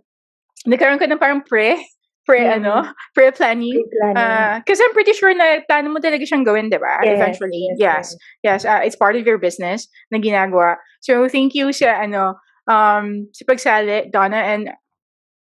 nagkaroon 0.69 0.99
ka 1.01 1.09
ng 1.09 1.19
parang 1.19 1.41
pre, 1.43 1.75
pre 2.23 2.39
Mhm. 2.39 2.63
ano, 2.63 2.87
pre-planning. 3.11 3.75
Pre-planning. 3.75 4.15
Uh, 4.15 4.61
kasi 4.63 4.79
I'm 4.79 4.93
pretty 4.95 5.11
sure 5.11 5.35
na 5.35 5.59
plano 5.67 5.91
mo 5.91 5.99
talaga 5.99 6.23
siyang 6.23 6.47
gawin, 6.47 6.71
diba? 6.71 7.03
Yes, 7.03 7.19
Eventually. 7.19 7.67
yes, 7.75 7.75
Yes. 7.81 8.05
Yes, 8.45 8.59
uh, 8.63 8.79
it's 8.85 8.95
part 8.95 9.17
of 9.19 9.27
your 9.27 9.35
business 9.41 9.89
na 10.07 10.23
ginagawa. 10.23 10.79
So, 11.03 11.27
thank 11.27 11.51
you 11.57 11.75
sa, 11.75 11.99
ano, 11.99 12.39
um, 12.67 13.27
sa 13.33 13.43
pagsali, 13.47 14.11
Donna, 14.11 14.37
and 14.37 14.69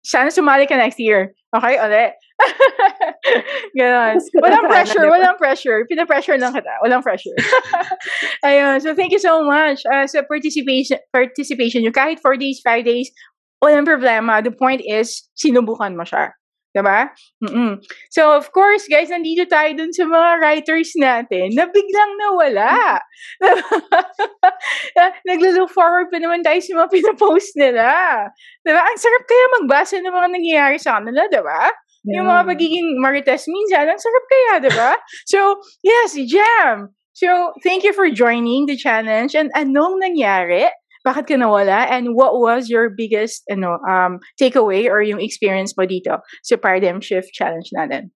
sana 0.04 0.30
sumali 0.30 0.68
ka 0.68 0.76
next 0.76 0.98
year. 0.98 1.34
Okay, 1.54 1.80
ulit. 1.80 2.12
Ganon. 3.78 4.20
Walang 4.40 4.68
pressure, 4.68 5.04
walang 5.08 5.36
pressure. 5.40 5.84
Pina-pressure 5.88 6.38
lang 6.38 6.54
kita. 6.54 6.70
Walang 6.84 7.02
pressure. 7.02 7.34
Ayun. 8.46 8.80
So, 8.80 8.94
thank 8.94 9.12
you 9.12 9.18
so 9.18 9.42
much 9.42 9.82
uh, 9.88 10.06
sa 10.06 10.22
participation, 10.22 11.02
participation 11.10 11.82
nyo. 11.82 11.90
Kahit 11.90 12.20
4 12.20 12.36
days, 12.36 12.60
5 12.62 12.84
days, 12.84 13.10
walang 13.64 13.88
problema. 13.88 14.44
The 14.44 14.54
point 14.54 14.84
is, 14.84 15.26
sinubukan 15.34 15.96
mo 15.98 16.06
siya. 16.06 16.37
Diba? 16.78 17.10
Mm-mm. 17.42 17.82
So, 18.14 18.38
of 18.38 18.54
course, 18.54 18.86
guys, 18.86 19.10
nandito 19.10 19.50
tayo 19.50 19.74
dun 19.74 19.90
sa 19.90 20.06
mga 20.06 20.30
writers 20.38 20.94
natin 20.94 21.58
na 21.58 21.66
biglang 21.66 22.12
nawala. 22.22 23.02
Naglo-look 25.26 25.74
forward 25.74 26.06
pa 26.14 26.22
naman 26.22 26.46
tayo 26.46 26.62
sa 26.62 26.78
mga 26.78 26.88
pinapost 26.94 27.58
nila. 27.58 27.90
Diba? 28.62 28.78
Ang 28.78 28.94
sarap 28.94 29.26
kaya 29.26 29.44
magbasa 29.58 29.98
ng 29.98 30.14
mga 30.14 30.28
nangyayari 30.30 30.78
sa 30.78 31.02
kanila, 31.02 31.26
diba? 31.26 31.74
Yung 32.06 32.30
mga 32.30 32.46
pagiging 32.46 33.02
marites 33.02 33.50
minsan, 33.50 33.90
ang 33.90 33.98
sarap 33.98 34.24
kaya, 34.30 34.52
diba? 34.62 34.92
So, 35.26 35.58
yes, 35.82 36.14
jam! 36.30 36.94
So, 37.18 37.50
thank 37.66 37.82
you 37.82 37.90
for 37.90 38.06
joining 38.14 38.70
the 38.70 38.78
challenge. 38.78 39.34
And 39.34 39.50
anong 39.58 39.98
nangyari? 39.98 40.70
Bakit 41.06 41.24
ka 41.26 41.36
nawala? 41.38 41.86
And 41.90 42.14
what 42.14 42.38
was 42.40 42.68
your 42.68 42.90
biggest 42.90 43.44
ano, 43.50 43.78
um, 43.86 44.18
takeaway 44.40 44.90
or 44.90 45.02
yung 45.02 45.20
experience 45.20 45.74
mo 45.78 45.86
dito 45.86 46.18
sa 46.42 46.56
Paradigm 46.56 47.00
Shift 47.00 47.30
Challenge 47.34 47.68
natin? 47.74 48.10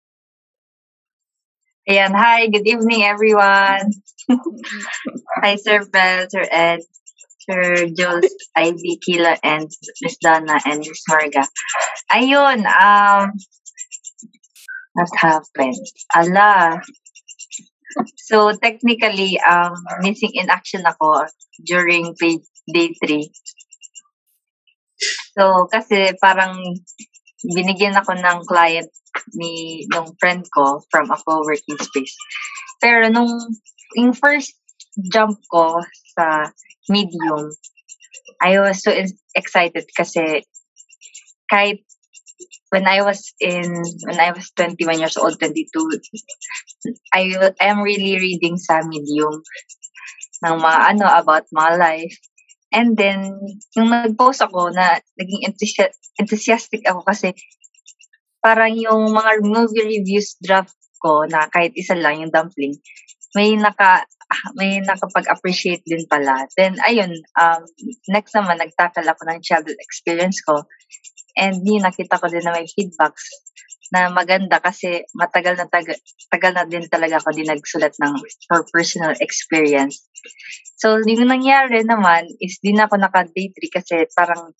Ayan, 1.90 2.14
hi, 2.14 2.46
good 2.46 2.66
evening 2.66 3.02
everyone. 3.02 3.90
hi 5.42 5.58
Sir 5.58 5.82
Bell, 5.90 6.30
Sir 6.30 6.46
Ed, 6.46 6.78
Sir 7.42 7.90
Jules, 7.90 8.30
Ivy, 8.54 9.02
Kila, 9.02 9.34
and 9.42 9.66
Miss 10.00 10.16
Donna, 10.22 10.62
and 10.62 10.78
Miss 10.78 11.02
Marga. 11.10 11.42
Ayun, 12.14 12.62
um, 12.70 13.34
what 14.94 15.10
happened? 15.18 15.82
Ala. 16.14 16.78
So, 18.30 18.54
technically, 18.56 19.40
um, 19.42 19.74
missing 20.00 20.30
in 20.34 20.50
action 20.50 20.86
ako 20.86 21.26
during 21.66 22.14
page 22.14 22.46
day 22.68 22.94
3. 23.00 23.26
So, 25.34 25.66
kasi 25.72 26.14
parang 26.20 26.60
binigyan 27.42 27.98
ako 27.98 28.14
ng 28.14 28.38
client 28.46 28.90
ni 29.34 29.84
nung 29.90 30.14
friend 30.20 30.46
ko 30.52 30.84
from 30.88 31.10
a 31.10 31.18
co-working 31.18 31.78
space. 31.80 32.14
Pero 32.78 33.08
nung 33.10 33.32
yung 33.98 34.14
first 34.14 34.54
jump 35.10 35.40
ko 35.50 35.80
sa 36.14 36.52
medium, 36.88 37.50
I 38.40 38.60
was 38.60 38.82
so 38.82 38.92
excited 39.34 39.86
kasi 39.96 40.44
kahit 41.50 41.84
when 42.72 42.88
I 42.88 43.04
was 43.04 43.20
in 43.40 43.68
when 44.08 44.18
I 44.18 44.32
was 44.32 44.50
21 44.56 44.98
years 44.98 45.16
old, 45.16 45.38
22, 45.38 45.68
I 47.12 47.52
I 47.60 47.66
am 47.68 47.84
really 47.84 48.16
reading 48.18 48.56
sa 48.56 48.80
medium 48.82 49.44
ng 50.42 50.56
mga 50.58 50.80
ano 50.96 51.06
about 51.06 51.46
my 51.52 51.76
life. 51.76 52.16
And 52.72 52.96
then, 52.96 53.36
yung 53.76 53.92
nag-post 53.92 54.40
ako 54.40 54.72
na 54.72 54.98
naging 55.20 55.52
enthusi- 55.52 55.96
enthusiastic 56.16 56.82
ako 56.88 57.04
kasi 57.04 57.36
parang 58.40 58.74
yung 58.74 59.12
mga 59.12 59.44
movie 59.44 60.00
reviews 60.00 60.34
draft 60.40 60.74
ko 60.98 61.28
na 61.28 61.46
kahit 61.52 61.76
isa 61.76 61.94
lang 61.94 62.24
yung 62.24 62.32
dumpling, 62.32 62.74
may 63.36 63.54
naka 63.56 64.08
may 64.56 64.80
nakapag-appreciate 64.80 65.84
din 65.84 66.08
pala. 66.08 66.48
Then, 66.56 66.80
ayun, 66.80 67.12
um, 67.36 67.62
next 68.08 68.32
naman, 68.32 68.56
nagtakal 68.56 69.04
ako 69.04 69.28
ng 69.28 69.44
childhood 69.44 69.76
experience 69.76 70.40
ko. 70.40 70.64
And 71.36 71.60
yun, 71.60 71.84
nakita 71.84 72.16
ko 72.16 72.32
din 72.32 72.40
na 72.40 72.56
may 72.56 72.64
feedbacks 72.64 73.28
na 73.92 74.08
maganda 74.08 74.56
kasi 74.56 75.04
matagal 75.12 75.60
na 75.60 75.68
tagal, 75.68 75.94
tagal 76.32 76.52
na 76.56 76.64
din 76.64 76.88
talaga 76.88 77.20
ako 77.20 77.36
din 77.36 77.52
nagsulat 77.52 77.92
ng 78.00 78.14
for 78.48 78.64
personal 78.72 79.12
experience. 79.20 80.00
So, 80.80 80.96
yung 81.04 81.28
nangyari 81.28 81.84
naman 81.84 82.24
is 82.40 82.56
din 82.64 82.80
ako 82.80 82.96
naka-day 82.96 83.52
3 83.52 83.76
kasi 83.76 83.96
parang 84.16 84.56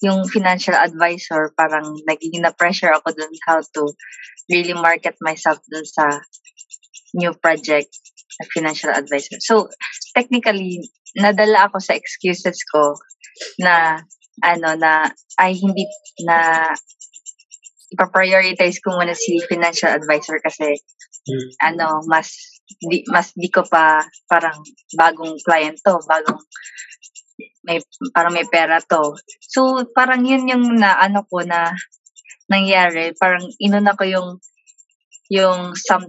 yung 0.00 0.24
financial 0.28 0.76
advisor, 0.76 1.52
parang 1.52 1.84
naging 2.08 2.40
na-pressure 2.40 2.96
ako 2.96 3.12
dun 3.12 3.32
how 3.44 3.60
to 3.60 3.92
really 4.48 4.76
market 4.76 5.16
myself 5.20 5.60
dun 5.68 5.84
sa 5.84 6.20
new 7.12 7.36
project 7.36 7.92
na 8.40 8.44
financial 8.52 8.92
advisor. 8.92 9.36
So, 9.40 9.68
technically, 10.16 10.80
nadala 11.16 11.68
ako 11.68 11.80
sa 11.80 11.96
excuses 11.96 12.56
ko 12.72 12.96
na 13.60 14.00
ano 14.44 14.76
na 14.76 15.08
ay 15.40 15.56
hindi 15.56 15.88
na 16.24 16.68
ipa-prioritize 17.96 18.76
ko 18.84 18.92
muna 18.92 19.16
si 19.16 19.40
financial 19.48 19.96
advisor 19.96 20.36
kasi 20.44 20.76
Mm. 21.26 21.50
ano 21.74 21.86
mas 22.06 22.30
di, 22.86 23.02
mas 23.10 23.34
di 23.34 23.50
ko 23.50 23.66
pa 23.66 23.98
parang 24.30 24.62
bagong 24.94 25.34
client 25.42 25.74
to, 25.82 25.98
bagong 26.06 26.38
may 27.66 27.82
parang 28.14 28.30
may 28.30 28.46
pera 28.46 28.78
to. 28.78 29.10
So 29.42 29.82
parang 29.90 30.22
yun 30.22 30.46
yung 30.46 30.78
na 30.78 30.94
ano 31.02 31.26
ko 31.26 31.42
na 31.42 31.74
nangyari, 32.46 33.10
parang 33.18 33.42
inuna 33.58 33.98
ko 33.98 34.06
yung 34.06 34.28
yung 35.26 35.74
some 35.74 36.06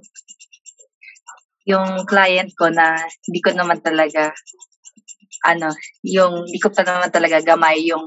yung 1.65 2.05
client 2.05 2.53
ko 2.53 2.69
na 2.69 2.95
hindi 3.25 3.39
ko 3.41 3.57
naman 3.57 3.81
talaga 3.81 4.29
ano, 5.49 5.73
yung 6.05 6.45
hindi 6.45 6.61
ko 6.61 6.69
pa 6.69 6.85
naman 6.85 7.09
talaga 7.09 7.41
gamay 7.41 7.89
yung 7.89 8.05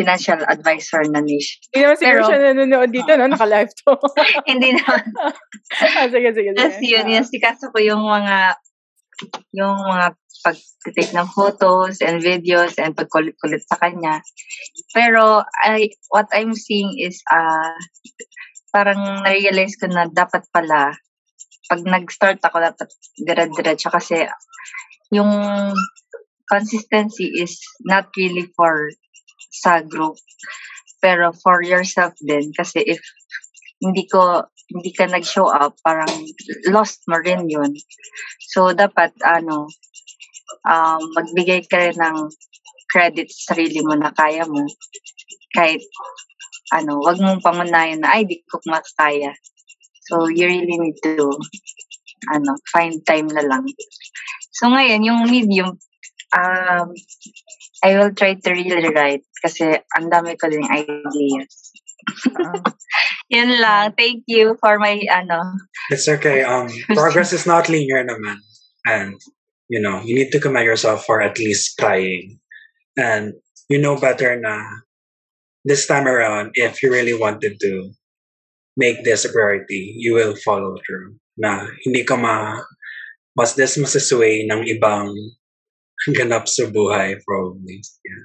financial 0.00 0.40
advisor 0.48 1.04
na 1.12 1.20
niche. 1.20 1.60
Hindi 1.68 1.84
naman 1.84 1.96
siguro 2.00 2.16
Pero- 2.16 2.26
siya 2.26 2.38
nanonood 2.40 2.90
dito, 2.90 3.10
no? 3.14 3.28
Naka-live 3.28 3.72
to. 3.84 3.92
Hindi 4.50 4.68
naman. 4.74 5.04
ah, 5.20 6.08
sige, 6.08 6.08
sige, 6.10 6.30
sige. 6.32 6.50
Tapos 6.56 6.80
yun, 6.80 7.04
Ah. 7.04 7.12
yung 7.20 7.28
sikaso 7.28 7.68
ko 7.68 7.78
yung 7.78 8.02
mga 8.02 8.56
yung 9.52 9.76
mga 9.84 10.16
pag-take 10.40 11.12
ng 11.12 11.28
photos 11.36 12.00
and 12.00 12.24
videos 12.24 12.80
and 12.80 12.96
pagkulit-kulit 12.96 13.60
sa 13.68 13.76
kanya. 13.76 14.24
Pero 14.96 15.44
I, 15.60 15.92
what 16.08 16.24
I'm 16.32 16.56
seeing 16.56 16.96
is 16.96 17.20
uh, 17.28 17.76
parang 18.72 19.20
na-realize 19.20 19.76
ko 19.76 19.92
na 19.92 20.08
dapat 20.08 20.48
pala 20.48 20.96
pag 21.68 21.80
nag-start 21.84 22.40
ako 22.40 22.56
dapat 22.64 22.88
dire-diretso 23.20 23.92
kasi 23.92 24.24
yung 25.12 25.28
consistency 26.48 27.30
is 27.36 27.60
not 27.84 28.08
really 28.16 28.48
for 28.56 28.90
sa 29.50 29.82
group 29.82 30.16
pero 31.02 31.34
for 31.42 31.60
yourself 31.60 32.14
din 32.22 32.54
kasi 32.54 32.82
if 32.86 33.02
hindi 33.80 34.06
ko 34.06 34.46
hindi 34.70 34.94
ka 34.94 35.10
nag-show 35.10 35.50
up, 35.50 35.74
parang 35.82 36.10
lost 36.70 37.02
mo 37.10 37.18
rin 37.18 37.50
yun. 37.50 37.74
So, 38.54 38.70
dapat, 38.70 39.10
ano, 39.26 39.66
um, 40.62 41.00
magbigay 41.18 41.66
ka 41.66 41.90
rin 41.90 41.98
ng 41.98 42.30
credit 42.90 43.26
sa 43.34 43.54
sarili 43.54 43.82
mo 43.82 43.98
na 43.98 44.14
kaya 44.14 44.46
mo. 44.46 44.62
Kahit, 45.58 45.82
ano, 46.70 47.02
wag 47.02 47.18
mong 47.18 47.42
pangunayan 47.42 48.06
na, 48.06 48.14
ay, 48.14 48.30
di 48.30 48.38
ko 48.46 48.62
makakaya. 48.70 49.34
So, 50.06 50.30
you 50.30 50.46
really 50.46 50.78
need 50.78 50.98
to, 51.02 51.34
ano, 52.30 52.54
find 52.70 53.02
time 53.02 53.26
na 53.26 53.42
lang. 53.42 53.66
So, 54.54 54.70
ngayon, 54.70 55.02
yung 55.02 55.26
medium, 55.26 55.74
um, 56.30 56.88
I 57.84 57.96
will 57.96 58.12
try 58.12 58.34
to 58.34 58.50
really 58.52 58.92
write 58.92 59.24
kasi 59.40 59.80
ang 59.96 60.12
dami 60.12 60.36
ko 60.36 60.48
din 60.48 60.64
ideas. 60.68 61.72
Yun 63.32 63.60
lang. 63.60 63.94
Thank 63.96 64.24
you 64.26 64.56
for 64.60 64.78
my, 64.78 65.00
ano, 65.08 65.56
It's 65.90 66.08
okay. 66.08 66.42
Um, 66.42 66.68
progress 66.92 67.32
is 67.32 67.46
not 67.46 67.68
linear 67.68 68.04
naman. 68.04 68.38
And, 68.86 69.16
you 69.68 69.80
know, 69.80 70.02
you 70.04 70.14
need 70.14 70.32
to 70.32 70.40
commend 70.40 70.66
yourself 70.66 71.04
for 71.04 71.20
at 71.22 71.38
least 71.38 71.78
trying. 71.78 72.40
And 72.96 73.34
you 73.68 73.78
know 73.78 73.96
better 73.96 74.36
na 74.36 74.60
this 75.64 75.86
time 75.86 76.08
around, 76.08 76.52
if 76.54 76.82
you 76.82 76.90
really 76.90 77.14
wanted 77.14 77.60
to 77.60 77.92
make 78.76 79.04
this 79.04 79.24
a 79.24 79.32
priority, 79.32 79.94
you 79.96 80.14
will 80.14 80.34
follow 80.36 80.76
through. 80.86 81.16
Na 81.38 81.68
hindi 81.86 82.04
ka 82.04 82.16
ma 82.16 82.60
mas 83.38 83.54
this 83.54 83.78
masasway 83.78 84.44
ng 84.50 84.66
ibang 84.66 85.14
ganap 86.08 86.48
sa 86.48 86.64
buhay 86.72 87.20
probably. 87.26 87.84
Yeah. 88.04 88.24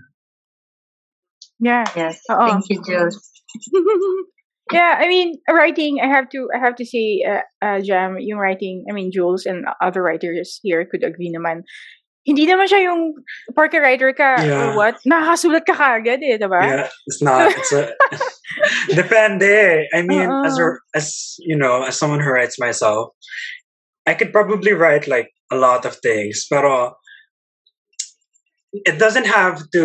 Yeah. 1.59 1.86
yes. 1.95 2.19
Oo. 2.32 2.47
Thank 2.47 2.65
you, 2.69 2.80
Jules. 2.84 3.19
yeah, 4.71 4.99
I 4.99 5.07
mean, 5.07 5.39
writing. 5.49 5.99
I 6.03 6.07
have 6.07 6.28
to. 6.36 6.47
I 6.53 6.59
have 6.59 6.76
to 6.76 6.86
say, 6.86 7.23
uh, 7.23 7.43
uh, 7.63 7.80
Jam, 7.82 8.17
yung 8.19 8.39
writing. 8.39 8.86
I 8.89 8.93
mean, 8.93 9.11
Jules 9.11 9.45
and 9.45 9.65
other 9.82 10.03
writers 10.03 10.59
here 10.63 10.86
could 10.86 11.03
agree 11.03 11.32
naman. 11.32 11.63
Hindi 12.26 12.49
naman 12.49 12.65
siya 12.65 12.89
yung 12.89 13.13
porke 13.53 13.78
writer 13.78 14.09
ka 14.11 14.41
Yeah. 14.41 14.73
or 14.73 14.76
what. 14.76 14.97
Nakakasulat 15.05 15.61
ka 15.61 15.78
kagad 15.78 16.26
eh, 16.26 16.41
diba? 16.41 16.57
Yeah, 16.57 16.89
it's 17.05 17.21
not. 17.21 17.53
It's 17.53 17.71
a 17.71 17.93
depende. 18.99 19.86
I 19.93 20.01
mean, 20.01 20.26
as 20.26 20.57
a, 20.57 20.63
Uh-uh. 20.65 20.97
as 20.97 21.38
you 21.45 21.53
know, 21.55 21.86
as 21.86 21.99
someone 22.01 22.19
who 22.19 22.34
writes 22.34 22.57
myself, 22.57 23.13
I 24.09 24.17
could 24.17 24.34
probably 24.34 24.73
write 24.73 25.05
like 25.07 25.30
a 25.53 25.55
lot 25.55 25.86
of 25.86 26.01
things, 26.01 26.49
pero 26.49 26.97
it 28.84 28.99
doesn't 28.99 29.26
have 29.28 29.63
to 29.71 29.84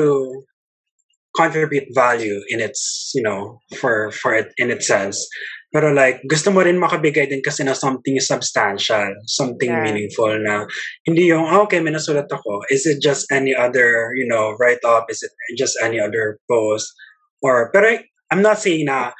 contribute 1.36 1.86
value 1.94 2.42
in 2.50 2.58
its, 2.60 3.12
you 3.14 3.22
know, 3.22 3.60
for 3.78 4.10
for 4.10 4.34
it 4.34 4.50
in 4.58 4.70
its 4.70 4.86
sense. 4.86 5.22
Pero 5.70 5.94
like, 5.94 6.18
gusto 6.26 6.50
mo 6.50 6.66
rin 6.66 6.82
makabigay 6.82 7.30
din 7.30 7.38
kasi 7.46 7.62
na 7.62 7.78
something 7.78 8.18
substantial, 8.18 9.14
something 9.30 9.70
Yeah. 9.70 9.86
meaningful 9.86 10.34
na 10.42 10.66
hindi 11.06 11.30
yung, 11.30 11.46
"Ah, 11.46 11.62
okay, 11.62 11.78
may 11.78 11.94
nasulat 11.94 12.26
ako. 12.26 12.66
Is 12.74 12.90
it 12.90 12.98
just 12.98 13.30
any 13.30 13.54
other, 13.54 14.10
you 14.18 14.26
know, 14.26 14.58
write-up? 14.58 15.06
Is 15.06 15.22
it 15.22 15.30
just 15.54 15.78
any 15.78 16.02
other 16.02 16.42
post? 16.50 16.90
Or, 17.38 17.70
pero 17.70 18.02
I'm 18.34 18.42
not 18.42 18.58
saying 18.58 18.90
na 18.90 19.14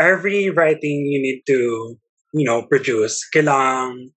every 0.00 0.48
writing 0.48 1.04
you 1.04 1.20
need 1.20 1.44
to, 1.52 1.60
you 2.32 2.48
know, 2.48 2.64
produce, 2.64 3.20
kailangang 3.36 4.16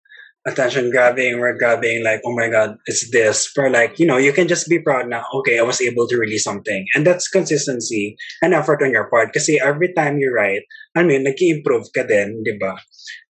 attention 0.47 0.89
grabbing, 0.89 1.39
word 1.39 1.59
grabbing, 1.59 2.03
like, 2.03 2.21
oh 2.25 2.33
my 2.33 2.49
God, 2.49 2.77
it's 2.85 3.09
this. 3.11 3.51
But 3.55 3.71
like, 3.71 3.99
you 3.99 4.05
know, 4.05 4.17
you 4.17 4.33
can 4.33 4.47
just 4.47 4.67
be 4.67 4.79
proud 4.79 5.07
now 5.07 5.23
okay, 5.41 5.59
I 5.59 5.63
was 5.63 5.81
able 5.81 6.07
to 6.07 6.17
release 6.17 6.43
something. 6.43 6.85
And 6.95 7.05
that's 7.05 7.27
consistency 7.27 8.15
and 8.41 8.53
effort 8.53 8.81
on 8.81 8.91
your 8.91 9.09
part. 9.09 9.33
Kasi 9.33 9.59
every 9.61 9.93
time 9.93 10.17
you 10.17 10.33
write, 10.33 10.63
I 10.95 11.03
mean, 11.03 11.23
nag-improve 11.23 11.93
ka 11.93 12.03
din, 12.03 12.41
di 12.43 12.57
ba? 12.57 12.75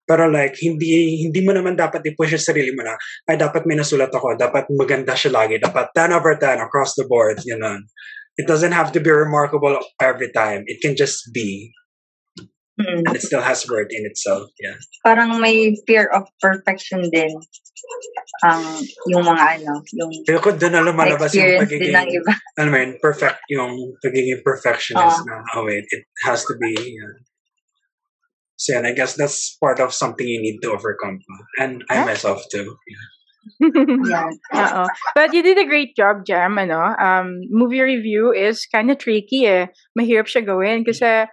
Pero 0.09 0.25
like, 0.25 0.57
hindi 0.57 1.21
hindi 1.21 1.45
mo 1.45 1.53
naman 1.53 1.77
dapat 1.77 2.01
i-push 2.01 2.33
yung 2.33 2.41
sarili 2.41 2.73
mo 2.73 2.81
na, 2.81 2.97
ay, 3.29 3.37
dapat 3.37 3.69
may 3.69 3.77
nasulat 3.77 4.09
ako, 4.09 4.33
dapat 4.37 4.65
maganda 4.73 5.13
siya 5.13 5.37
lagi, 5.37 5.61
dapat 5.61 5.93
10 5.93 6.17
over 6.17 6.33
10 6.33 6.65
across 6.65 6.97
the 6.97 7.05
board, 7.05 7.37
you 7.45 7.53
know. 7.53 7.77
It 8.39 8.47
doesn't 8.47 8.73
have 8.73 8.89
to 8.95 9.03
be 9.03 9.11
remarkable 9.11 9.77
every 10.01 10.31
time. 10.31 10.63
It 10.65 10.81
can 10.81 10.95
just 10.95 11.29
be. 11.29 11.69
Mm. 12.79 13.03
And 13.05 13.15
it 13.15 13.21
still 13.21 13.43
has 13.43 13.67
worth 13.67 13.91
in 13.91 14.07
itself. 14.07 14.47
Yeah. 14.59 14.79
Parang 15.03 15.43
may 15.43 15.75
fear 15.83 16.07
of 16.15 16.31
perfection 16.39 17.11
din. 17.11 17.35
Ang 18.47 18.63
yung 19.11 19.27
mga 19.27 19.45
ano, 19.59 19.83
yung 19.91 20.11
Kaya 20.23 20.39
ko 20.39 20.55
doon 20.55 20.71
na 20.71 20.83
lumalabas 20.87 21.35
yung 21.35 21.59
pagiging, 21.59 21.91
ng 21.91 22.07
iba. 22.07 22.33
ano 22.59 22.69
yun, 22.71 22.95
perfect, 23.03 23.43
yung 23.51 23.99
pagiging 23.99 24.39
perfectionist 24.47 25.27
na, 25.27 25.43
oh 25.59 25.67
wait, 25.67 25.83
it 25.91 26.07
has 26.23 26.47
to 26.47 26.55
be, 26.55 26.71
yeah. 26.71 27.15
So 28.59 28.75
yeah, 28.75 28.87
I 28.87 28.91
guess 28.95 29.15
that's 29.15 29.55
part 29.59 29.79
of 29.79 29.95
something 29.95 30.27
you 30.27 30.39
need 30.39 30.59
to 30.63 30.71
overcome. 30.71 31.19
And 31.59 31.83
I 31.91 32.03
Yeah. 32.03 32.07
myself 32.07 32.43
too. 32.51 32.75
Yeah. 32.87 33.07
Yan. 34.11 34.31
Oo. 34.55 34.83
But 35.15 35.31
you 35.31 35.41
did 35.43 35.57
a 35.57 35.67
great 35.67 35.95
job, 35.95 36.27
Jam. 36.27 36.59
Ano? 36.59 36.79
Um, 36.99 37.43
movie 37.47 37.81
review 37.81 38.31
is 38.35 38.67
kind 38.67 38.91
of 38.91 38.99
tricky 38.99 39.47
eh. 39.47 39.71
Mahirap 39.95 40.27
siya 40.27 40.43
gawin 40.43 40.83
kasi 40.83 41.27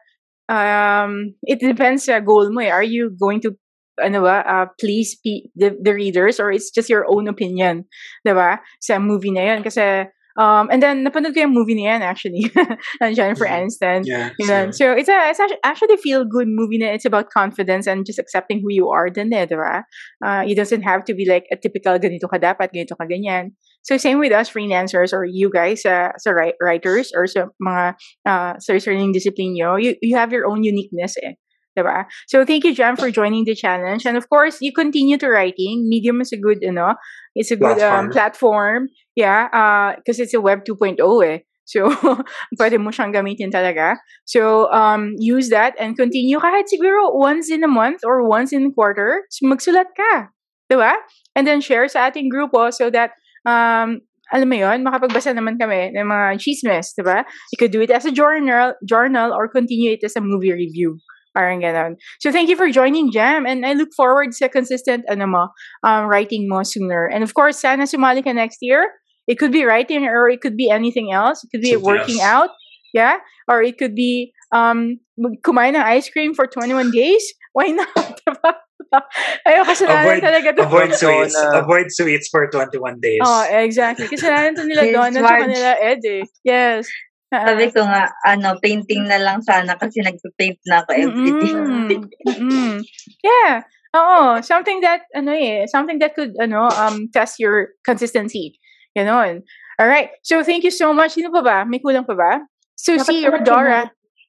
um, 0.49 1.35
it 1.43 1.61
depends 1.61 2.05
sa 2.07 2.21
goal 2.21 2.51
mo 2.53 2.61
eh. 2.61 2.71
Are 2.71 2.83
you 2.87 3.11
going 3.19 3.41
to 3.43 3.55
ano 4.03 4.21
ba, 4.21 4.45
uh, 4.45 4.67
please 4.79 5.17
pe- 5.25 5.49
the, 5.57 5.73
the 5.81 5.95
readers 5.95 6.39
or 6.39 6.53
it's 6.53 6.71
just 6.71 6.89
your 6.91 7.09
own 7.09 7.29
opinion, 7.29 7.85
'di 8.25 8.33
ba? 8.37 8.61
Sa 8.81 8.99
movie 9.01 9.33
na 9.33 9.41
'yan 9.49 9.63
kasi 9.65 10.05
um, 10.37 10.69
and 10.69 10.83
then 10.85 11.01
napanood 11.01 11.33
ko 11.33 11.41
yung 11.49 11.57
movie 11.57 11.73
na 11.75 11.97
'yan 11.97 12.03
actually. 12.05 12.53
ng 13.03 13.13
Jennifer 13.17 13.49
Mhm. 13.49 13.57
Aniston. 13.57 14.05
Yeah. 14.05 14.31
Yun. 14.37 14.73
So, 14.73 14.87
So, 14.87 14.93
it's 14.93 15.09
a 15.09 15.19
it's 15.33 15.41
actually 15.65 15.97
feel 15.97 16.25
good 16.29 16.49
movie 16.49 16.77
na 16.79 16.93
it's 16.93 17.09
about 17.09 17.33
confidence 17.33 17.87
and 17.89 18.05
just 18.05 18.21
accepting 18.21 18.61
who 18.61 18.69
you 18.69 18.89
are 18.93 19.09
din 19.09 19.33
eh, 19.33 19.49
di 19.49 19.57
ba? 19.57 19.83
Uh, 20.21 20.45
it 20.45 20.57
doesn't 20.61 20.85
have 20.85 21.05
to 21.09 21.15
be 21.17 21.25
like 21.25 21.49
a 21.53 21.57
typical 21.57 21.97
ganito 21.97 22.29
ka 22.29 22.37
dapat, 22.37 22.71
ganito 22.73 22.93
ka 22.97 23.09
ganyan. 23.09 23.57
So 23.87 23.95
same 23.97 24.19
with 24.19 24.35
us 24.35 24.51
freelancers 24.51 25.15
or 25.15 25.23
you 25.25 25.47
guys 25.47 25.87
uh, 25.87 26.11
sa 26.19 26.31
wri- 26.35 26.59
writers 26.59 27.15
or 27.15 27.31
sa 27.31 27.47
mga 27.63 27.95
uh, 28.27 28.53
sa 28.59 28.79
certain 28.83 29.15
discipline 29.15 29.55
nyo, 29.55 29.79
you, 29.79 29.95
you 30.03 30.19
have 30.19 30.35
your 30.35 30.51
own 30.51 30.67
uniqueness 30.67 31.15
eh. 31.23 31.39
Diba? 31.79 32.09
So 32.27 32.43
thank 32.45 32.65
you, 32.65 32.75
Jam, 32.75 32.97
for 32.97 33.11
joining 33.13 33.45
the 33.45 33.55
challenge. 33.55 34.07
And 34.07 34.17
of 34.17 34.29
course, 34.33 34.59
you 34.61 34.73
continue 34.73 35.19
to 35.19 35.29
writing. 35.29 35.87
Medium 35.87 36.21
is 36.21 36.33
a 36.33 36.41
good, 36.41 36.59
you 36.63 36.73
know, 36.73 36.95
it's 37.37 37.51
a 37.53 37.57
good 37.57 37.77
Platform. 37.77 38.07
um, 38.07 38.11
platform. 38.11 38.81
Yeah, 39.15 39.95
because 39.97 40.19
it's 40.19 40.33
a 40.35 40.41
web 40.41 40.65
2.0 40.65 40.97
eh. 41.29 41.39
So, 41.69 41.91
pwede 42.59 42.79
mo 42.81 42.95
siyang 42.95 43.13
gamitin 43.13 43.53
talaga. 43.53 43.99
So, 44.25 44.73
um, 44.73 45.15
use 45.19 45.51
that 45.51 45.75
and 45.79 45.99
continue 45.99 46.39
kahit 46.41 46.71
siguro 46.73 47.13
once 47.13 47.51
in 47.51 47.63
a 47.63 47.69
month 47.69 48.07
or 48.07 48.25
once 48.27 48.53
in 48.55 48.67
a 48.67 48.73
quarter, 48.73 49.27
magsulat 49.45 49.93
ka. 49.99 50.31
Diba? 50.73 50.95
And 51.35 51.47
then 51.47 51.61
share 51.61 51.87
sa 51.89 52.09
ating 52.09 52.31
grupo 52.33 52.73
so 52.73 52.89
that, 52.91 53.13
um, 53.47 54.01
alam 54.35 54.49
mo 54.51 54.57
yun, 54.59 54.83
makapagbasa 54.83 55.31
naman 55.31 55.55
kami 55.55 55.95
ng 55.95 56.03
mga 56.03 56.43
chismes, 56.43 56.93
diba? 56.99 57.23
You 57.55 57.59
could 57.59 57.71
do 57.71 57.81
it 57.81 57.91
as 57.95 58.05
a 58.05 58.11
journal, 58.11 58.75
journal 58.83 59.31
or 59.33 59.47
continue 59.47 59.93
it 59.95 60.03
as 60.03 60.17
a 60.17 60.21
movie 60.21 60.53
review. 60.53 60.99
Parang 61.37 61.61
ganon. 61.61 61.95
So, 62.19 62.33
thank 62.33 62.49
you 62.49 62.57
for 62.57 62.67
joining 62.73 63.13
Jam 63.13 63.47
and 63.47 63.65
I 63.65 63.75
look 63.75 63.91
forward 63.95 64.35
sa 64.35 64.49
consistent, 64.49 65.05
ano 65.07 65.27
mo, 65.27 65.43
um, 65.85 66.09
writing 66.11 66.49
mo 66.49 66.65
sooner. 66.65 67.07
And 67.07 67.23
of 67.23 67.35
course, 67.35 67.61
sana 67.61 67.85
sumali 67.85 68.25
ka 68.25 68.33
next 68.33 68.59
year. 68.65 68.89
It 69.29 69.39
could 69.39 69.53
be 69.53 69.65
writing 69.65 70.07
or 70.07 70.29
it 70.29 70.41
could 70.41 70.57
be 70.57 70.71
anything 70.71 71.13
else. 71.13 71.45
It 71.45 71.51
could 71.53 71.63
be 71.63 71.75
Something 71.75 71.87
working 71.87 72.21
else. 72.21 72.51
out. 72.51 72.51
Yeah. 72.95 73.19
Or 73.47 73.63
it 73.63 73.77
could 73.79 73.95
be 73.95 74.33
um 74.55 74.99
kumain 75.45 75.75
ng 75.75 75.83
ice 75.83 76.09
cream 76.09 76.33
for 76.33 76.47
21 76.47 76.91
days. 76.91 77.23
Why 77.53 77.69
not? 77.69 77.91
Diba? 78.27 78.55
Ayaw 79.49 79.63
kasalanan 79.67 80.05
Avoid- 80.07 80.25
talaga 80.25 80.49
to. 80.55 80.61
Avoid 80.67 80.91
sweets. 80.95 81.35
Donna. 81.35 81.59
Avoid 81.63 81.87
sweets 81.91 82.27
for 82.31 82.47
21 82.51 83.01
days. 83.03 83.23
Oh, 83.23 83.43
exactly. 83.51 84.07
Kasalanan 84.09 84.55
to 84.55 84.65
nila 84.65 84.83
Yes, 84.87 84.95
Donna 84.95 85.21
Marge. 85.21 85.43
kanila 85.49 85.71
Ed 85.81 86.03
eh. 86.05 86.23
Yes. 86.43 86.87
Ah, 87.35 87.43
Sabi 87.53 87.75
ko 87.75 87.83
nga, 87.83 88.07
ano, 88.23 88.55
painting 88.63 89.11
na 89.11 89.19
lang 89.19 89.43
sana 89.43 89.75
kasi 89.75 89.99
nagpa-paint 89.99 90.63
na 90.71 90.87
ako 90.87 90.91
everyday. 90.95 91.53
Mm-mm. 91.59 91.91
Mm-mm. 92.31 92.75
Yeah. 93.19 93.67
Oo, 93.97 94.39
something 94.47 94.79
that 94.85 95.09
ano 95.11 95.33
eh, 95.35 95.65
something 95.67 95.99
that 95.99 96.15
could 96.15 96.37
ano 96.39 96.69
um 96.77 97.09
test 97.11 97.41
your 97.43 97.75
consistency. 97.83 98.61
Ganon. 98.95 99.43
All 99.81 99.89
right. 99.89 100.13
So 100.23 100.45
thank 100.45 100.63
you 100.65 100.71
so 100.71 100.93
much. 100.95 101.17
Sino 101.19 101.33
pa 101.33 101.43
ba? 101.43 101.59
May 101.67 101.81
kulang 101.83 102.07
pa 102.07 102.15
ba? 102.15 102.33
So 102.77 102.95
Dapat 102.95 103.09
si 103.09 103.25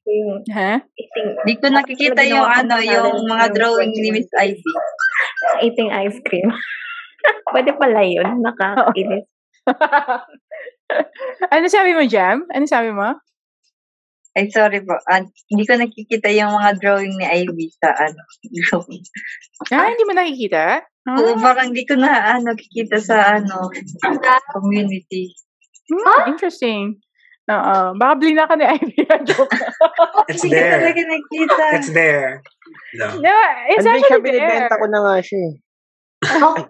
Dora. 0.07 0.15
Yung 0.15 0.39
Ha? 0.55 0.73
eating, 0.95 1.27
Di 1.43 1.53
ko 1.59 1.67
nakikita 1.67 2.21
yung 2.23 2.47
ko 2.47 2.47
ano, 2.47 2.75
yung 2.79 3.27
mga 3.27 3.45
drawing 3.51 3.91
ni 3.91 4.09
21 4.09 4.15
Miss 4.15 4.31
Ivy. 4.33 4.71
eating 5.61 5.89
ice 5.91 6.19
cream. 6.23 6.47
Pwede 7.51 7.75
pala 7.75 8.01
yun. 8.07 8.39
Nakakainis. 8.39 9.27
ano 11.53 11.65
sabi 11.67 11.91
mo, 11.91 12.03
Jam? 12.07 12.47
Ano 12.55 12.63
sabi 12.63 12.95
mo? 12.95 13.19
Ay, 14.37 14.53
sorry 14.53 14.85
po. 14.85 14.93
Ah, 15.09 15.25
hindi 15.49 15.65
ko 15.65 15.73
nakikita 15.75 16.29
yung 16.29 16.53
mga 16.53 16.77
drawing 16.77 17.17
ni 17.17 17.25
Ivy 17.25 17.73
sa 17.81 17.89
ano. 17.97 18.21
Ah, 19.73 19.89
hindi 19.89 20.03
mo 20.05 20.13
nakikita? 20.13 20.85
Oo, 21.09 21.33
Ah, 21.33 21.41
parang 21.41 21.73
di 21.73 21.81
ko 21.83 21.97
na 21.97 22.37
ano, 22.37 22.53
nakikita 22.53 23.01
sa 23.01 23.41
ano, 23.41 23.73
community. 24.53 25.33
hmm, 25.89 26.29
interesting. 26.29 27.01
Oo. 27.47 27.95
Baka 27.95 28.13
blina 28.19 28.43
ka 28.43 28.59
ni 28.59 28.65
Ivy. 28.67 29.07
Joke. 29.29 29.55
It's 30.27 30.43
Hindi 30.43 30.59
there. 30.59 30.83
talaga 30.83 31.01
nakita. 31.07 31.65
It's 31.79 31.91
there. 31.95 32.43
No. 32.99 33.07
no, 33.23 33.35
it's 33.71 33.87
siya, 33.87 33.95
actually 33.95 34.35
there. 34.35 34.43
binibenta 34.43 34.75
ko 34.75 34.85
na 34.91 34.99
nga 34.99 35.15
siya 35.23 35.39
eh. 35.39 35.55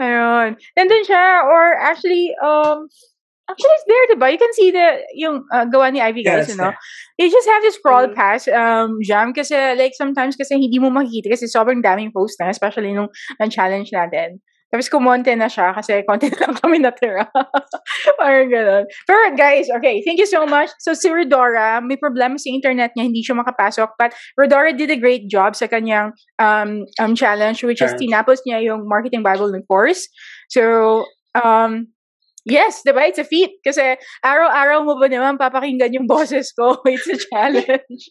Ayun. 0.00 0.48
Nandun 0.78 1.04
siya, 1.04 1.44
or 1.44 1.76
actually, 1.76 2.32
um, 2.40 2.88
actually 3.50 3.74
it's 3.76 3.84
there, 3.84 4.06
diba? 4.16 4.32
You 4.32 4.40
can 4.40 4.52
see 4.56 4.70
the, 4.72 5.04
yung 5.20 5.44
uh, 5.52 5.66
gawa 5.68 5.92
ni 5.92 6.00
Ivy 6.00 6.22
Yeah, 6.24 6.40
guys, 6.40 6.48
it's 6.48 6.56
you 6.56 6.62
know? 6.62 6.72
there. 6.72 6.78
You 7.20 7.28
just 7.28 7.48
have 7.48 7.62
to 7.62 7.72
scroll 7.76 8.08
past 8.16 8.48
um, 8.48 8.98
Jam 9.04 9.34
kasi 9.36 9.52
like 9.76 9.92
sometimes 9.98 10.36
kasi 10.40 10.56
hindi 10.56 10.78
mo 10.80 10.88
makikita 10.88 11.36
kasi 11.36 11.44
sobrang 11.44 11.84
daming 11.84 12.08
post 12.14 12.40
na, 12.40 12.48
especially 12.48 12.96
nung 12.96 13.12
ang 13.36 13.50
challenge 13.52 13.92
natin. 13.92 14.40
Tapos 14.72 14.88
kumonte 14.88 15.36
na 15.36 15.52
siya 15.52 15.76
kasi 15.76 16.00
konti 16.08 16.32
na 16.32 16.38
lang 16.48 16.56
kami 16.56 16.80
natira. 16.80 17.28
Parang 18.16 18.48
ganun. 18.48 18.88
Pero 19.04 19.20
guys, 19.36 19.68
okay, 19.68 20.00
thank 20.00 20.16
you 20.16 20.24
so 20.24 20.48
much. 20.48 20.72
So 20.80 20.96
si 20.96 21.12
Rodora, 21.12 21.84
may 21.84 22.00
problema 22.00 22.40
sa 22.40 22.48
internet 22.48 22.96
niya, 22.96 23.04
hindi 23.04 23.20
siya 23.20 23.36
makapasok. 23.36 24.00
But 24.00 24.16
Rodora 24.40 24.72
did 24.72 24.88
a 24.88 24.96
great 24.96 25.28
job 25.28 25.52
sa 25.60 25.68
kanyang 25.68 26.16
um, 26.40 26.88
um 26.96 27.12
challenge 27.12 27.60
which 27.60 27.84
is 27.84 27.92
tinapos 28.00 28.40
niya 28.48 28.64
yung 28.64 28.88
Marketing 28.88 29.20
Bible 29.20 29.52
ng 29.52 29.68
course. 29.68 30.08
So, 30.48 31.04
um, 31.36 31.92
Yes, 32.42 32.82
diba? 32.82 33.06
It's 33.06 33.22
a 33.22 33.26
feat. 33.26 33.62
Kasi 33.62 33.94
araw-araw 34.26 34.82
mo 34.82 34.98
ba 34.98 35.06
naman 35.06 35.38
papakinggan 35.38 35.94
yung 35.94 36.10
boses 36.10 36.50
ko? 36.50 36.82
It's 36.90 37.06
a 37.06 37.14
challenge. 37.14 38.10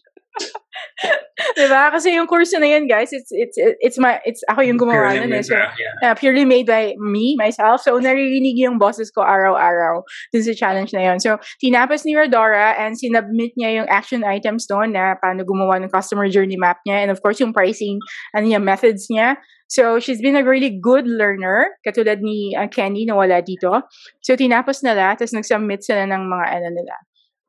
diba? 1.58 1.90
Kasi 1.90 2.14
yung 2.14 2.26
course 2.26 2.52
na 2.54 2.66
yun, 2.66 2.86
guys, 2.86 3.10
it's 3.12 3.30
it's 3.30 3.56
it's 3.58 3.98
my 3.98 4.20
it's 4.24 4.42
ako 4.48 4.62
yung 4.62 4.78
gumawa 4.78 5.16
nun 5.18 5.32
eh. 5.32 5.42
So, 5.42 5.56
yeah. 5.56 6.12
uh, 6.12 6.14
purely 6.14 6.44
made 6.44 6.66
by 6.66 6.94
me, 6.98 7.34
myself. 7.36 7.82
So, 7.82 7.98
naririnig 7.98 8.58
yung 8.58 8.78
boses 8.78 9.10
ko 9.10 9.22
araw-araw 9.22 10.02
dun 10.32 10.42
sa 10.42 10.54
challenge 10.54 10.92
na 10.94 11.12
yun. 11.12 11.18
So, 11.18 11.38
tinapos 11.58 12.04
ni 12.06 12.14
Rodora 12.14 12.78
and 12.78 12.94
sinubmit 12.94 13.56
niya 13.58 13.82
yung 13.82 13.88
action 13.90 14.22
items 14.24 14.66
doon 14.66 14.94
na 14.94 15.18
paano 15.18 15.42
gumawa 15.42 15.80
ng 15.82 15.90
customer 15.90 16.28
journey 16.28 16.56
map 16.56 16.78
niya 16.86 17.02
and 17.06 17.10
of 17.10 17.20
course 17.20 17.40
yung 17.42 17.52
pricing 17.52 17.98
ano 18.36 18.46
niya, 18.46 18.60
methods 18.62 19.10
niya. 19.10 19.36
So, 19.72 19.96
she's 19.96 20.20
been 20.20 20.36
a 20.36 20.44
really 20.44 20.68
good 20.68 21.08
learner, 21.08 21.72
katulad 21.80 22.20
ni 22.20 22.52
uh, 22.52 22.68
Kenny 22.68 23.08
na 23.08 23.16
wala 23.16 23.40
dito. 23.40 23.88
So, 24.20 24.36
tinapos 24.36 24.84
nila, 24.84 25.16
tapos 25.16 25.32
nag-submit 25.32 25.80
sila 25.80 26.04
ng 26.12 26.28
mga 26.28 26.46
ano 26.60 26.68
nila. 26.76 26.92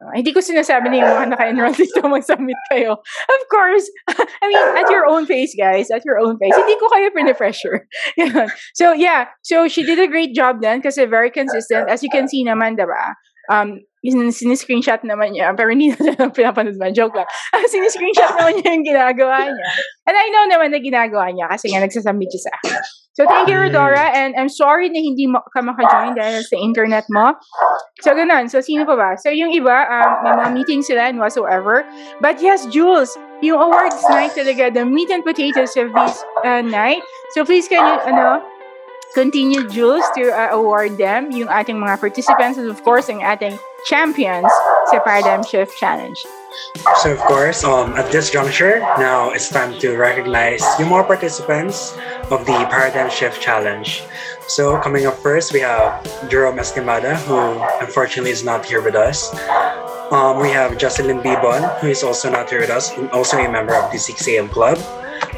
Uh, 0.03 0.11
hindi 0.19 0.35
ko 0.35 0.43
sinasabi 0.43 0.91
na 0.91 0.97
yung 0.99 1.11
mga 1.15 1.27
naka-enroll 1.31 1.75
dito 1.79 2.03
mag-submit 2.11 2.59
kayo. 2.67 2.99
Of 2.99 3.41
course, 3.47 3.87
I 4.43 4.45
mean, 4.51 4.59
at 4.75 4.91
your 4.91 5.07
own 5.07 5.23
pace, 5.23 5.55
guys. 5.55 5.87
At 5.87 6.03
your 6.03 6.19
own 6.19 6.35
pace. 6.35 6.51
Hindi 6.51 6.75
ko 6.75 6.91
kayo 6.91 7.07
pinipressure. 7.15 7.87
So, 8.73 8.91
yeah. 8.91 9.31
So, 9.41 9.67
she 9.67 9.83
did 9.83 9.99
a 9.99 10.07
great 10.07 10.33
job 10.33 10.61
then 10.61 10.81
kasi 10.81 11.05
very 11.05 11.29
consistent. 11.31 11.89
As 11.89 12.03
you 12.03 12.09
can 12.09 12.27
see 12.27 12.43
naman, 12.43 12.75
diba? 12.75 13.15
Um, 13.51 13.83
sin- 14.03 14.35
siniscreenshot 14.35 15.01
naman 15.07 15.33
niya. 15.35 15.55
Pero 15.55 15.71
hindi 15.71 15.95
na 15.95 16.29
pinapanood 16.35 16.75
man. 16.75 16.91
Joke 16.91 17.15
lang. 17.15 17.27
siniscreenshot 17.73 18.35
naman 18.39 18.59
niya 18.59 18.69
yung 18.75 18.85
ginagawa 18.85 19.37
niya. 19.47 19.67
And 20.07 20.15
I 20.19 20.27
know 20.29 20.45
naman 20.51 20.75
na 20.75 20.79
ginagawa 20.83 21.31
niya 21.31 21.47
kasi 21.47 21.71
nga 21.71 21.79
nagsasubmit 21.83 22.29
siya 22.31 22.43
sa 22.47 22.53
akin. 22.59 22.81
So, 23.13 23.29
thank 23.29 23.45
you, 23.45 23.61
Rodora. 23.61 24.09
And 24.09 24.33
I'm 24.33 24.49
sorry 24.49 24.89
na 24.89 24.97
hindi 24.97 25.29
mo 25.29 25.37
ka 25.53 25.61
maka-join 25.61 26.17
dahil 26.17 26.41
sa 26.41 26.57
internet 26.57 27.05
mo. 27.13 27.37
So, 28.01 28.17
ganun. 28.17 28.49
So, 28.49 28.57
sino 28.57 28.89
pa 28.89 28.97
ba? 28.97 29.13
So, 29.21 29.29
yung 29.29 29.53
iba, 29.53 29.85
um, 29.85 30.25
may 30.25 30.33
mga 30.33 30.49
meetings 30.57 30.89
sila 30.89 31.13
and 31.13 31.21
whatsoever. 31.21 31.85
But 32.25 32.41
yes, 32.41 32.65
Jules, 32.73 33.13
yung 33.45 33.61
awards 33.61 34.01
night 34.09 34.33
talaga, 34.33 34.73
the 34.73 34.81
meat 34.81 35.13
and 35.13 35.21
potatoes 35.21 35.77
of 35.77 35.93
this 35.93 36.25
uh, 36.41 36.65
night. 36.65 37.05
So, 37.37 37.45
please 37.45 37.69
can 37.69 37.85
you, 37.85 38.01
ano, 38.01 38.41
continue, 39.13 39.69
Jules, 39.69 40.03
to 40.17 40.33
uh, 40.33 40.49
award 40.51 40.97
them, 40.97 41.31
yung 41.31 41.47
ating 41.47 41.77
mga 41.77 41.99
participants, 41.99 42.57
and 42.57 42.69
of 42.69 42.81
course, 42.83 43.09
ang 43.09 43.21
ating 43.21 43.57
champions 43.85 44.49
sa 44.89 44.99
Paradigm 44.99 45.43
Shift 45.43 45.77
Challenge. 45.77 46.17
So 47.01 47.13
of 47.13 47.19
course, 47.25 47.63
um, 47.63 47.93
at 47.97 48.11
this 48.11 48.29
juncture, 48.29 48.79
now 49.01 49.31
it's 49.31 49.49
time 49.49 49.77
to 49.79 49.97
recognize 49.97 50.61
yung 50.79 50.89
more 50.89 51.03
participants 51.03 51.97
of 52.29 52.45
the 52.45 52.57
Paradigm 52.69 53.09
Shift 53.09 53.41
Challenge. 53.41 54.03
So 54.47 54.77
coming 54.79 55.05
up 55.05 55.17
first, 55.17 55.53
we 55.53 55.61
have 55.61 56.03
Jerome 56.29 56.57
Escamada, 56.57 57.15
who 57.25 57.57
unfortunately 57.83 58.31
is 58.31 58.43
not 58.43 58.65
here 58.65 58.81
with 58.81 58.95
us. 58.95 59.33
Um, 60.11 60.37
we 60.39 60.49
have 60.51 60.77
Jocelyn 60.77 61.25
Bibon, 61.25 61.65
who 61.79 61.87
is 61.87 62.03
also 62.03 62.29
not 62.29 62.49
here 62.49 62.59
with 62.61 62.69
us, 62.69 62.93
and 62.97 63.09
also 63.11 63.37
a 63.37 63.49
member 63.49 63.73
of 63.73 63.91
the 63.91 63.97
6 63.97 64.27
a.m. 64.27 64.47
Club. 64.47 64.77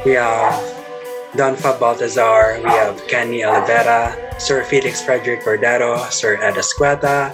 We 0.04 0.12
have 0.12 0.52
Don 1.36 1.54
Fab 1.54 1.78
Baltazar, 1.78 2.64
we 2.64 2.70
have 2.70 3.06
Kenny 3.08 3.44
Oliveira, 3.44 4.16
Sir 4.40 4.64
Felix 4.64 5.04
Frederick 5.04 5.44
Cordero, 5.44 6.00
Sir 6.10 6.40
Ed 6.40 6.56
Escueta, 6.56 7.28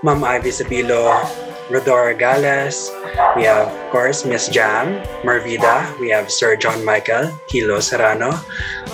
Ivy 0.00 0.48
Sabilo, 0.48 1.20
Rodora 1.68 2.16
Gales, 2.16 2.90
we 3.36 3.44
have, 3.44 3.68
of 3.68 3.90
course, 3.92 4.24
Miss 4.24 4.48
Jam, 4.48 5.04
Marvida, 5.20 5.84
we 6.00 6.08
have 6.08 6.30
Sir 6.32 6.56
John 6.56 6.82
Michael, 6.82 7.28
Kilo 7.46 7.78
Serrano, 7.80 8.32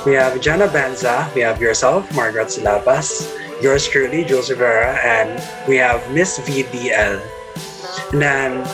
we 0.04 0.14
have 0.14 0.40
Jana 0.40 0.66
Benza, 0.66 1.32
we 1.36 1.42
have 1.42 1.60
yourself, 1.60 2.10
Margaret 2.12 2.48
Silapas, 2.48 3.30
yours 3.62 3.86
truly, 3.86 4.24
Jules 4.24 4.50
Rivera, 4.50 4.98
and 5.06 5.38
we 5.68 5.76
have 5.76 6.02
Miss 6.10 6.40
VDL. 6.40 7.22
And 8.10 8.20
then, 8.20 8.66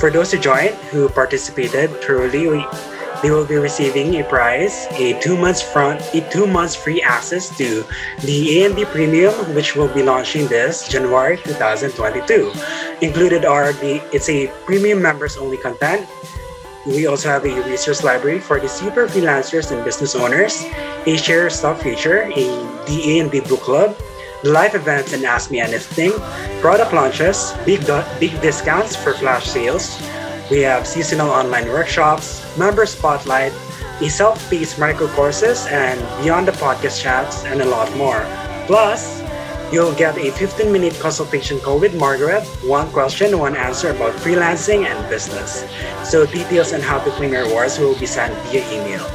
for 0.00 0.10
those 0.10 0.32
who 0.32 0.38
joined, 0.38 0.74
who 0.90 1.08
participated 1.08 1.94
truly, 2.02 2.48
we, 2.48 2.66
they 3.22 3.30
will 3.30 3.46
be 3.46 3.54
receiving 3.54 4.18
a 4.20 4.24
prize, 4.24 4.86
a 4.98 5.18
two 5.20 5.36
months 5.36 5.62
front, 5.62 6.02
a 6.12 6.20
two 6.28 6.46
months 6.46 6.74
free 6.74 7.00
access 7.00 7.56
to 7.56 7.84
the 8.22 8.62
A&D 8.62 8.84
Premium, 8.86 9.32
which 9.54 9.76
will 9.76 9.88
be 9.88 10.02
launching 10.02 10.48
this 10.48 10.88
January 10.88 11.38
2022. 11.38 12.52
Included 13.00 13.44
are 13.44 13.72
the 13.74 14.02
it's 14.12 14.28
a 14.28 14.48
premium 14.66 15.00
members 15.00 15.36
only 15.36 15.56
content. 15.56 16.06
We 16.84 17.06
also 17.06 17.28
have 17.28 17.46
a 17.46 17.54
resource 17.62 18.02
library 18.02 18.40
for 18.40 18.58
the 18.58 18.68
super 18.68 19.06
freelancers 19.06 19.70
and 19.70 19.84
business 19.84 20.16
owners, 20.16 20.66
a 21.06 21.16
share 21.16 21.48
stuff 21.48 21.80
feature, 21.80 22.26
a 22.26 22.44
the 22.90 23.22
A&D 23.22 23.46
book 23.46 23.60
club, 23.60 23.94
live 24.42 24.74
events 24.74 25.12
and 25.12 25.24
Ask 25.24 25.52
Me 25.52 25.60
Anything, 25.60 26.10
product 26.60 26.92
launches, 26.92 27.54
big 27.64 27.86
big 28.18 28.34
discounts 28.42 28.96
for 28.96 29.14
flash 29.14 29.46
sales, 29.46 29.94
We 30.50 30.60
have 30.62 30.86
seasonal 30.86 31.30
online 31.30 31.68
workshops, 31.68 32.42
member 32.58 32.84
spotlight, 32.86 33.52
a 34.00 34.08
self-paced 34.08 34.78
micro 34.78 35.06
courses, 35.08 35.66
and 35.70 36.00
beyond 36.22 36.48
the 36.48 36.52
podcast 36.52 37.00
chats, 37.00 37.44
and 37.44 37.62
a 37.62 37.64
lot 37.64 37.88
more. 37.96 38.26
Plus, 38.66 39.22
you'll 39.72 39.94
get 39.94 40.18
a 40.18 40.30
15-minute 40.32 40.98
consultation 41.00 41.58
call 41.60 41.78
with 41.78 41.94
Margaret, 41.94 42.42
one 42.66 42.90
question, 42.90 43.38
one 43.38 43.56
answer 43.56 43.90
about 43.90 44.12
freelancing 44.20 44.84
and 44.84 44.98
business. 45.08 45.64
So 46.04 46.26
details 46.26 46.72
on 46.72 46.80
how 46.80 46.98
to 46.98 47.10
claim 47.12 47.32
your 47.32 47.46
awards 47.48 47.78
will 47.78 47.98
be 47.98 48.06
sent 48.06 48.34
via 48.50 48.60
email. 48.68 49.08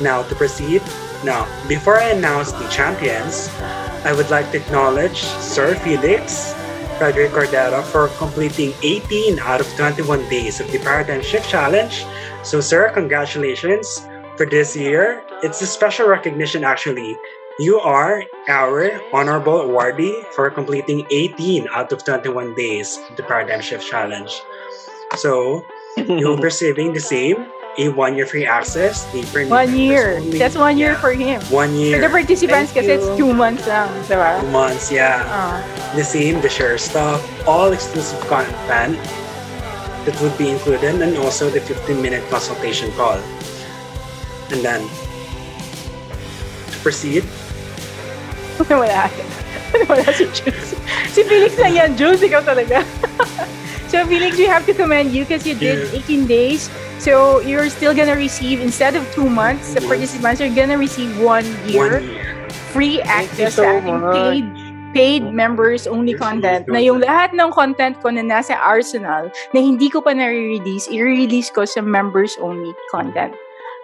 Now 0.00 0.24
to 0.24 0.34
proceed, 0.34 0.82
now 1.22 1.46
before 1.68 1.98
I 1.98 2.10
announce 2.10 2.50
the 2.52 2.66
champions, 2.68 3.48
I 4.04 4.12
would 4.12 4.30
like 4.30 4.50
to 4.52 4.58
acknowledge 4.58 5.22
Sir 5.22 5.74
Felix 5.76 6.55
Frederick 6.98 7.32
Cordero 7.32 7.84
for 7.84 8.08
completing 8.16 8.72
18 8.82 9.38
out 9.40 9.60
of 9.60 9.68
21 9.76 10.28
days 10.28 10.60
of 10.60 10.70
the 10.72 10.78
Paradigm 10.78 11.20
Shift 11.20 11.48
Challenge. 11.48 12.06
So, 12.42 12.60
sir, 12.60 12.90
congratulations 12.92 14.08
for 14.36 14.46
this 14.46 14.74
year. 14.74 15.22
It's 15.42 15.60
a 15.60 15.66
special 15.66 16.08
recognition, 16.08 16.64
actually. 16.64 17.16
You 17.58 17.80
are 17.80 18.24
our 18.48 18.96
honorable 19.12 19.68
awardee 19.68 20.24
for 20.32 20.48
completing 20.48 21.06
18 21.10 21.68
out 21.68 21.92
of 21.92 22.04
21 22.04 22.54
days 22.54 22.98
of 23.10 23.16
the 23.16 23.22
Paradigm 23.22 23.60
Shift 23.60 23.84
Challenge. 23.84 24.32
So, 25.16 25.64
you'll 25.96 26.36
be 26.36 26.42
receiving 26.48 26.92
the 26.92 27.00
same 27.00 27.46
a 27.78 27.88
one 27.90 28.16
year 28.16 28.26
free 28.26 28.46
access. 28.46 29.04
The 29.12 29.22
premium 29.32 29.50
One 29.50 29.76
year. 29.76 30.18
only. 30.18 30.38
That's 30.38 30.56
one 30.56 30.78
year 30.78 30.92
Yeah. 30.96 31.00
for 31.04 31.12
him. 31.12 31.40
One 31.52 31.76
year. 31.76 31.96
For 31.96 32.02
the 32.02 32.12
participants 32.12 32.72
Thank 32.72 32.86
kasi 32.88 32.96
it's 32.96 33.08
two 33.20 33.32
months 33.32 33.66
lang, 33.68 33.88
diba? 34.08 34.40
Two 34.40 34.48
months, 34.48 34.88
yeah. 34.90 35.22
Ah. 35.28 35.60
the 35.94 36.04
same, 36.04 36.40
the 36.40 36.48
share 36.48 36.76
stuff, 36.78 37.20
all 37.46 37.72
exclusive 37.72 38.20
content 38.28 38.96
that 40.08 40.14
would 40.24 40.32
be 40.38 40.48
included, 40.48 41.02
and 41.02 41.16
also 41.18 41.50
the 41.50 41.60
15 41.60 42.00
minute 42.00 42.24
consultation 42.32 42.88
call. 42.96 43.18
And 44.54 44.62
then, 44.64 44.80
to 46.72 46.76
proceed, 46.80 47.24
Wala. 48.72 49.10
Wala 49.90 50.08
si 50.16 50.24
Jules. 50.32 50.72
Si 51.12 51.20
Felix 51.28 51.58
lang 51.60 51.74
yan. 51.76 51.90
Jules, 51.92 52.24
ikaw 52.24 52.40
talaga. 52.40 52.80
so, 53.88 54.06
Felix, 54.06 54.36
we 54.36 54.46
have 54.46 54.66
to 54.66 54.74
commend 54.74 55.12
you 55.12 55.24
because 55.24 55.46
you 55.46 55.54
did 55.54 55.90
Yeah. 55.92 55.98
18 55.98 56.26
days. 56.26 56.70
So, 56.98 57.40
you're 57.40 57.68
still 57.68 57.94
gonna 57.94 58.16
receive, 58.16 58.60
instead 58.60 58.96
of 58.96 59.04
two 59.12 59.28
months, 59.28 59.74
the 59.74 59.82
participants 59.84 60.40
are 60.40 60.48
gonna 60.48 60.78
receive 60.78 61.18
one 61.20 61.44
year 61.68 62.00
one 62.00 62.08
year. 62.08 62.36
free 62.72 63.00
access 63.04 63.54
so 63.56 63.62
sa 63.62 63.80
ating 63.80 64.00
paid 64.12 64.46
paid 64.96 65.22
members 65.28 65.84
only 65.84 66.16
content 66.16 66.64
na 66.72 66.80
yung 66.80 67.04
lahat 67.04 67.36
ng 67.36 67.52
content 67.52 68.00
ko 68.00 68.08
na 68.08 68.24
nasa 68.24 68.56
Arsenal 68.56 69.28
na 69.52 69.60
hindi 69.60 69.92
ko 69.92 70.00
pa 70.00 70.16
na-release, 70.16 70.88
i-release 70.88 71.52
ko 71.52 71.68
sa 71.68 71.84
members 71.84 72.32
only 72.40 72.72
content. 72.88 73.36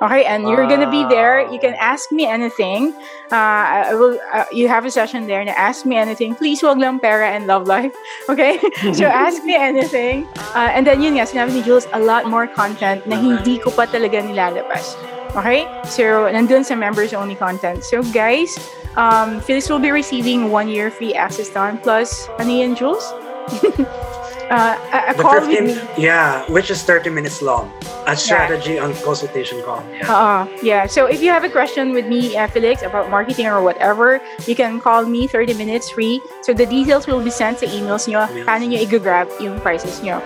Okay, 0.02 0.26
and 0.26 0.50
you're 0.50 0.66
gonna 0.66 0.90
be 0.90 1.06
there. 1.06 1.46
You 1.46 1.62
can 1.62 1.78
ask 1.78 2.10
me 2.10 2.26
anything. 2.26 2.90
Uh, 3.30 3.86
I 3.86 3.94
will. 3.94 4.18
Uh, 4.34 4.50
you 4.50 4.66
have 4.66 4.82
a 4.82 4.90
session 4.90 5.30
there 5.30 5.44
na 5.46 5.54
ask 5.54 5.86
me 5.86 5.94
anything. 5.94 6.34
Please, 6.34 6.58
wag 6.58 6.82
lang 6.82 6.98
pera 6.98 7.30
and 7.30 7.46
love 7.46 7.70
life. 7.70 7.94
Okay, 8.32 8.58
so 8.98 9.06
ask 9.06 9.46
me 9.46 9.54
anything. 9.54 10.26
Uh, 10.58 10.74
and 10.74 10.86
then 10.86 11.02
yun 11.02 11.14
nga, 11.14 11.26
sinabi 11.26 11.54
ni 11.54 11.62
Jules, 11.62 11.86
a 11.94 12.00
lot 12.02 12.26
more 12.26 12.50
content 12.50 13.06
na 13.06 13.14
hindi 13.14 13.62
ko 13.62 13.70
pa 13.70 13.86
talaga 13.86 14.18
nilalabas. 14.26 14.98
Okay? 15.36 15.64
So, 15.88 16.28
nandun 16.28 16.64
sa 16.64 16.74
members 16.74 17.12
only 17.12 17.34
content. 17.34 17.84
So, 17.84 18.02
guys, 18.12 18.58
um, 18.96 19.40
Felix 19.40 19.68
will 19.68 19.82
be 19.82 19.90
receiving 19.90 20.50
one 20.50 20.68
year 20.68 20.90
free 20.90 21.14
access 21.14 21.48
down 21.48 21.78
plus, 21.78 22.28
ano 22.38 22.50
yan, 22.52 22.76
Jules? 22.76 23.04
uh, 24.50 24.78
a, 25.08 25.14
call 25.14 25.40
with 25.40 25.50
15 25.50 25.66
me. 25.66 25.80
yeah, 25.96 26.44
which 26.50 26.70
is 26.70 26.82
30 26.82 27.10
minutes 27.10 27.42
long. 27.42 27.70
A 28.06 28.16
strategy 28.16 28.78
on 28.78 28.94
consultation 29.02 29.62
call. 29.62 29.82
Yeah. 29.92 30.12
Uh, 30.12 30.48
yeah. 30.62 30.86
So 30.86 31.06
if 31.06 31.22
you 31.22 31.30
have 31.30 31.44
a 31.44 31.50
question 31.50 31.92
with 31.92 32.06
me, 32.06 32.36
uh, 32.36 32.48
Felix, 32.48 32.82
about 32.82 33.10
marketing 33.10 33.46
or 33.46 33.62
whatever, 33.62 34.20
you 34.46 34.54
can 34.54 34.80
call 34.80 35.06
me 35.06 35.26
30 35.26 35.54
minutes 35.54 35.90
free. 35.90 36.20
So 36.42 36.52
the 36.52 36.66
details 36.66 37.06
will 37.06 37.22
be 37.22 37.30
sent 37.30 37.60
sa 37.60 37.66
emails 37.66 38.08
nyo. 38.08 38.26
Yes. 38.26 38.46
Paano 38.46 38.66
nyo 38.66 38.78
i-grab 38.82 39.28
yung 39.38 39.60
prices 39.60 40.02
nyo. 40.02 40.18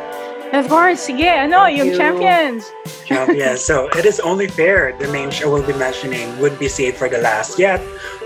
Of 0.52 0.68
course, 0.68 1.06
sige, 1.06 1.26
ano, 1.26 1.66
Thank 1.66 1.78
yung 1.78 1.90
you. 1.92 1.98
champions. 1.98 2.70
yeah, 3.10 3.54
so 3.68 3.88
it 3.98 4.06
is 4.06 4.20
only 4.20 4.46
fair 4.48 4.94
the 4.98 5.06
names 5.10 5.42
I 5.42 5.46
will 5.46 5.62
be 5.62 5.74
mentioning 5.74 6.38
would 6.40 6.58
be 6.58 6.68
saved 6.68 6.96
for 6.96 7.08
the 7.08 7.18
last, 7.18 7.58
yet 7.58 7.82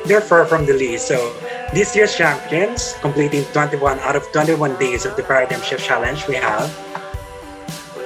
they're 0.07 0.21
far 0.21 0.45
from 0.47 0.67
the 0.67 0.73
least. 0.75 1.09
So 1.09 1.33
this 1.73 1.97
year's 1.97 2.15
champions, 2.15 2.95
completing 3.01 3.45
21 3.53 3.99
out 4.01 4.17
of 4.17 4.31
21 4.33 4.77
days 4.79 5.05
of 5.07 5.17
the 5.17 5.23
Paradigm 5.23 5.61
Shift 5.63 5.85
Challenge, 5.85 6.21
we 6.29 6.37
have. 6.37 6.69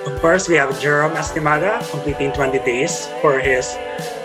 Of 0.07 0.21
course, 0.21 0.49
we 0.49 0.57
have 0.57 0.73
Jerome 0.81 1.17
Estimada 1.17 1.81
completing 1.91 2.33
20 2.33 2.59
days 2.61 3.09
for 3.21 3.41
his 3.41 3.77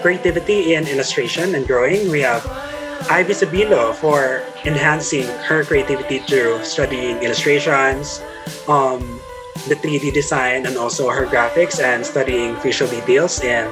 creativity 0.01 0.75
in 0.75 0.87
illustration 0.87 1.55
and 1.55 1.65
drawing. 1.67 2.11
We 2.11 2.19
have 2.21 2.43
Ivy 3.09 3.31
Sabilo 3.33 3.95
for 3.95 4.43
enhancing 4.65 5.23
her 5.47 5.63
creativity 5.63 6.19
through 6.19 6.63
studying 6.63 7.23
illustrations, 7.23 8.19
um, 8.67 9.19
the 9.67 9.75
3D 9.75 10.13
design, 10.13 10.65
and 10.65 10.77
also 10.77 11.09
her 11.09 11.25
graphics 11.25 11.81
and 11.81 12.05
studying 12.05 12.55
facial 12.57 12.87
details 12.87 13.41
and 13.41 13.67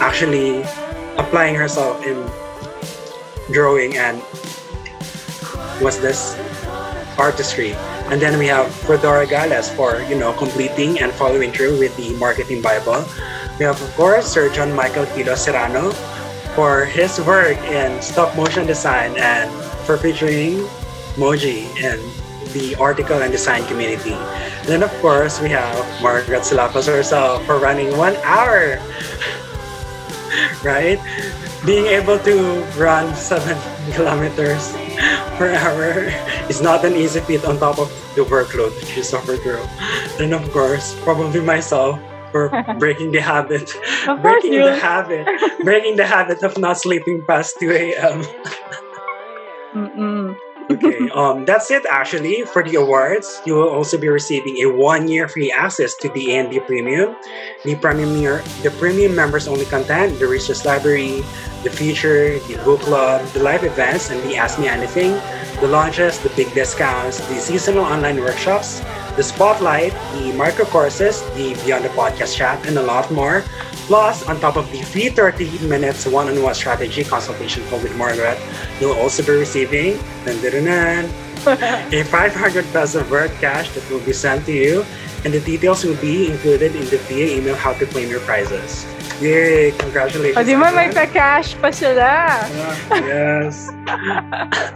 actually 0.00 0.62
applying 1.16 1.54
herself 1.54 2.02
in 2.06 2.18
drawing 3.52 3.96
and 3.96 4.18
what's 5.80 5.98
this 5.98 6.34
artistry. 7.18 7.72
And 8.10 8.20
then 8.20 8.38
we 8.38 8.46
have 8.48 8.72
Fedora 8.84 9.26
Gales 9.26 9.70
for 9.70 10.02
you 10.08 10.18
know 10.18 10.32
completing 10.32 11.00
and 11.00 11.12
following 11.12 11.52
through 11.52 11.78
with 11.78 11.96
the 11.96 12.14
marketing 12.16 12.62
bible. 12.62 13.04
We 13.58 13.64
have 13.64 13.80
of 13.80 13.90
course 13.94 14.26
Sir 14.26 14.48
John 14.52 14.72
Michael 14.72 15.06
Tito 15.14 15.34
Serrano 15.34 15.92
for 16.54 16.84
his 16.84 17.20
work 17.20 17.56
in 17.72 18.00
stop 18.02 18.36
motion 18.36 18.66
design 18.66 19.16
and 19.16 19.48
for 19.84 19.96
featuring 19.96 20.68
Moji 21.16 21.68
in 21.80 22.00
the 22.52 22.74
article 22.76 23.20
and 23.22 23.32
design 23.32 23.64
community. 23.66 24.12
And 24.12 24.68
Then 24.68 24.82
of 24.82 24.92
course 25.00 25.40
we 25.40 25.48
have 25.50 25.74
Margaret 26.02 26.42
Silapos 26.42 26.86
herself 26.86 27.44
for 27.46 27.58
running 27.58 27.96
one 27.96 28.16
hour. 28.22 28.78
right? 30.64 31.00
Being 31.64 31.86
able 31.86 32.18
to 32.20 32.62
run 32.76 33.14
seven 33.14 33.56
kilometers 33.92 34.72
per 35.38 35.54
hour 35.54 36.10
is 36.48 36.60
not 36.60 36.84
an 36.84 36.94
easy 36.94 37.20
feat 37.20 37.44
on 37.44 37.58
top 37.58 37.78
of 37.78 37.88
the 38.14 38.22
workload 38.22 38.74
that 38.80 38.96
you 38.96 39.02
suffer 39.02 39.36
through. 39.36 39.62
And 40.20 40.34
of 40.34 40.50
course, 40.52 40.94
probably 41.02 41.40
myself 41.40 42.00
for 42.32 42.48
breaking 42.78 43.12
the 43.12 43.20
habit. 43.20 43.70
Breaking 44.22 44.58
the 44.58 44.74
habit. 44.74 45.26
breaking 45.62 45.96
the 45.96 46.06
habit 46.06 46.42
of 46.42 46.58
not 46.58 46.78
sleeping 46.78 47.22
past 47.26 47.56
2 47.60 47.70
a.m. 47.70 48.24
Okay, 50.72 51.10
um, 51.10 51.44
that's 51.44 51.70
it 51.70 51.84
actually 51.90 52.42
for 52.44 52.62
the 52.62 52.76
awards. 52.76 53.42
You 53.44 53.54
will 53.54 53.68
also 53.68 53.98
be 53.98 54.08
receiving 54.08 54.56
a 54.64 54.72
one-year 54.72 55.28
free 55.28 55.52
access 55.52 55.94
to 55.96 56.08
the 56.08 56.32
A&D 56.32 56.60
Premium, 56.60 57.16
the 57.64 57.76
premium 57.76 58.40
the 58.62 58.72
premium 58.78 59.14
members 59.14 59.48
only 59.48 59.64
content, 59.66 60.18
the 60.18 60.26
research 60.26 60.64
library, 60.64 61.20
the 61.62 61.70
feature, 61.70 62.38
the 62.48 62.56
book 62.64 62.80
club, 62.80 63.24
the 63.32 63.40
live 63.40 63.64
events, 63.64 64.10
and 64.10 64.20
the 64.22 64.36
Ask 64.36 64.58
Me 64.58 64.68
Anything, 64.68 65.12
the 65.60 65.68
launches, 65.68 66.18
the 66.18 66.30
big 66.30 66.52
discounts, 66.54 67.20
the 67.28 67.38
seasonal 67.38 67.84
online 67.84 68.18
workshops, 68.20 68.80
the 69.16 69.22
spotlight, 69.22 69.92
the 70.16 70.32
micro 70.32 70.64
courses, 70.64 71.22
the 71.36 71.54
Beyond 71.64 71.84
the 71.84 71.90
Podcast 71.90 72.36
chat, 72.36 72.64
and 72.66 72.78
a 72.78 72.82
lot 72.82 73.10
more. 73.12 73.44
Plus, 73.86 74.22
on 74.28 74.38
top 74.40 74.56
of 74.56 74.70
the 74.70 74.82
free 74.82 75.08
30 75.08 75.66
minutes 75.66 76.06
one-on-one 76.06 76.54
strategy 76.54 77.04
consultation 77.04 77.62
call 77.68 77.80
with 77.80 77.94
Margaret, 77.96 78.38
you'll 78.80 78.96
also 78.96 79.22
be 79.22 79.32
receiving 79.32 79.98
a 81.46 82.04
500 82.04 82.64
peso 82.72 83.02
worth 83.10 83.34
cash 83.40 83.70
that 83.74 83.82
will 83.90 84.00
be 84.06 84.12
sent 84.12 84.46
to 84.46 84.52
you, 84.52 84.86
and 85.24 85.34
the 85.34 85.40
details 85.40 85.84
will 85.84 85.98
be 85.98 86.30
included 86.30 86.76
in 86.76 86.86
the 86.86 86.98
via 87.10 87.36
email 87.36 87.56
how 87.56 87.72
to 87.74 87.86
claim 87.86 88.08
your 88.08 88.20
prizes. 88.20 88.86
Yay! 89.20 89.70
Congratulations! 89.78 90.38
O, 90.38 90.42
di 90.46 90.54
ba 90.54 90.70
may 90.74 90.90
pa-cash 90.90 91.54
pa 91.58 91.70
sila? 91.70 92.42
Yes. 92.90 93.70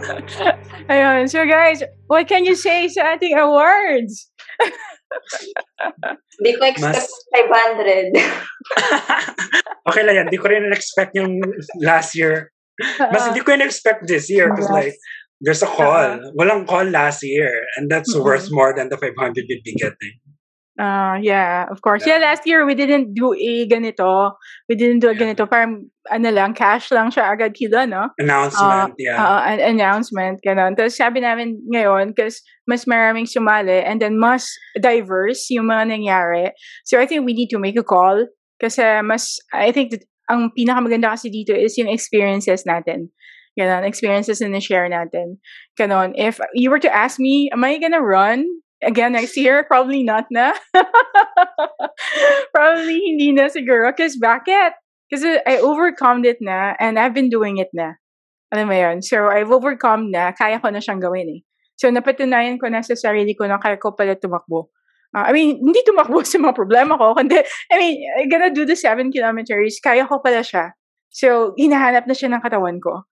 Ayun. 0.91 1.27
So 1.27 1.43
guys, 1.43 1.83
what 2.07 2.27
can 2.27 2.43
you 2.43 2.55
say 2.55 2.87
sa 2.87 3.15
ating 3.15 3.35
awards? 3.35 4.27
Hindi 6.37 6.51
ko 6.57 6.63
expect 6.67 7.09
Mas- 7.09 7.25
500. 7.33 8.13
okay 9.89 10.03
lang 10.05 10.15
yan. 10.23 10.27
Di 10.29 10.37
ko 10.37 10.47
rin 10.51 10.69
expect 10.71 11.15
yung 11.17 11.41
last 11.81 12.13
year. 12.13 12.51
Mas 13.09 13.25
hindi 13.25 13.41
ko 13.41 13.57
in-expect 13.57 14.05
this 14.05 14.29
year 14.29 14.53
because 14.53 14.69
Yes. 14.69 14.77
like, 14.77 14.93
there's 15.41 15.63
a 15.65 15.69
call. 15.69 16.21
Walang 16.37 16.69
call 16.69 16.85
last 16.85 17.25
year. 17.25 17.49
And 17.77 17.89
that's 17.89 18.13
Mhm. 18.13 18.21
worth 18.21 18.47
more 18.53 18.73
than 18.77 18.89
the 18.93 18.97
500 19.01 19.49
you'd 19.49 19.65
be 19.65 19.73
getting. 19.73 20.21
Uh, 20.77 21.17
yeah, 21.21 21.65
of 21.73 21.81
course. 21.81 22.05
Yeah. 22.05 22.21
last 22.21 22.45
year 22.45 22.61
we 22.65 22.75
didn't 22.77 23.17
do 23.17 23.33
a 23.33 23.65
ganito. 23.65 24.33
We 24.69 24.75
didn't 24.77 24.99
do 25.01 25.09
a 25.09 25.17
Yeah. 25.17 25.33
ganito. 25.33 25.49
Parang, 25.49 25.89
ano 26.05 26.29
lang, 26.29 26.53
cash 26.53 26.91
lang 26.93 27.09
siya 27.09 27.33
agad 27.33 27.57
kilo, 27.57 27.81
no? 27.89 28.13
Announcement, 28.21 28.93
yeah. 29.01 29.17
Uh, 29.17 29.41
an 29.41 29.59
announcement, 29.59 30.37
gano'n. 30.45 30.77
Tapos 30.77 30.93
sabi 30.95 31.19
namin 31.25 31.57
ngayon, 31.73 32.13
because 32.13 32.45
mas 32.69 32.85
maraming 32.85 33.25
sumali 33.25 33.81
and 33.83 33.99
then 33.99 34.21
mas 34.21 34.53
diverse 34.79 35.49
yung 35.49 35.65
mga 35.65 35.97
nangyari. 35.97 36.53
So 36.85 37.01
I 37.01 37.09
think 37.09 37.25
we 37.25 37.33
need 37.33 37.49
to 37.49 37.59
make 37.59 37.75
a 37.75 37.83
call 37.83 38.29
kasi 38.61 38.85
mas, 39.01 39.41
I 39.51 39.73
think 39.73 39.91
that 39.97 40.05
ang 40.29 40.53
pinakamaganda 40.53 41.17
kasi 41.17 41.33
dito 41.33 41.57
is 41.57 41.73
yung 41.77 41.89
experiences 41.89 42.63
natin. 42.69 43.09
Ganon, 43.57 43.81
experiences 43.89 44.37
na 44.45 44.61
share 44.61 44.85
natin. 44.85 45.41
Ganon. 45.73 46.13
If 46.13 46.37
you 46.53 46.69
were 46.69 46.77
to 46.77 46.91
ask 46.93 47.17
me, 47.17 47.49
am 47.49 47.65
I 47.65 47.81
gonna 47.81 48.03
run 48.05 48.45
again 48.83 49.13
next 49.13 49.37
year? 49.37 49.63
Probably 49.63 50.03
not 50.03 50.25
na. 50.31 50.53
Probably 52.53 52.99
hindi 52.99 53.31
na 53.31 53.49
siguro. 53.49 53.89
Because 53.95 54.17
bakit? 54.17 54.77
Kasi 55.07 55.39
I 55.47 55.63
overcome 55.63 56.25
it 56.27 56.37
na 56.43 56.75
and 56.79 56.99
I've 56.99 57.15
been 57.15 57.29
doing 57.31 57.57
it 57.57 57.71
na. 57.71 57.95
Alam 58.51 58.71
mo 58.71 58.75
yun? 58.75 59.03
So, 59.03 59.27
I've 59.27 59.51
overcome 59.51 60.11
na. 60.11 60.31
Kaya 60.31 60.59
ko 60.59 60.71
na 60.71 60.79
siyang 60.79 61.03
gawin 61.03 61.27
eh. 61.27 61.41
So, 61.75 61.91
napatunayan 61.91 62.59
ko 62.59 62.71
na 62.71 62.79
sa 62.79 62.95
sarili 62.95 63.35
ko 63.35 63.43
na 63.43 63.59
kaya 63.59 63.75
ko 63.75 63.91
pala 63.91 64.15
tumakbo. 64.15 64.71
Uh, 65.11 65.27
I 65.27 65.31
mean, 65.31 65.59
hindi 65.59 65.83
tumakbo 65.83 66.23
sa 66.27 66.39
mga 66.39 66.55
problema 66.55 66.95
ko. 66.95 67.15
Kundi, 67.15 67.43
I 67.71 67.75
mean, 67.75 67.95
I'm 68.19 68.27
gonna 68.31 68.51
do 68.51 68.63
the 68.63 68.75
seven 68.75 69.11
kilometers. 69.11 69.79
Kaya 69.83 70.07
ko 70.07 70.19
pala 70.23 70.43
siya. 70.43 70.75
So, 71.11 71.55
hinahanap 71.59 72.07
na 72.07 72.15
siya 72.15 72.31
ng 72.31 72.43
katawan 72.43 72.79
ko. 72.79 73.03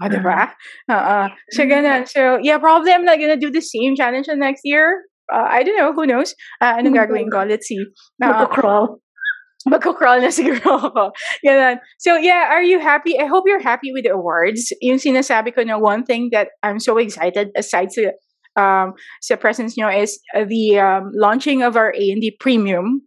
Oh, 0.00 0.08
diba? 0.08 0.56
Uh, 0.88 1.28
so, 1.54 1.62
ganun. 1.66 2.08
So, 2.08 2.40
yeah, 2.42 2.58
probably 2.58 2.90
I'm 2.90 3.04
not 3.06 3.18
gonna 3.18 3.38
do 3.38 3.50
the 3.50 3.62
same 3.62 3.94
challenge 3.94 4.26
next 4.32 4.62
year. 4.66 5.06
Uh, 5.32 5.48
I 5.48 5.62
don't 5.62 5.78
know. 5.78 5.92
Who 5.92 6.06
knows? 6.06 6.34
Uh, 6.60 6.74
anong 6.78 6.98
gagawin 6.98 7.30
ko? 7.30 7.46
Let's 7.46 7.66
see. 7.66 7.78
Uh, 8.22 8.28
Magko-crawl. 8.28 9.00
magko-crawl 9.68 10.20
na 10.20 10.28
siguro 10.32 10.60
ako. 10.88 11.12
Ganun. 11.44 11.80
So, 11.98 12.16
yeah, 12.16 12.48
are 12.52 12.62
you 12.62 12.80
happy? 12.80 13.18
I 13.18 13.26
hope 13.26 13.44
you're 13.46 13.62
happy 13.62 13.92
with 13.92 14.04
the 14.04 14.12
awards. 14.12 14.72
Yung 14.80 14.96
sinasabi 14.96 15.54
ko 15.54 15.62
na 15.62 15.78
one 15.78 16.04
thing 16.04 16.28
that 16.32 16.56
I'm 16.62 16.80
so 16.80 16.96
excited 16.96 17.52
aside 17.56 17.92
sa, 17.92 18.16
um, 18.56 18.96
sa 19.20 19.36
presence 19.36 19.76
nyo 19.76 19.88
is 19.88 20.20
the 20.32 20.78
um, 20.80 21.12
launching 21.12 21.62
of 21.62 21.76
our 21.76 21.92
A&D 21.92 22.36
Premium. 22.40 23.04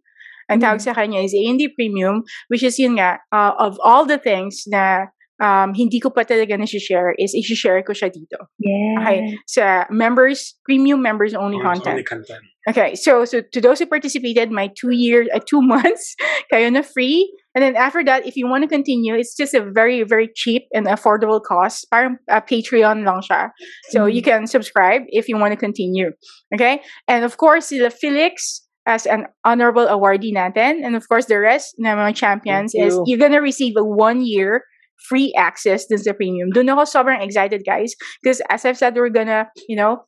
Ang 0.50 0.62
tawag 0.62 0.82
sa 0.82 0.94
kanya 0.94 1.26
is 1.26 1.34
A&D 1.34 1.74
Premium, 1.74 2.22
which 2.50 2.62
is 2.62 2.78
yun 2.78 3.02
nga, 3.02 3.18
uh, 3.32 3.58
of 3.58 3.80
all 3.82 4.06
the 4.06 4.20
things 4.22 4.64
na 4.68 5.10
um, 5.44 5.76
hindi 5.76 6.00
ko 6.00 6.10
pa 6.10 6.24
talaga 6.24 6.56
na-share 6.58 7.14
is 7.20 7.36
i-share 7.36 7.84
ko 7.84 7.92
siya 7.92 8.08
dito. 8.08 8.48
Yeah. 8.64 8.96
Okay. 9.04 9.20
Sa 9.52 9.86
members, 9.92 10.56
premium 10.64 11.04
members 11.04 11.36
only 11.36 11.60
Oh, 11.60 11.68
content. 11.68 12.00
only 12.00 12.08
content. 12.08 12.40
Okay, 12.64 12.96
so 12.96 13.28
so 13.28 13.44
to 13.52 13.60
those 13.60 13.84
who 13.84 13.86
participated, 13.92 14.48
my 14.48 14.72
two 14.80 14.96
year, 14.96 15.28
uh, 15.36 15.44
two 15.44 15.60
months, 15.76 16.16
kayo 16.48 16.72
na 16.72 16.80
free. 16.82 17.28
And 17.54 17.62
then 17.62 17.76
after 17.76 18.02
that, 18.08 18.26
if 18.26 18.40
you 18.40 18.48
want 18.48 18.64
to 18.64 18.72
continue, 18.72 19.14
it's 19.20 19.36
just 19.36 19.52
a 19.54 19.60
very 19.60 20.08
very 20.08 20.32
cheap 20.32 20.64
and 20.72 20.88
affordable 20.88 21.44
cost. 21.44 21.84
Parang 21.92 22.24
uh, 22.32 22.40
Patreon 22.40 23.04
lang 23.04 23.20
siya. 23.20 23.52
So 23.92 24.08
you 24.08 24.24
can 24.24 24.48
subscribe 24.48 25.04
if 25.12 25.28
you 25.28 25.36
want 25.36 25.52
to 25.52 25.60
continue. 25.60 26.16
Okay, 26.56 26.80
and 27.12 27.28
of 27.28 27.36
course 27.36 27.68
the 27.68 27.92
Felix 27.92 28.64
as 28.88 29.04
an 29.06 29.28
honorable 29.44 29.84
awardee 29.88 30.32
natin, 30.32 30.88
and 30.88 30.96
of 30.96 31.04
course 31.12 31.28
the 31.28 31.44
rest 31.44 31.76
na 31.76 32.00
mga 32.00 32.16
champions 32.16 32.72
Thank 32.72 32.88
is 32.88 33.00
you're 33.04 33.20
gonna 33.20 33.44
receive 33.44 33.76
a 33.76 33.84
one 33.84 34.24
year 34.24 34.64
free 35.08 35.34
access 35.36 35.86
dun 35.88 36.00
sa 36.00 36.14
premium. 36.14 36.50
Doon 36.52 36.72
ako 36.74 36.88
sobrang 36.88 37.22
excited, 37.22 37.64
guys. 37.68 37.96
Because 38.22 38.42
as 38.50 38.66
I've 38.66 38.80
said, 38.80 38.96
we're 38.96 39.14
gonna, 39.14 39.52
you 39.68 39.76
know, 39.76 40.08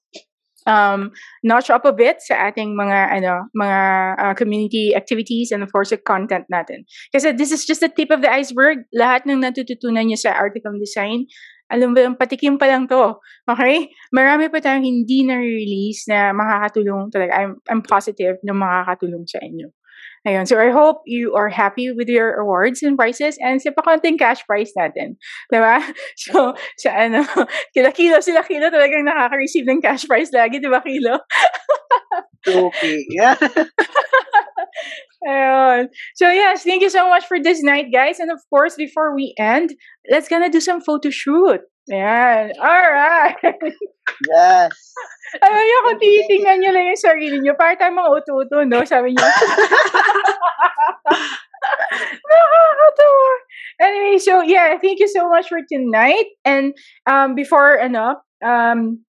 um, 0.66 1.12
notch 1.44 1.70
up 1.70 1.86
a 1.86 1.94
bit 1.94 2.22
sa 2.22 2.50
ating 2.50 2.74
mga 2.74 3.22
ano 3.22 3.46
mga 3.54 3.80
uh, 4.18 4.34
community 4.34 4.98
activities 4.98 5.54
and 5.54 5.62
of 5.62 5.72
course 5.72 5.94
the 5.94 5.98
content 5.98 6.46
natin. 6.50 6.84
Kasi 7.14 7.32
this 7.32 7.54
is 7.54 7.66
just 7.66 7.82
the 7.82 7.90
tip 7.90 8.10
of 8.10 8.22
the 8.22 8.32
iceberg. 8.32 8.84
Lahat 8.94 9.26
ng 9.30 9.42
natututunan 9.42 10.10
niyo 10.10 10.18
sa 10.18 10.34
article 10.34 10.74
design, 10.82 11.30
alam 11.70 11.94
mo 11.94 12.02
yung 12.02 12.18
patikim 12.18 12.58
pa 12.62 12.70
lang 12.70 12.86
to. 12.86 13.18
Okay? 13.50 13.90
Marami 14.14 14.50
pa 14.50 14.62
tayong 14.62 14.86
hindi 14.86 15.26
na-release 15.26 16.06
na 16.10 16.30
makakatulong 16.34 17.10
talaga. 17.10 17.32
I'm, 17.34 17.58
I'm 17.70 17.82
positive 17.82 18.38
na 18.46 18.54
makakatulong 18.54 19.26
sa 19.26 19.42
inyo. 19.42 19.74
Ayun. 20.26 20.48
So 20.48 20.58
I 20.58 20.74
hope 20.74 21.06
you 21.06 21.36
are 21.38 21.50
happy 21.50 21.92
with 21.94 22.10
your 22.10 22.34
awards 22.42 22.82
and 22.82 22.98
prizes 22.98 23.38
and 23.38 23.62
sa 23.62 23.70
pakonting 23.70 24.18
cash 24.18 24.42
prize 24.50 24.74
natin. 24.74 25.22
Diba? 25.54 25.86
So, 26.18 26.58
sa 26.82 26.90
ano, 26.98 27.22
kila 27.78 27.94
kilo 27.94 28.18
sila 28.20 28.42
kilo 28.42 28.74
talagang 28.74 29.06
nakaka-receive 29.06 29.70
ng 29.70 29.86
cash 29.86 30.10
prize 30.10 30.34
lagi, 30.34 30.58
di 30.58 30.70
ba 30.72 30.82
kilo? 30.82 31.22
Okay. 32.48 33.06
Yeah. 33.10 33.38
Ayun. 35.26 35.90
So 36.16 36.30
yes, 36.30 36.64
thank 36.64 36.82
you 36.82 36.90
so 36.90 37.10
much 37.10 37.26
for 37.26 37.42
this 37.42 37.64
night, 37.64 37.90
guys. 37.94 38.20
And 38.20 38.32
of 38.32 38.40
course, 38.50 38.76
before 38.76 39.16
we 39.16 39.34
end, 39.40 39.74
let's 40.12 40.28
gonna 40.28 40.50
do 40.50 40.60
some 40.60 40.82
photo 40.82 41.10
shoot. 41.10 41.62
Ayan. 41.92 42.50
Alright. 42.58 43.38
yes. 44.26 44.72
Alam 45.44 45.62
niyo, 45.62 45.78
kung 45.86 45.98
Thank 46.00 46.06
you, 46.06 46.22
thank 46.22 46.30
titingnan 46.30 46.58
niyo 46.62 46.72
lang 46.74 46.86
yung 46.90 47.02
sarili 47.02 47.38
niyo, 47.42 47.54
para 47.54 47.76
tayong 47.78 48.00
mga 48.00 48.12
uto-uto, 48.22 48.58
no? 48.66 48.82
Sabi 48.88 49.14
niyo. 49.14 49.26
Nakakatawa. 52.26 53.32
Anyway, 53.82 54.18
so 54.18 54.42
yeah, 54.42 54.78
thank 54.80 55.00
you 55.00 55.10
so 55.10 55.28
much 55.30 55.50
for 55.50 55.60
tonight. 55.68 56.26
And 56.46 56.74
um, 57.06 57.36
before, 57.36 57.78
ano, 57.78 58.16
um, 58.42 59.04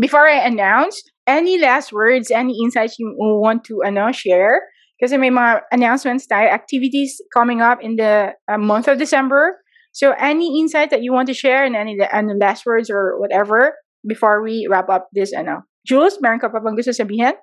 before 0.00 0.26
I 0.26 0.42
announce, 0.42 1.02
any 1.26 1.58
last 1.58 1.92
words, 1.92 2.30
any 2.30 2.56
insights 2.60 2.98
you 2.98 3.14
want 3.16 3.64
to 3.70 3.82
ano, 3.86 4.10
share? 4.12 4.62
Kasi 4.98 5.16
may 5.16 5.30
mga 5.30 5.62
announcements 5.70 6.26
tayo, 6.26 6.50
activities 6.50 7.22
coming 7.30 7.62
up 7.62 7.78
in 7.80 7.94
the 7.96 8.34
uh, 8.50 8.58
month 8.58 8.88
of 8.88 8.98
December. 8.98 9.62
So 9.98 10.14
any 10.14 10.60
insight 10.60 10.90
that 10.90 11.02
you 11.02 11.12
want 11.12 11.26
to 11.26 11.34
share 11.34 11.64
and 11.64 11.74
any 11.74 11.98
ano, 11.98 12.34
last 12.38 12.64
words 12.64 12.88
or 12.88 13.18
whatever 13.18 13.74
before 14.06 14.46
we 14.46 14.68
wrap 14.70 14.88
up 14.88 15.10
this 15.10 15.34
ano. 15.34 15.66
Jules, 15.82 16.22
meron 16.22 16.38
ka 16.38 16.46
pa 16.46 16.62
bang 16.62 16.78
gusto 16.78 16.94
sabihin? 16.94 17.34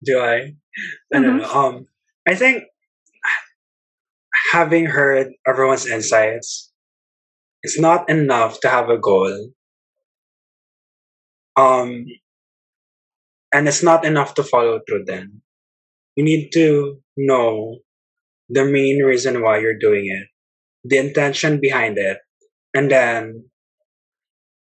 Do 0.00 0.24
I? 0.24 0.56
I 1.12 1.20
don't 1.20 1.36
know. 1.36 1.52
Um, 1.52 1.84
I 2.24 2.32
think 2.32 2.64
having 4.56 4.88
heard 4.88 5.36
everyone's 5.44 5.84
insights, 5.84 6.72
it's 7.60 7.76
not 7.76 8.08
enough 8.08 8.64
to 8.64 8.72
have 8.72 8.88
a 8.88 8.96
goal. 8.96 9.52
Um, 11.60 12.08
and 13.52 13.68
it's 13.68 13.84
not 13.84 14.08
enough 14.08 14.32
to 14.40 14.42
follow 14.48 14.80
through 14.88 15.04
then. 15.04 15.44
You 16.16 16.24
need 16.24 16.56
to 16.56 17.04
know 17.20 17.83
the 18.48 18.64
main 18.64 19.02
reason 19.02 19.40
why 19.40 19.58
you're 19.58 19.78
doing 19.78 20.06
it, 20.06 20.26
the 20.84 20.98
intention 20.98 21.60
behind 21.60 21.96
it, 21.96 22.18
and 22.74 22.90
then 22.90 23.48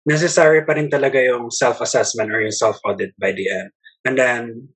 necessary 0.07 0.65
pa 0.65 0.73
rin 0.73 0.89
talaga 0.89 1.21
yung 1.21 1.53
self-assessment 1.53 2.33
or 2.33 2.41
yung 2.41 2.55
self-audit 2.55 3.13
by 3.21 3.31
the 3.31 3.45
end. 3.45 3.69
And 4.03 4.15
then, 4.17 4.73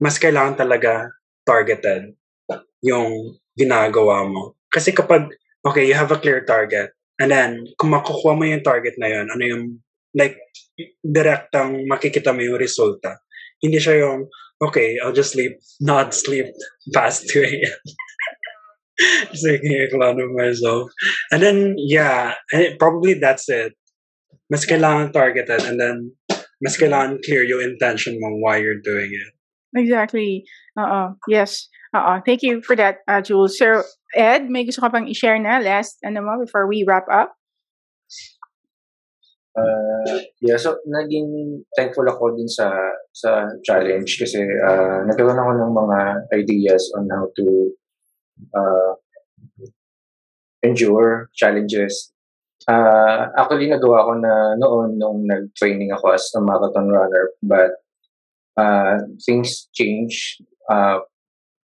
mas 0.00 0.16
kailangan 0.18 0.58
talaga 0.58 1.12
targeted 1.44 2.14
yung 2.82 3.36
ginagawa 3.58 4.26
mo. 4.26 4.56
Kasi 4.72 4.90
kapag, 4.96 5.28
okay, 5.66 5.84
you 5.86 5.94
have 5.94 6.10
a 6.10 6.18
clear 6.18 6.42
target, 6.42 6.90
and 7.20 7.30
then, 7.30 7.62
kung 7.76 7.92
makukuha 7.92 8.32
mo 8.34 8.42
yung 8.48 8.64
target 8.64 8.96
na 8.96 9.12
yun, 9.12 9.26
ano 9.28 9.42
yung, 9.44 9.64
like, 10.16 10.40
direktang 11.04 11.84
makikita 11.84 12.32
mo 12.32 12.40
yung 12.40 12.58
resulta. 12.58 13.20
Hindi 13.60 13.78
siya 13.78 14.08
yung, 14.08 14.26
okay, 14.62 14.96
I'll 14.98 15.14
just 15.14 15.36
sleep, 15.36 15.60
not 15.78 16.14
sleep 16.16 16.48
past 16.94 17.28
2 17.28 17.44
a.m. 17.44 17.78
just 19.32 19.46
making 19.46 19.72
a 19.72 19.88
clown 19.90 20.20
of 20.20 20.30
myself. 20.32 20.90
And 21.30 21.42
then, 21.42 21.74
yeah, 21.78 22.34
and 22.52 22.78
probably 22.78 23.14
that's 23.14 23.48
it. 23.48 23.74
Mas 24.50 24.66
kailangan 24.66 25.12
targeted, 25.12 25.64
and 25.64 25.80
then, 25.80 26.12
mas 26.60 26.76
kailangan 26.76 27.24
clear 27.24 27.42
your 27.42 27.62
intention 27.62 28.20
mo 28.20 28.36
why 28.36 28.58
you're 28.58 28.80
doing 28.84 29.10
it. 29.10 29.32
Exactly. 29.72 30.44
Uh-uh. 30.76 31.16
Yes. 31.28 31.68
Uh-uh. 31.94 32.20
Thank 32.24 32.42
you 32.42 32.60
for 32.60 32.76
that, 32.76 32.98
uh, 33.08 33.20
Jules. 33.20 33.56
So, 33.56 33.82
Ed, 34.14 34.48
may 34.48 34.64
gusto 34.64 34.80
ka 34.80 34.92
pang 34.92 35.08
i-share 35.08 35.40
na 35.40 35.58
last, 35.58 35.96
ano 36.04 36.20
mo, 36.20 36.36
before 36.40 36.68
we 36.68 36.84
wrap 36.84 37.08
up? 37.08 37.32
Uh, 39.52 40.20
yeah, 40.40 40.56
so 40.56 40.80
naging 40.88 41.60
thankful 41.76 42.08
ako 42.08 42.32
din 42.32 42.48
sa 42.48 42.72
sa 43.12 43.44
challenge 43.60 44.16
kasi 44.16 44.40
uh, 44.40 45.04
nagkaroon 45.04 45.36
ako 45.36 45.52
ng 45.60 45.72
mga 45.76 45.98
ideas 46.32 46.80
on 46.96 47.04
how 47.12 47.28
to 47.36 47.68
uh, 48.50 48.92
endure 50.62 51.30
challenges. 51.34 52.14
Uh, 52.66 53.26
actually, 53.34 53.66
nagawa 53.66 54.06
ko 54.06 54.12
na 54.18 54.34
noon 54.54 54.98
nung 54.98 55.26
nag-training 55.26 55.90
ako 55.90 56.14
as 56.14 56.30
a 56.38 56.40
marathon 56.40 56.86
runner 56.86 57.34
but 57.42 57.74
uh, 58.54 59.02
things 59.26 59.66
change. 59.74 60.38
Uh, 60.70 61.02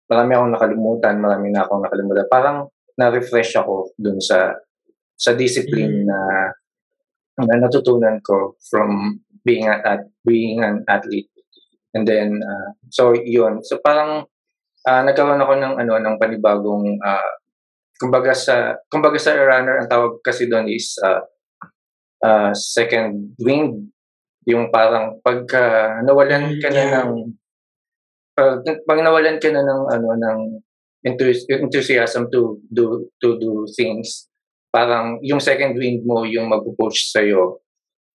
marami 0.09 0.33
akong 0.33 0.53
nakalimutan, 0.57 1.15
marami 1.21 1.53
na 1.53 1.69
akong 1.69 1.85
nakalimutan. 1.85 2.27
Parang 2.33 2.73
na-refresh 2.97 3.61
ako 3.61 3.93
dun 4.01 4.17
sa 4.25 4.57
sa 5.17 5.37
discipline 5.37 6.09
na 6.09 6.21
na 7.37 7.55
natutunan 7.61 8.17
ko 8.25 8.57
from 8.73 9.21
being 9.45 9.69
at 9.69 10.09
being 10.25 10.65
an 10.65 10.81
athlete. 10.89 11.29
And 11.93 12.09
then, 12.09 12.41
uh, 12.41 12.73
so 12.89 13.13
yun. 13.13 13.61
So 13.65 13.81
parang 13.81 14.29
uh, 14.87 15.03
nagkaroon 15.03 15.43
ako 15.43 15.55
ng 15.59 15.75
ano 15.83 15.95
ng 15.99 16.17
panibagong 16.17 16.97
uh, 17.03 17.33
kumbaga 17.99 18.33
sa 18.33 18.79
kumbaga 18.87 19.19
sa 19.19 19.35
runner 19.35 19.83
ang 19.83 19.91
tawag 19.91 20.23
kasi 20.23 20.47
doon 20.47 20.71
is 20.71 20.95
uh, 21.03 21.21
uh, 22.23 22.51
second 22.55 23.35
wind. 23.43 23.91
Yung 24.47 24.71
parang 24.71 25.19
pagka 25.27 25.99
nawalan 26.07 26.63
ka 26.63 26.71
na 26.71 26.85
ng 27.03 27.35
uh, 28.39 28.55
pag 28.63 29.01
nawalan 29.03 29.43
ka 29.43 29.51
na 29.51 29.67
ng 29.67 29.83
ano 29.91 30.09
ng 30.15 30.41
enthusiasm 31.51 32.31
to 32.31 32.59
do 32.71 33.11
to 33.23 33.39
do 33.39 33.67
things 33.75 34.27
parang 34.75 35.23
yung 35.23 35.39
second 35.39 35.79
wind 35.79 36.03
mo 36.03 36.27
yung 36.27 36.51
magpo-push 36.51 37.15
sa 37.15 37.23
iyo 37.23 37.63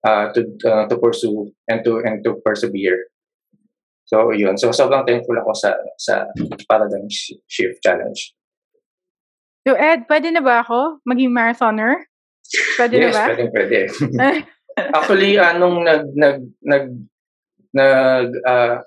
uh, 0.04 0.30
to 0.36 0.44
uh, 0.68 0.86
to 0.86 1.00
pursue 1.00 1.50
and 1.72 1.82
to 1.82 2.04
and 2.04 2.22
to 2.22 2.38
persevere 2.44 3.10
so 4.12 4.36
yun 4.36 4.60
so 4.60 4.76
sobrang 4.76 5.08
thankful 5.08 5.40
ako 5.40 5.56
sa 5.56 5.72
sa 5.96 6.28
paradigm 6.68 7.08
shift 7.48 7.80
challenge 7.80 8.36
so 9.64 9.72
Ed 9.80 10.04
pwede 10.12 10.36
na 10.36 10.44
ba 10.44 10.60
ako 10.60 11.00
maging 11.08 11.32
marathoner 11.32 12.12
pwede 12.76 13.00
yes, 13.00 13.16
na 13.16 13.16
ba 13.16 13.24
pwede 13.32 13.46
pwede 13.56 13.80
actually 15.00 15.40
anong 15.40 15.88
nag 15.88 16.04
nag 16.12 16.38
nag 16.68 16.86
nag 17.72 18.28
uh, 18.44 18.84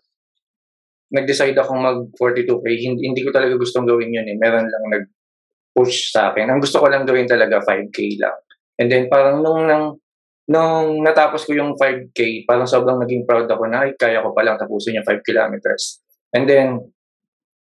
nag-decide 1.14 1.54
akong 1.54 1.78
mag 1.78 1.98
42k, 2.18 2.64
hindi, 2.74 3.06
hindi 3.06 3.22
ko 3.22 3.30
talaga 3.30 3.54
gustong 3.54 3.86
gawin 3.86 4.10
yun 4.10 4.26
eh. 4.26 4.34
Meron 4.34 4.66
lang 4.66 4.84
nag-push 4.90 6.10
sa 6.10 6.34
akin. 6.34 6.50
Ang 6.50 6.58
gusto 6.58 6.82
ko 6.82 6.90
lang 6.90 7.06
gawin 7.06 7.30
talaga 7.30 7.62
5k 7.62 8.18
lang. 8.18 8.34
And 8.82 8.90
then 8.90 9.06
parang 9.06 9.46
nung 9.46 9.70
nang 9.70 10.02
nung 10.48 11.00
natapos 11.00 11.48
ko 11.48 11.56
yung 11.56 11.72
5k, 11.76 12.44
parang 12.44 12.68
sobrang 12.68 13.00
naging 13.00 13.24
proud 13.24 13.48
ako 13.48 13.64
na 13.68 13.88
ay 13.88 13.96
kaya 13.96 14.20
ko 14.20 14.36
palang 14.36 14.60
tapusin 14.60 15.00
yung 15.00 15.08
5 15.08 15.24
kilometers. 15.24 16.04
And 16.36 16.44
then 16.44 16.92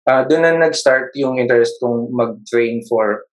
uh, 0.09 0.25
doon 0.25 0.43
na 0.47 0.57
nag-start 0.57 1.13
yung 1.19 1.37
interest 1.37 1.77
kong 1.83 2.09
mag-train 2.13 2.81
for 2.89 3.29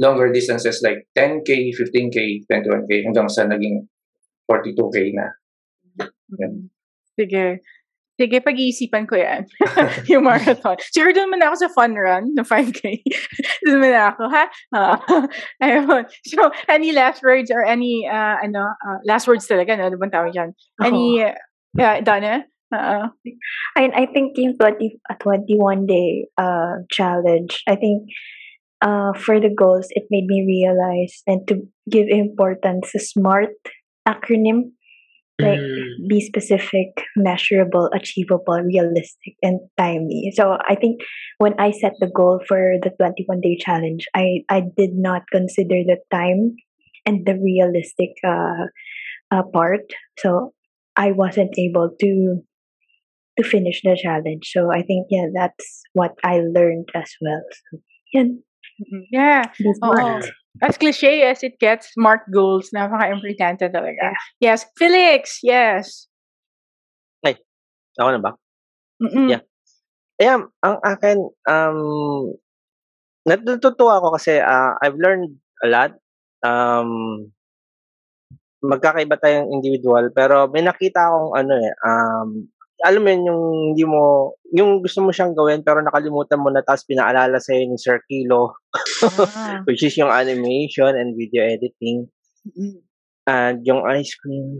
longer 0.00 0.32
distances 0.32 0.80
like 0.84 1.08
10k, 1.16 1.76
15k, 1.76 2.48
21k 2.48 2.90
hanggang 3.04 3.28
sa 3.28 3.44
naging 3.44 3.84
42k 4.48 5.16
na. 5.16 5.28
Yan. 6.40 6.68
Sige. 7.16 7.60
Sige, 8.20 8.44
pag-iisipan 8.44 9.08
ko 9.08 9.16
yan. 9.16 9.48
yung 10.12 10.28
marathon. 10.28 10.76
Siguro 10.92 11.16
doon 11.16 11.32
muna 11.32 11.48
ako 11.48 11.56
sa 11.64 11.72
fun 11.72 11.96
run, 11.96 12.36
ng 12.36 12.44
5K. 12.44 13.00
doon 13.64 13.80
muna 13.80 14.12
ako, 14.12 14.28
ha? 14.28 14.44
Uh, 14.76 14.96
ayun. 15.64 16.04
So, 16.28 16.52
any 16.68 16.92
last 16.92 17.24
words 17.24 17.48
or 17.48 17.64
any, 17.64 18.04
uh, 18.04 18.36
ano, 18.44 18.76
uh, 18.76 19.00
last 19.08 19.24
words 19.24 19.48
talaga, 19.48 19.72
no? 19.72 19.88
Ano 19.88 19.96
bang 19.96 20.12
tawag 20.12 20.36
dyan? 20.36 20.52
Any, 20.84 21.24
uh, 21.24 22.04
Donna? 22.04 22.44
Uh, 22.68 23.08
I, 23.72 23.88
I 23.88 24.04
think 24.12 24.36
yung 24.36 24.60
20, 24.60 25.00
uh, 25.08 25.16
21 25.16 25.88
day 25.88 26.28
uh, 26.36 26.84
challenge, 26.92 27.64
I 27.64 27.74
think 27.80 28.04
uh, 28.84 29.16
for 29.16 29.40
the 29.40 29.48
goals, 29.48 29.88
it 29.96 30.04
made 30.12 30.28
me 30.28 30.44
realize 30.44 31.24
and 31.26 31.48
to 31.48 31.64
give 31.88 32.06
importance 32.12 32.92
to 32.92 33.00
SMART 33.00 33.56
acronym 34.06 34.76
like 35.40 35.60
Mm. 35.60 36.08
be 36.08 36.20
specific 36.20 36.88
measurable 37.16 37.90
achievable 37.94 38.60
realistic 38.62 39.34
and 39.42 39.60
timely. 39.78 40.32
So 40.34 40.56
i 40.68 40.74
think 40.74 41.00
when 41.38 41.54
i 41.58 41.70
set 41.70 41.94
the 42.00 42.10
goal 42.14 42.40
for 42.46 42.76
the 42.82 42.90
21 42.98 43.40
day 43.40 43.56
challenge 43.58 44.06
i 44.14 44.42
i 44.48 44.60
did 44.60 44.94
not 44.94 45.22
consider 45.32 45.82
the 45.84 45.98
time 46.10 46.56
and 47.06 47.26
the 47.26 47.36
realistic 47.38 48.12
uh, 48.24 48.66
uh 49.30 49.42
part. 49.52 49.86
So 50.18 50.52
i 50.96 51.12
wasn't 51.12 51.58
able 51.58 51.90
to 52.00 52.42
to 53.38 53.44
finish 53.44 53.80
the 53.82 53.96
challenge. 54.00 54.50
So 54.52 54.70
i 54.72 54.82
think 54.82 55.06
yeah 55.10 55.26
that's 55.34 55.82
what 55.92 56.12
i 56.24 56.40
learned 56.40 56.88
as 56.94 57.10
well. 57.20 57.42
So 57.70 57.78
yeah 58.12 58.24
yeah. 59.12 59.48
Oo. 59.84 60.20
As 60.60 60.76
cliche 60.76 61.22
as 61.24 61.46
it 61.46 61.56
gets, 61.62 61.94
smart 61.94 62.26
goals, 62.34 62.74
napaka-importante 62.74 63.70
talaga. 63.70 64.12
Yes. 64.42 64.66
Felix, 64.76 65.40
yes. 65.46 66.10
Ako 68.00 68.08
na 68.16 68.22
ba? 68.22 68.32
Mm-mm. 69.04 69.28
Yeah. 69.28 69.42
Ayan, 70.20 70.48
ang 70.64 70.76
akin, 70.84 71.18
um, 71.48 71.80
natutuwa 73.28 74.00
ako 74.00 74.08
kasi 74.16 74.40
uh, 74.40 74.76
I've 74.80 75.00
learned 75.00 75.36
a 75.64 75.68
lot. 75.68 75.92
Um, 76.40 77.32
magkakaiba 78.60 79.16
tayong 79.20 79.52
individual, 79.52 80.12
pero 80.12 80.48
may 80.52 80.60
nakita 80.60 81.08
akong 81.08 81.32
ano 81.32 81.52
eh, 81.56 81.72
um, 81.84 82.28
alam 82.84 83.04
mo 83.04 83.08
yun, 83.12 83.22
yung 83.28 83.42
hindi 83.72 83.84
mo, 83.84 84.32
yung 84.56 84.80
gusto 84.80 85.04
mo 85.04 85.10
siyang 85.12 85.36
gawin 85.36 85.60
pero 85.60 85.80
nakalimutan 85.84 86.40
mo 86.40 86.48
na 86.48 86.64
tapos 86.64 86.88
pinaalala 86.88 87.36
sa'yo 87.36 87.68
ni 87.68 87.76
Sir 87.76 88.00
Kilo, 88.08 88.56
Ah. 89.04 89.60
which 89.68 89.84
is 89.84 89.96
yung 89.96 90.12
animation 90.12 90.92
and 90.96 91.16
video 91.16 91.44
editing. 91.44 92.08
Mm-mm. 92.48 92.80
And 93.28 93.60
yung 93.68 93.84
ice 93.84 94.16
cream. 94.16 94.56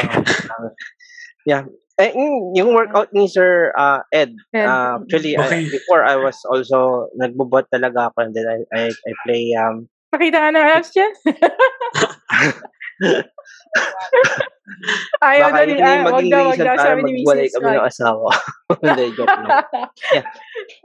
Um, 0.00 0.72
yeah. 1.50 1.64
Eh, 2.00 2.08
yung, 2.56 2.72
workout 2.72 3.12
ni 3.12 3.28
Sir 3.28 3.70
uh, 3.76 4.00
Ed, 4.16 4.32
uh, 4.56 4.96
actually, 5.04 5.36
I- 5.36 5.44
Okay. 5.44 5.62
before 5.68 6.02
I 6.02 6.16
was 6.16 6.40
also, 6.48 7.12
nagbubot 7.20 7.68
talaga 7.68 8.08
ako 8.08 8.26
and 8.26 8.32
then 8.32 8.48
I, 8.48 8.58
I, 8.72 8.82
I 8.88 9.12
play, 9.28 9.52
um, 9.60 9.92
Pakita 10.12 10.44
nga 10.44 10.52
ng 10.52 10.84
dyan. 10.92 11.12
Ayaw 15.22 15.50
baka 15.50 15.62
na 15.62 15.66
ni, 15.66 15.72
hindi 15.74 15.82
ah, 15.82 16.02
wag 16.06 16.26
daw, 16.30 16.42
wag 16.50 16.58
para 16.58 16.78
sabi 16.78 17.02
ni 17.02 17.12
Mrs. 17.22 17.54
kami 17.58 17.70
ng 17.74 17.86
asawa. 17.86 18.28
Hindi, 18.82 19.04
joke 19.14 19.30
lang. 19.30 19.50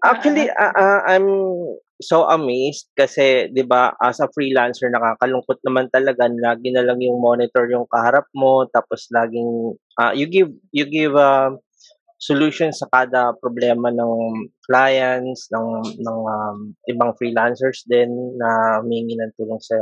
Actually, 0.03 0.45
uh, 0.51 0.74
uh, 0.82 1.01
I'm 1.07 1.28
so 1.97 2.30
amazed 2.30 2.93
kasi 2.93 3.49
'di 3.49 3.65
ba 3.65 3.89
as 3.97 4.22
a 4.22 4.30
freelancer 4.30 4.86
nakakalungkot 4.93 5.57
naman 5.65 5.89
talaga 5.89 6.30
lagi 6.30 6.70
na 6.70 6.86
lang 6.86 7.01
yung 7.01 7.18
monitor 7.18 7.65
yung 7.74 7.89
kaharap 7.89 8.30
mo 8.38 8.70
tapos 8.70 9.09
laging 9.09 9.74
uh, 9.97 10.13
you 10.13 10.30
give 10.30 10.53
you 10.70 10.86
give 10.86 11.18
um 11.18 11.57
solution 12.22 12.70
sa 12.70 12.86
kada 12.93 13.34
problema 13.41 13.89
ng 13.89 14.45
clients 14.70 15.49
ng 15.49 15.97
ng 15.97 16.20
um, 16.22 16.57
ibang 16.86 17.18
freelancers 17.18 17.82
din 17.89 18.13
na 18.38 18.82
humingi 18.82 19.18
ng 19.18 19.34
tulong 19.34 19.61
sa 19.61 19.82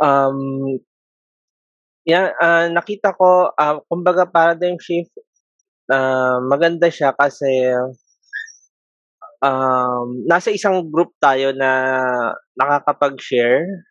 um 0.00 0.80
yan 2.04 2.32
ah, 2.40 2.68
nakita 2.68 3.16
ko 3.16 3.52
ah, 3.56 3.80
kumbaga 3.88 4.28
paradigm 4.28 4.76
shift 4.80 5.12
ah, 5.92 6.40
maganda 6.44 6.88
siya 6.92 7.16
kasi 7.16 7.72
um, 9.44 10.24
nasa 10.24 10.48
isang 10.52 10.88
group 10.88 11.12
tayo 11.20 11.52
na 11.52 11.70
nakakapag-share 12.56 13.84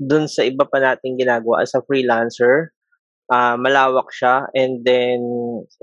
dun 0.00 0.24
sa 0.30 0.46
iba 0.48 0.64
pa 0.64 0.80
nating 0.80 1.20
ginagawa 1.20 1.60
as 1.60 1.76
a 1.76 1.84
freelancer. 1.84 2.72
Ah, 3.30 3.54
malawak 3.54 4.10
siya 4.10 4.50
and 4.58 4.82
then 4.82 5.22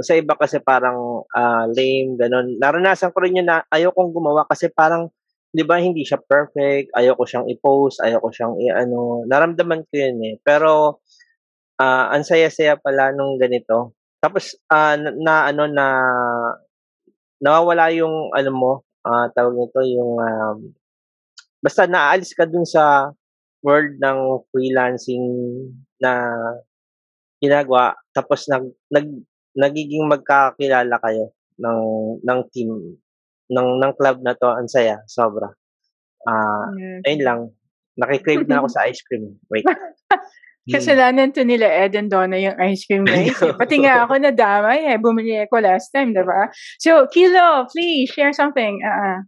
sa 0.04 0.20
iba 0.20 0.36
kasi 0.36 0.60
parang 0.60 1.24
ah, 1.32 1.64
lame 1.72 2.20
ganun. 2.20 2.60
Naranasan 2.60 3.16
ko 3.16 3.24
rin 3.24 3.40
yun 3.40 3.48
na 3.48 3.64
ayaw 3.72 3.96
kong 3.96 4.12
gumawa 4.12 4.44
kasi 4.52 4.68
parang 4.68 5.08
'di 5.54 5.64
ba 5.68 5.80
hindi 5.80 6.04
siya 6.04 6.20
perfect, 6.22 6.92
ayaw 6.96 7.14
ko 7.18 7.24
siyang 7.28 7.48
i-post, 7.52 8.04
ayaw 8.04 8.20
ko 8.24 8.30
siyang 8.32 8.56
i-ano. 8.62 9.24
Naramdaman 9.28 9.88
ko 9.88 9.94
yun 9.96 10.18
eh. 10.24 10.36
Pero 10.44 11.02
ah, 11.82 12.12
ang 12.14 12.24
saya-saya 12.28 12.78
pala 12.80 13.12
nung 13.16 13.38
ganito. 13.42 13.96
Tapos 14.22 14.58
ah, 14.72 14.96
na, 15.00 15.12
na 15.16 15.34
ano 15.52 15.64
na 15.70 15.88
nawawala 17.42 17.94
yung 17.94 18.34
ano 18.34 18.52
mo, 18.54 18.72
ah, 19.06 19.30
tawag 19.34 19.56
nito 19.56 19.80
yung 19.86 20.14
um, 20.20 20.58
basta 21.62 21.86
naaalis 21.90 22.34
ka 22.38 22.46
dun 22.46 22.66
sa 22.66 23.14
world 23.66 23.98
ng 23.98 24.20
freelancing 24.54 25.26
na 25.98 26.30
ginagawa 27.42 27.98
tapos 28.14 28.46
nag, 28.50 28.66
nag 28.90 29.08
nagiging 29.58 30.06
magkakilala 30.06 31.02
kayo 31.02 31.34
ng 31.58 31.82
ng 32.22 32.40
team 32.54 32.98
ng 33.50 33.70
ng 33.80 33.94
club 33.96 34.20
na 34.22 34.36
to 34.36 34.48
ang 34.48 34.68
saya 34.68 35.00
sobra 35.08 35.50
ah 36.28 36.68
Yes. 36.76 37.02
ayun 37.08 37.22
lang 37.24 37.40
nakikrave 37.96 38.46
na 38.46 38.62
ako 38.62 38.68
sa 38.70 38.86
ice 38.86 39.02
cream 39.02 39.40
wait 39.50 39.64
Kasalanan 40.68 41.32
to 41.32 41.48
nila 41.48 41.64
Ed 41.64 41.96
and 41.96 42.12
Donna 42.12 42.36
yung 42.36 42.60
ice 42.60 42.84
cream 42.84 43.08
guys. 43.08 43.40
eh. 43.40 43.56
Pati 43.56 43.80
nga 43.80 44.04
ako 44.04 44.20
nadamay 44.20 44.84
eh. 44.92 45.00
Bumili 45.00 45.40
ako 45.40 45.64
last 45.64 45.96
time, 45.96 46.12
diba? 46.12 46.52
So, 46.76 47.08
Kilo, 47.08 47.64
please, 47.72 48.12
share 48.12 48.36
something. 48.36 48.84
Uh, 48.84 49.24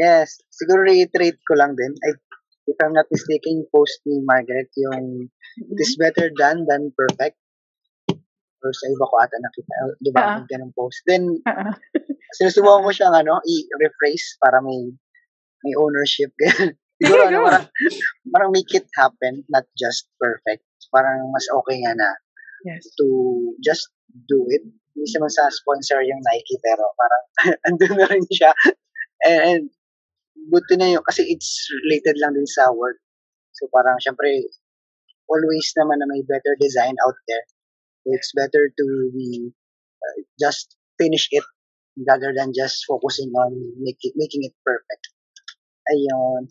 Yes, 0.00 0.40
siguro 0.48 0.88
reiterate 0.88 1.36
ko 1.44 1.60
lang 1.60 1.76
din. 1.76 1.92
I, 2.02 2.16
if 2.64 2.76
I'm 2.80 2.96
not 2.96 3.04
mistaken, 3.12 3.68
post 3.68 4.00
ni 4.08 4.24
Margaret, 4.24 4.72
yung 4.74 5.28
it 5.60 5.78
is 5.78 5.94
better 6.00 6.32
done 6.32 6.64
than 6.64 6.88
perfect. 6.96 7.36
Or 8.64 8.72
sa 8.72 8.88
iba 8.88 9.04
ko 9.04 9.14
ata 9.20 9.36
nakita, 9.36 9.74
di 10.00 10.10
ba, 10.10 10.20
Ah. 10.24 10.34
may 10.40 10.48
ganong 10.48 10.72
post. 10.72 11.04
Then, 11.04 11.36
uh, 11.44 11.76
sinusubukan 12.40 12.88
ko 12.88 12.90
siyang 12.96 13.12
ano, 13.12 13.44
i-rephrase 13.44 14.40
para 14.40 14.64
may 14.64 14.88
may 15.64 15.76
ownership. 15.76 16.32
Siguro, 17.04 17.28
ano, 17.28 17.44
parang, 17.44 17.66
parang 18.32 18.50
make 18.56 18.72
it 18.72 18.88
happen, 18.96 19.44
not 19.52 19.68
just 19.76 20.08
perfect. 20.16 20.64
Parang 20.88 21.28
mas 21.28 21.44
okay 21.52 21.84
nga 21.84 21.92
na 21.92 22.08
yes. 22.64 22.88
to 22.96 23.06
just 23.60 23.92
do 24.28 24.48
it 24.48 24.64
hindi 24.94 25.10
naman 25.18 25.30
sa 25.30 25.50
sponsor 25.50 26.00
yung 26.06 26.22
Nike, 26.22 26.56
pero 26.62 26.86
parang 26.94 27.24
andun 27.68 27.94
na 27.98 28.06
rin 28.06 28.24
siya. 28.30 28.54
And, 29.26 29.40
and 29.42 29.62
buti 30.48 30.78
na 30.78 30.94
yun, 30.96 31.02
kasi 31.02 31.26
it's 31.26 31.66
related 31.82 32.16
lang 32.22 32.38
din 32.38 32.46
sa 32.46 32.70
work. 32.70 33.02
So 33.58 33.66
parang 33.74 33.98
syempre, 33.98 34.46
always 35.26 35.66
naman 35.74 35.98
na 35.98 36.06
may 36.06 36.22
better 36.22 36.54
design 36.62 36.94
out 37.02 37.18
there. 37.26 37.44
It's 38.06 38.32
better 38.36 38.70
to 38.76 38.86
be 39.14 39.50
uh, 40.02 40.22
just 40.40 40.76
finish 41.00 41.28
it 41.30 41.44
rather 42.08 42.32
than 42.36 42.52
just 42.54 42.84
focusing 42.86 43.30
on 43.32 43.52
make 43.80 43.98
it, 44.02 44.12
making 44.16 44.44
it 44.44 44.52
perfect. 44.64 45.08
Ayun. 45.90 46.48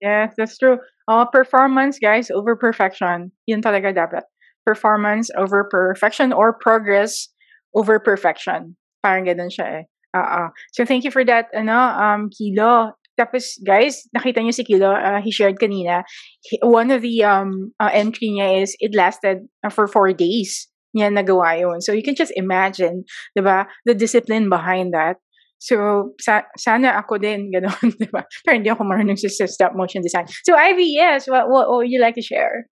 Yes, 0.00 0.34
that's 0.36 0.56
true. 0.56 0.78
Oh, 1.08 1.26
performance, 1.30 1.98
guys, 1.98 2.30
over 2.30 2.56
perfection. 2.56 3.32
Yun 3.46 3.62
talaga 3.62 3.92
dapat. 3.92 4.24
Performance 4.64 5.30
over 5.36 5.64
perfection 5.64 6.32
or 6.32 6.52
progress 6.52 7.28
over 7.74 7.98
perfection. 7.98 8.76
Parang 9.02 9.24
ganun 9.24 9.48
siya 9.48 9.82
eh. 9.82 9.84
Oo. 10.16 10.52
So, 10.72 10.84
thank 10.84 11.04
you 11.04 11.12
for 11.12 11.24
that, 11.24 11.48
ano, 11.52 11.76
um, 11.76 12.28
Kilo. 12.32 12.96
Tapos, 13.18 13.58
guys, 13.66 14.06
nakita 14.14 14.38
niyo 14.38 14.54
si 14.54 14.62
Kilo, 14.62 14.94
uh, 14.94 15.18
he 15.18 15.34
shared 15.34 15.58
kanina, 15.58 16.06
he, 16.46 16.62
one 16.62 16.94
of 16.94 17.02
the 17.02 17.26
um, 17.26 17.74
uh, 17.82 17.90
entry 17.90 18.30
niya 18.30 18.62
is, 18.62 18.78
it 18.78 18.94
lasted 18.94 19.42
uh, 19.66 19.70
for 19.70 19.90
four 19.90 20.14
days 20.14 20.70
niya 20.94 21.10
nagawa 21.10 21.58
yun. 21.58 21.82
So, 21.82 21.90
you 21.92 22.06
can 22.06 22.14
just 22.14 22.32
imagine, 22.38 23.02
di 23.34 23.42
ba, 23.42 23.66
the 23.84 23.98
discipline 23.98 24.48
behind 24.48 24.94
that. 24.94 25.18
So, 25.58 26.14
sa 26.22 26.46
sana 26.54 26.94
ako 26.94 27.18
din, 27.18 27.50
gano'n, 27.54 27.98
di 27.98 28.06
ba? 28.08 28.22
Pero 28.46 28.54
hindi 28.54 28.70
ako 28.70 28.86
marunong 28.86 29.18
sa 29.18 29.50
stop 29.50 29.74
motion 29.74 30.00
design. 30.00 30.30
So, 30.46 30.54
Ivy, 30.54 30.94
yes, 30.94 31.26
what, 31.26 31.50
what, 31.50 31.66
what 31.66 31.82
would 31.82 31.90
you 31.90 32.00
like 32.00 32.14
to 32.14 32.22
share? 32.22 32.70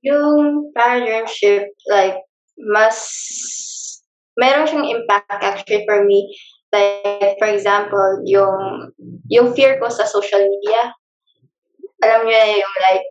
Yung 0.00 0.72
paradigmship, 0.72 1.68
like, 1.92 2.16
mas, 2.56 2.96
meron 4.40 4.64
siyang 4.64 4.88
impact 4.88 5.44
actually 5.44 5.84
for 5.84 6.00
me. 6.08 6.24
Like, 6.70 7.36
for 7.38 7.50
example, 7.50 8.22
yung, 8.26 8.94
yung 9.26 9.54
fear 9.54 9.78
ko 9.82 9.90
sa 9.90 10.06
social 10.06 10.42
media. 10.42 10.94
Alam 12.00 12.26
niyo 12.26 12.36
na 12.38 12.50
yung 12.54 12.76
like, 12.90 13.06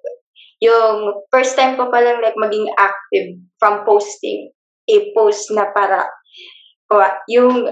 yung 0.60 0.96
first 1.32 1.56
time 1.56 1.80
ko 1.80 1.88
palang 1.88 2.20
like 2.20 2.36
maging 2.36 2.68
active 2.76 3.40
from 3.60 3.88
posting 3.88 4.52
a 4.92 4.98
post 5.16 5.52
na 5.52 5.72
para, 5.72 6.04
yung 7.30 7.70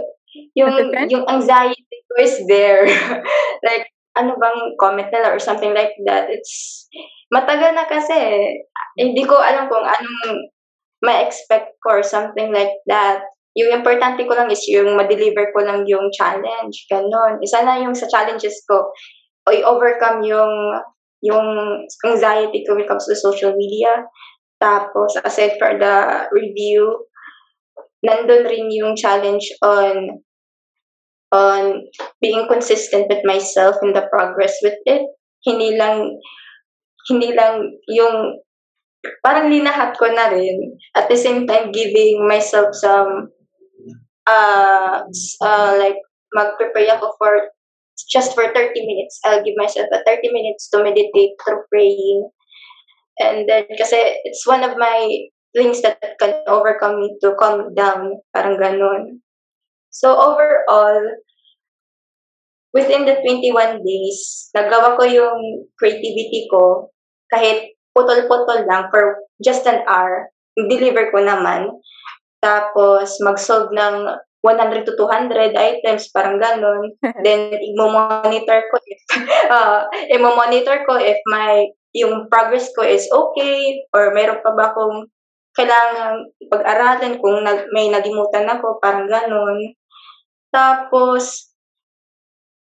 yung 0.54 0.74
yung 1.10 1.26
anxiety 1.26 1.98
ko 2.08 2.14
is 2.22 2.38
there. 2.46 2.86
like, 3.68 3.90
ano 4.18 4.38
bang 4.38 4.60
comment 4.78 5.10
nila 5.10 5.34
or 5.34 5.42
something 5.42 5.74
like 5.74 5.94
that. 6.06 6.30
It's, 6.30 6.86
matagal 7.34 7.74
na 7.74 7.86
kasi. 7.86 8.18
Hindi 8.98 9.24
ko 9.26 9.38
alam 9.38 9.70
kung 9.70 9.86
anong 9.86 10.50
ma-expect 11.06 11.78
ko 11.82 12.02
or 12.02 12.04
something 12.04 12.50
like 12.54 12.74
that. 12.90 13.22
Yung 13.58 13.74
importante 13.74 14.22
ko 14.30 14.38
lang 14.38 14.54
is 14.54 14.62
yung 14.70 14.94
ma-deliver 14.94 15.50
ko 15.50 15.66
lang 15.66 15.82
yung 15.90 16.14
challenge. 16.14 16.86
Ganon. 16.86 17.42
Isa 17.42 17.66
na 17.66 17.82
yung 17.82 17.98
sa 17.98 18.06
challenges 18.06 18.62
ko. 18.70 18.94
O 19.50 19.52
i-overcome 19.52 20.22
yung 20.22 20.54
yung 21.26 21.48
anxiety 22.06 22.62
ko 22.62 22.78
when 22.78 22.86
it 22.86 22.90
comes 22.90 23.10
to 23.10 23.18
social 23.18 23.58
media. 23.58 24.06
Tapos, 24.62 25.18
aside 25.26 25.58
for 25.58 25.74
the 25.74 26.30
review, 26.30 26.86
nandun 28.06 28.46
rin 28.46 28.70
yung 28.70 28.94
challenge 28.94 29.50
on 29.66 30.22
on 31.34 31.84
being 32.22 32.48
consistent 32.48 33.10
with 33.10 33.26
myself 33.26 33.76
in 33.82 33.92
the 33.92 34.06
progress 34.14 34.54
with 34.62 34.78
it. 34.86 35.02
Hindi 35.42 35.76
lang 35.76 36.22
hindi 37.10 37.34
lang 37.34 37.66
yung 37.90 38.38
parang 39.24 39.48
linahat 39.48 39.96
ko 39.96 40.10
na 40.12 40.28
rin 40.30 40.78
at 40.96 41.08
the 41.08 41.16
same 41.16 41.48
time 41.48 41.72
giving 41.72 42.28
myself 42.28 42.76
some 42.76 43.32
uh, 44.28 45.08
uh 45.42 45.72
like 45.80 45.98
mag-prepare 46.36 47.00
ako 47.00 47.16
for 47.18 47.34
just 48.12 48.36
for 48.36 48.46
30 48.46 48.78
minutes. 48.86 49.20
I'll 49.26 49.44
give 49.44 49.58
myself 49.58 49.88
a 49.92 50.04
30 50.06 50.30
minutes 50.32 50.70
to 50.70 50.84
meditate 50.84 51.34
through 51.42 51.66
praying. 51.72 52.30
And 53.20 53.50
then, 53.50 53.66
kasi 53.74 53.98
it's 54.24 54.46
one 54.46 54.64
of 54.64 54.78
my 54.78 55.10
things 55.56 55.82
that 55.82 55.98
can 56.22 56.38
overcome 56.46 57.02
me 57.02 57.18
to 57.26 57.34
calm 57.40 57.74
down. 57.74 58.22
Parang 58.30 58.62
ganun. 58.62 59.26
So, 59.90 60.14
overall, 60.14 61.02
within 62.74 63.10
the 63.10 63.18
21 63.26 63.82
days, 63.82 64.54
nagawa 64.54 64.94
ko 65.02 65.04
yung 65.10 65.66
creativity 65.82 66.46
ko 66.54 66.94
kahit 67.34 67.74
putol-putol 67.98 68.70
lang 68.70 68.94
for 68.94 69.18
just 69.42 69.66
an 69.66 69.82
hour. 69.90 70.30
Deliver 70.54 71.10
ko 71.10 71.26
naman. 71.26 71.74
Tapos, 72.42 73.18
mag-solve 73.26 73.74
ng 73.74 74.14
100 74.46 74.86
to 74.86 74.94
200 74.96 75.58
items, 75.58 76.14
parang 76.14 76.38
ganun. 76.38 76.94
Then, 77.26 77.52
i-monitor 77.58 78.60
ko 78.70 78.76
if, 78.86 79.02
uh, 79.50 79.90
i-monitor 80.14 80.86
ko 80.86 80.96
if 81.02 81.18
my, 81.28 81.66
yung 81.98 82.30
progress 82.30 82.70
ko 82.78 82.86
is 82.86 83.10
okay, 83.10 83.82
or 83.92 84.14
meron 84.14 84.40
pa 84.46 84.54
ba 84.54 84.70
akong 84.70 85.10
kailangan 85.58 86.30
pag-aralan 86.54 87.18
kung 87.18 87.42
nag, 87.42 87.74
may 87.74 87.90
nagimutan 87.90 88.46
ako, 88.46 88.78
parang 88.78 89.10
ganun. 89.10 89.74
Tapos, 90.54 91.50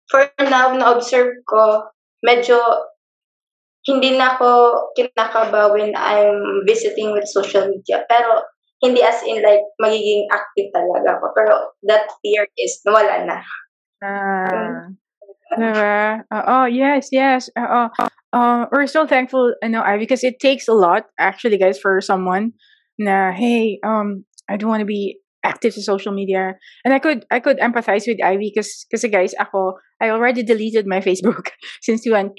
for 0.06 0.30
now, 0.38 0.70
na-observe 0.70 1.42
ko, 1.42 1.90
medyo 2.22 2.62
hindi 3.86 4.18
na 4.18 4.34
ako 4.34 4.50
kinakaba 4.98 5.70
when 5.70 5.94
I'm 5.94 6.66
visiting 6.66 7.14
with 7.14 7.30
social 7.30 7.70
media. 7.70 8.02
Pero, 8.06 8.42
hindi 8.82 9.00
as 9.02 9.22
in 9.24 9.40
like 9.42 9.64
magiging 9.80 10.28
active 10.32 10.68
talaga 10.74 11.16
ako. 11.16 11.26
Pero 11.32 11.52
that 11.88 12.10
fear 12.20 12.44
is 12.58 12.80
nawala 12.84 13.24
na. 13.24 13.38
Ah. 14.04 14.92
Diba? 15.56 16.26
oh 16.32 16.66
yes, 16.66 17.08
yes. 17.12 17.48
Oo. 17.56 17.88
Uh, 18.34 18.66
we're 18.72 18.90
so 18.90 19.06
thankful, 19.06 19.54
you 19.62 19.70
know, 19.70 19.80
Ivy, 19.80 20.04
because 20.04 20.24
it 20.24 20.40
takes 20.40 20.68
a 20.68 20.76
lot, 20.76 21.08
actually, 21.18 21.56
guys, 21.56 21.78
for 21.78 22.02
someone 22.02 22.52
na, 22.98 23.32
hey, 23.32 23.78
um, 23.80 24.26
I 24.50 24.58
don't 24.58 24.68
want 24.68 24.80
to 24.80 24.86
be 24.86 25.20
active 25.46 25.72
sa 25.72 25.80
social 25.80 26.12
media. 26.12 26.58
And 26.84 26.92
I 26.92 26.98
could 26.98 27.24
I 27.30 27.38
could 27.38 27.62
empathize 27.62 28.04
with 28.10 28.18
Ivy 28.18 28.52
because 28.52 28.84
kasi 28.90 29.08
guys, 29.08 29.32
ako, 29.38 29.78
I 30.02 30.10
already 30.10 30.42
deleted 30.42 30.84
my 30.86 31.00
Facebook 31.06 31.54
since 31.80 32.02
2018. 32.02 32.34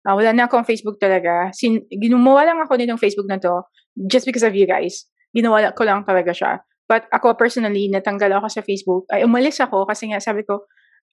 Uh, 0.00 0.16
wala 0.16 0.32
na 0.32 0.48
akong 0.48 0.64
Facebook 0.64 0.96
talaga. 0.96 1.52
Sin 1.52 1.84
ginumawa 1.92 2.48
lang 2.48 2.58
ako 2.64 2.80
nitong 2.80 2.98
Facebook 2.98 3.28
na 3.28 3.36
to 3.36 3.68
just 4.08 4.24
because 4.24 4.42
of 4.42 4.56
you 4.56 4.64
guys. 4.64 5.04
Ginawa 5.34 5.70
ko 5.72 5.82
lang 5.86 6.02
talaga 6.02 6.34
siya. 6.34 6.62
But 6.90 7.06
ako 7.14 7.38
personally, 7.38 7.86
natanggal 7.86 8.34
ako 8.42 8.50
sa 8.50 8.62
Facebook. 8.66 9.06
Ay, 9.14 9.22
umalis 9.22 9.62
ako 9.62 9.86
kasi 9.86 10.10
nga 10.10 10.18
sabi 10.18 10.42
ko, 10.42 10.66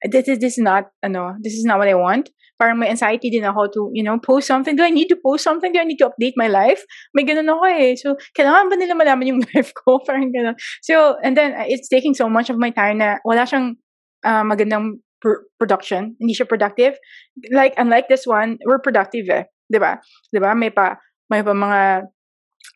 this 0.10 0.26
is, 0.26 0.42
this 0.42 0.58
is 0.58 0.64
not, 0.66 0.90
ano, 1.06 1.38
this 1.42 1.54
is 1.54 1.66
not 1.66 1.78
what 1.78 1.88
I 1.88 1.94
want. 1.94 2.34
Parang 2.58 2.82
may 2.82 2.90
anxiety 2.90 3.30
din 3.30 3.46
ako 3.46 3.62
to, 3.70 3.82
you 3.94 4.02
know, 4.02 4.18
post 4.18 4.50
something. 4.50 4.74
Do 4.74 4.82
I 4.82 4.90
need 4.90 5.14
to 5.14 5.18
post 5.22 5.46
something? 5.46 5.70
Do 5.70 5.78
I 5.78 5.86
need 5.86 6.02
to 6.02 6.10
update 6.10 6.34
my 6.34 6.50
life? 6.50 6.82
May 7.14 7.22
ganun 7.22 7.46
ako 7.46 7.64
eh. 7.70 7.94
So, 7.94 8.18
kailangan 8.34 8.74
ba 8.74 8.76
nila 8.82 8.98
malaman 8.98 9.30
yung 9.30 9.42
life 9.54 9.70
ko? 9.78 10.02
Parang 10.02 10.34
ganun. 10.34 10.58
So, 10.82 11.22
and 11.22 11.38
then, 11.38 11.54
uh, 11.54 11.70
it's 11.70 11.86
taking 11.86 12.18
so 12.18 12.26
much 12.26 12.50
of 12.50 12.58
my 12.58 12.74
time 12.74 12.98
na 12.98 13.22
wala 13.22 13.46
siyang 13.46 13.78
uh, 14.26 14.42
magandang 14.42 14.98
pr- 15.22 15.46
production. 15.62 16.18
Hindi 16.18 16.34
siya 16.34 16.50
productive. 16.50 16.98
Like, 17.54 17.78
unlike 17.78 18.10
this 18.10 18.26
one, 18.26 18.58
we're 18.66 18.82
productive 18.82 19.30
eh. 19.30 19.46
Diba? 19.70 20.02
Diba? 20.34 20.58
May 20.58 20.74
pa, 20.74 20.98
may 21.30 21.46
pa 21.46 21.54
mga 21.54 22.10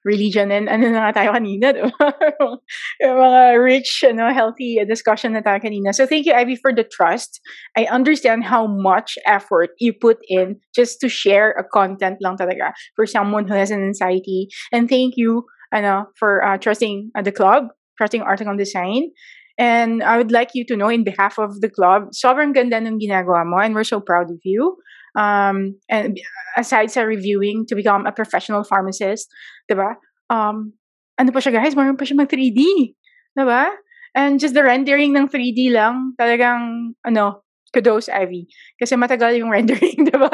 religion 0.03 0.51
and 0.51 0.69
ano 0.69 0.89
na 0.89 1.11
tayo 1.11 1.33
kanina, 1.33 1.73
diba? 1.73 1.93
yung 3.01 3.17
mga 3.17 3.43
rich, 3.61 4.03
ano, 4.07 4.33
healthy 4.33 4.79
discussion 4.87 5.33
na 5.33 5.41
tayo 5.41 5.61
kanina. 5.61 5.93
So 5.93 6.05
thank 6.05 6.25
you, 6.25 6.33
Ivy, 6.33 6.55
for 6.55 6.73
the 6.73 6.83
trust. 6.83 7.39
I 7.77 7.85
understand 7.85 8.43
how 8.43 8.67
much 8.67 9.17
effort 9.25 9.71
you 9.79 9.93
put 9.93 10.17
in 10.27 10.59
just 10.75 10.99
to 11.01 11.09
share 11.09 11.51
a 11.57 11.63
content 11.63 12.17
lang 12.21 12.37
talaga 12.37 12.73
for 12.95 13.05
someone 13.05 13.47
who 13.47 13.53
has 13.53 13.71
an 13.71 13.83
anxiety. 13.83 14.49
And 14.71 14.89
thank 14.89 15.15
you, 15.17 15.45
ano, 15.73 16.07
for 16.17 16.43
uh, 16.43 16.57
trusting 16.57 17.11
uh, 17.15 17.21
the 17.21 17.31
club, 17.31 17.69
trusting 17.97 18.21
Art 18.21 18.41
on 18.41 18.57
Design. 18.57 19.11
And 19.57 20.01
I 20.01 20.17
would 20.17 20.31
like 20.31 20.51
you 20.53 20.65
to 20.65 20.75
know 20.75 20.89
in 20.89 21.03
behalf 21.03 21.37
of 21.37 21.61
the 21.61 21.69
club, 21.69 22.09
sobrang 22.17 22.55
ganda 22.55 22.81
ng 22.81 22.97
ginagawa 22.97 23.45
mo 23.45 23.61
and 23.61 23.75
we're 23.75 23.85
so 23.85 24.01
proud 24.01 24.31
of 24.31 24.39
you. 24.43 24.77
Um, 25.17 25.79
and 25.89 26.19
aside 26.57 26.91
sa 26.91 27.01
reviewing 27.01 27.65
to 27.67 27.75
become 27.75 28.05
a 28.05 28.11
professional 28.11 28.63
pharmacist, 28.63 29.27
diba? 29.69 29.95
Um, 30.31 30.73
ano 31.19 31.29
pa 31.31 31.39
siya 31.43 31.53
guys, 31.55 31.75
meron 31.75 31.99
pa 31.99 32.07
siya 32.07 32.19
mag 32.19 32.31
3D. 32.31 32.95
Diba? 33.37 33.71
And 34.15 34.39
just 34.39 34.53
the 34.53 34.63
rendering 34.63 35.15
ng 35.15 35.31
3D 35.31 35.71
lang, 35.71 36.15
talagang, 36.19 36.95
ano, 37.07 37.43
kudos, 37.71 38.11
Ivy. 38.11 38.47
Kasi 38.75 38.99
matagal 38.99 39.39
yung 39.39 39.51
rendering, 39.55 40.03
diba? 40.03 40.31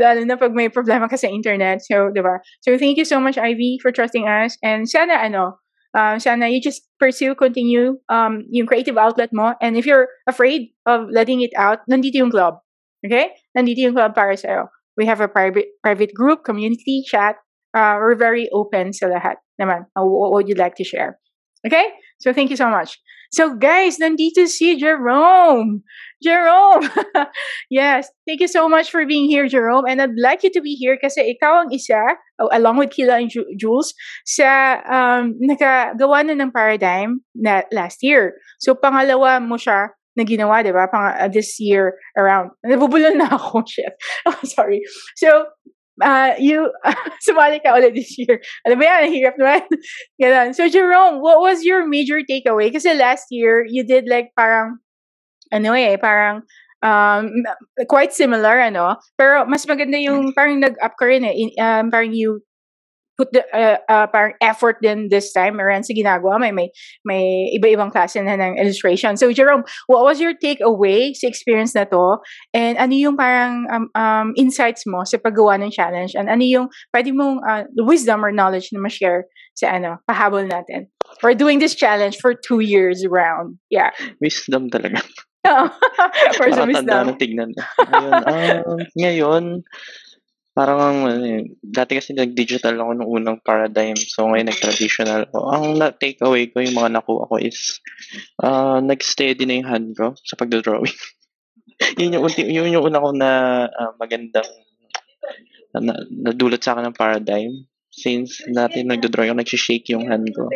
Lalo 0.00 0.20
na 0.24 0.36
pag 0.40 0.56
may 0.56 0.72
problema 0.72 1.08
ka 1.08 1.16
sa 1.20 1.28
internet. 1.28 1.84
So, 1.84 2.08
diba? 2.08 2.40
So, 2.64 2.76
thank 2.80 2.96
you 2.96 3.04
so 3.04 3.20
much, 3.20 3.36
Ivy, 3.36 3.78
for 3.80 3.92
trusting 3.92 4.24
us. 4.24 4.56
And 4.64 4.88
sana, 4.88 5.20
ano, 5.20 5.60
uh, 5.92 6.18
sana 6.18 6.48
you 6.48 6.60
just 6.60 6.88
pursue, 6.98 7.34
continue 7.34 8.00
um, 8.08 8.44
yung 8.48 8.66
creative 8.66 8.96
outlet 8.96 9.30
mo. 9.32 9.54
And 9.60 9.76
if 9.76 9.84
you're 9.84 10.08
afraid 10.26 10.72
of 10.86 11.08
letting 11.12 11.42
it 11.42 11.52
out, 11.56 11.84
nandito 11.90 12.16
yung 12.16 12.32
club. 12.32 12.60
Okay? 13.04 13.34
Nandito 13.56 13.82
yung 13.82 13.94
club 13.94 14.14
para 14.14 14.36
sa'yo. 14.36 14.70
We 14.96 15.06
have 15.06 15.20
a 15.20 15.28
private 15.28 15.72
private 15.82 16.12
group, 16.14 16.44
community, 16.44 17.02
chat. 17.06 17.36
Uh, 17.72 17.96
we're 17.96 18.14
very 18.14 18.52
open 18.52 18.92
sa 18.92 19.08
lahat 19.08 19.40
naman. 19.56 19.88
Uh, 19.96 20.04
what 20.04 20.32
would 20.32 20.48
you 20.48 20.54
like 20.54 20.76
to 20.76 20.84
share? 20.84 21.16
Okay? 21.66 21.96
So 22.20 22.32
thank 22.32 22.50
you 22.50 22.60
so 22.60 22.68
much. 22.68 23.00
So 23.32 23.56
guys, 23.56 23.96
nandito 23.96 24.44
si 24.44 24.76
Jerome. 24.76 25.80
Jerome! 26.20 26.84
yes, 27.72 28.12
thank 28.28 28.44
you 28.44 28.46
so 28.46 28.68
much 28.68 28.92
for 28.92 29.08
being 29.08 29.24
here, 29.24 29.48
Jerome. 29.48 29.88
And 29.88 30.04
I'd 30.04 30.20
like 30.20 30.44
you 30.44 30.52
to 30.52 30.60
be 30.60 30.76
here 30.76 31.00
kasi 31.00 31.32
ikaw 31.32 31.64
ang 31.64 31.72
isa, 31.72 31.96
oh, 32.44 32.52
along 32.52 32.76
with 32.76 32.92
Kila 32.92 33.24
and 33.24 33.32
Jules, 33.56 33.96
sa 34.28 34.84
um, 34.84 35.32
nakagawa 35.40 36.28
na 36.28 36.36
ng 36.36 36.52
paradigm 36.52 37.24
na 37.32 37.64
last 37.72 38.04
year. 38.04 38.36
So 38.60 38.76
pangalawa 38.76 39.40
mo 39.40 39.56
siya 39.56 39.96
na 40.16 40.24
ginawa, 40.24 40.62
di 40.64 40.72
ba? 40.72 40.88
Pang, 40.88 41.12
uh, 41.12 41.28
this 41.28 41.58
year 41.60 41.96
around. 42.16 42.50
Nabubulol 42.66 43.16
na 43.16 43.32
ako, 43.32 43.64
shit. 43.72 43.94
Oh, 44.26 44.38
sorry. 44.44 44.82
So, 45.16 45.46
uh, 46.02 46.32
you, 46.38 46.70
sumali 47.26 47.62
ka 47.62 47.76
ulit 47.76 47.94
this 47.94 48.16
year. 48.18 48.40
Ano 48.66 48.76
ba 48.76 48.84
yan? 48.84 49.12
Hirap 49.12 49.36
naman. 49.40 49.62
Ganun. 50.20 50.48
So, 50.54 50.68
Jerome, 50.68 51.20
what 51.20 51.40
was 51.40 51.64
your 51.64 51.86
major 51.86 52.20
takeaway? 52.20 52.72
Kasi 52.72 52.94
last 52.94 53.28
year, 53.30 53.64
you 53.68 53.84
did 53.84 54.08
like 54.08 54.32
parang 54.36 54.78
ano 55.52 55.76
eh, 55.76 56.00
parang 56.00 56.42
um, 56.80 57.28
quite 57.88 58.12
similar, 58.12 58.58
ano. 58.60 58.96
Pero 59.16 59.44
mas 59.46 59.64
maganda 59.68 60.00
yung 60.00 60.32
parang 60.32 60.60
nag-up 60.60 60.96
ka 60.96 61.04
rin 61.04 61.24
eh. 61.24 61.34
In, 61.36 61.48
um, 61.60 61.90
parang 61.92 62.12
you 62.12 62.40
put 63.22 63.30
the 63.30 63.46
uh, 63.54 63.78
uh, 63.86 64.06
parang 64.10 64.34
effort 64.42 64.82
din 64.82 65.06
this 65.06 65.30
time 65.30 65.62
around 65.62 65.86
sa 65.86 65.94
ginagawa. 65.94 66.42
May, 66.42 66.50
may, 66.50 66.68
may 67.06 67.54
iba-ibang 67.54 67.94
klase 67.94 68.18
na 68.18 68.34
ng 68.34 68.58
illustration. 68.58 69.14
So, 69.14 69.30
Jerome, 69.30 69.62
what 69.86 70.02
was 70.02 70.18
your 70.18 70.34
takeaway 70.34 71.14
sa 71.14 71.30
experience 71.30 71.78
na 71.78 71.86
to? 71.86 72.18
And 72.50 72.74
ano 72.82 72.90
yung 72.98 73.14
parang 73.14 73.70
um, 73.70 73.86
um, 73.94 74.28
insights 74.34 74.82
mo 74.90 75.06
sa 75.06 75.22
paggawa 75.22 75.62
ng 75.62 75.70
challenge? 75.70 76.18
And 76.18 76.26
ano 76.26 76.42
yung 76.42 76.66
pwede 76.90 77.14
mong 77.14 77.46
uh, 77.46 77.64
wisdom 77.86 78.26
or 78.26 78.34
knowledge 78.34 78.74
na 78.74 78.82
ma-share 78.82 79.30
sa 79.54 79.78
ano, 79.78 80.02
pahabol 80.10 80.50
natin? 80.50 80.90
We're 81.22 81.38
doing 81.38 81.62
this 81.62 81.78
challenge 81.78 82.18
for 82.18 82.34
two 82.34 82.58
years 82.58 83.06
round. 83.06 83.62
Yeah. 83.70 83.94
Wisdom 84.18 84.66
talaga. 84.66 84.98
for 86.38 86.48
some 86.54 86.70
Nakatanda 86.70 86.70
wisdom. 86.70 87.06
ng 87.06 87.18
tignan. 87.18 87.50
Ayun, 87.90 88.12
um, 88.26 88.78
ngayon, 88.94 89.44
parang 90.52 91.08
ano 91.08 91.24
eh, 91.24 91.48
dati 91.64 91.96
kasi 91.96 92.12
nag-digital 92.12 92.76
ako 92.76 92.90
nung 92.92 93.10
unang 93.10 93.38
paradigm. 93.40 93.96
So 93.96 94.28
ngayon 94.28 94.52
nag-traditional 94.52 95.28
ako. 95.32 95.38
Ang 95.48 95.64
na- 95.80 95.96
takeaway 95.96 96.52
ko, 96.52 96.60
yung 96.60 96.76
mga 96.76 97.00
nakuha 97.00 97.28
ko 97.28 97.36
is 97.40 97.80
uh, 98.44 98.78
nag-steady 98.84 99.48
na 99.48 99.56
yung 99.60 99.68
hand 99.68 99.88
ko 99.96 100.12
sa 100.20 100.36
pagdodrawing. 100.36 100.92
yun 102.00 102.20
yung 102.20 102.24
ulti, 102.28 102.44
yun 102.44 102.68
yung 102.68 102.84
una 102.84 103.00
ko 103.00 103.08
na 103.16 103.30
ah, 103.72 103.92
magandang 103.96 104.48
na, 105.72 106.04
nadulot 106.12 106.60
sa 106.60 106.76
akin 106.76 106.92
ng 106.92 106.98
paradigm. 107.00 107.52
Since 107.92 108.48
natin 108.48 108.88
nagdodrawing 108.88 109.36
ako, 109.36 109.40
nagsishake 109.40 109.88
yung 109.92 110.08
hand 110.08 110.28
ko. 110.32 110.48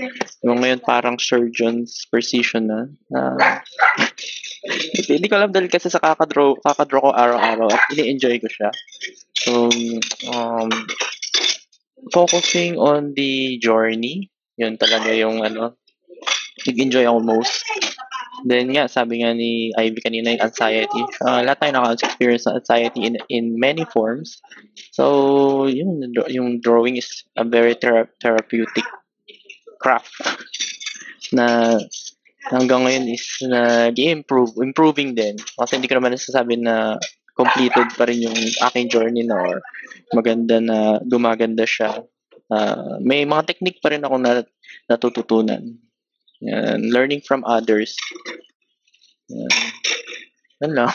Yung 0.44 0.60
ngayon 0.60 0.81
parang 0.81 1.20
surgeon's 1.20 2.09
precision 2.09 2.68
na. 2.68 2.81
na 3.12 3.20
hindi 5.12 5.28
ko 5.28 5.36
alam 5.36 5.52
dahil 5.52 5.68
kasi 5.68 5.93
sa 5.93 6.01
kakadraw, 6.01 6.56
kakadraw 6.64 7.01
ko 7.01 7.10
araw-araw 7.12 7.68
at 7.68 7.82
ini-enjoy 7.93 8.40
ko 8.40 8.48
siya. 8.48 8.73
So, 9.47 9.70
um, 10.35 10.70
focusing 12.10 12.82
on 12.82 13.14
the 13.14 13.62
journey, 13.62 14.31
yun 14.59 14.74
talaga 14.74 15.14
yung 15.14 15.47
ano, 15.47 15.78
nag-enjoy 16.66 17.06
ako 17.06 17.20
most. 17.23 17.62
Then 18.43 18.74
nga, 18.74 18.90
sabi 18.90 19.23
nga 19.23 19.32
ni 19.32 19.70
Ivy 19.78 20.02
kanina 20.02 20.35
yung 20.35 20.44
anxiety. 20.44 21.02
Uh, 21.23 21.47
lahat 21.47 21.62
tayo 21.62 21.73
nakaka-experience 21.78 22.44
ng 22.51 22.59
anxiety 22.59 23.01
in, 23.06 23.14
in 23.31 23.44
many 23.55 23.86
forms. 23.89 24.43
So, 24.93 25.70
yung, 25.70 26.02
yung 26.28 26.60
drawing 26.60 26.98
is 26.98 27.09
a 27.39 27.47
very 27.47 27.78
thera- 27.78 28.10
therapeutic 28.20 28.85
craft 29.78 30.10
na 31.31 31.78
hanggang 32.51 32.86
ngayon 32.86 33.06
is 33.10 33.24
nag-improve, 33.43 34.59
improving 34.59 35.14
din. 35.14 35.39
Kasi 35.39 35.78
hindi 35.78 35.89
ko 35.89 35.98
naman 35.98 36.14
nasasabi 36.14 36.60
na 36.60 36.98
completed 37.37 37.89
pa 37.95 38.09
rin 38.09 38.25
yung 38.25 38.39
aking 38.73 38.89
journey 38.89 39.23
na 39.23 39.37
or 39.37 39.61
maganda 40.17 40.57
na 40.59 40.99
gumaganda 41.05 41.69
siya. 41.69 42.03
Uh, 42.49 42.97
may 43.05 43.29
mga 43.29 43.47
technique 43.47 43.79
pa 43.85 43.93
rin 43.93 44.03
ako 44.03 44.17
na 44.19 44.43
natututunan. 44.89 45.77
Yan, 46.41 46.93
learning 46.93 47.21
from 47.25 47.45
others. 47.45 47.97
Yan. 49.29 49.53
Yan 50.65 50.73
lang. 50.73 50.93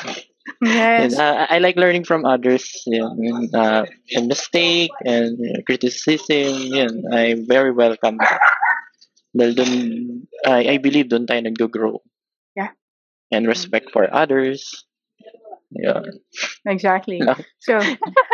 Yes. 0.62 1.14
And, 1.14 1.22
uh, 1.22 1.46
I 1.50 1.58
like 1.62 1.78
learning 1.78 2.06
from 2.06 2.26
others. 2.26 2.66
Yan, 2.90 3.50
uh, 3.54 3.86
and 4.18 4.26
mistake 4.26 4.94
and 5.06 5.38
criticism. 5.66 6.74
Yan, 6.74 7.06
I 7.14 7.38
very 7.46 7.74
welcome 7.74 8.18
that. 8.18 8.42
Dahil 9.32 9.54
dun, 9.56 9.74
I, 10.44 10.76
I 10.76 10.78
believe 10.78 11.08
doon 11.08 11.24
tayo 11.24 11.40
nag-grow. 11.40 12.04
Yeah. 12.58 12.76
And 13.32 13.48
respect 13.48 13.92
for 13.96 14.12
others. 14.12 14.66
Yeah. 15.72 16.04
Exactly. 16.68 17.22
So, 17.60 17.80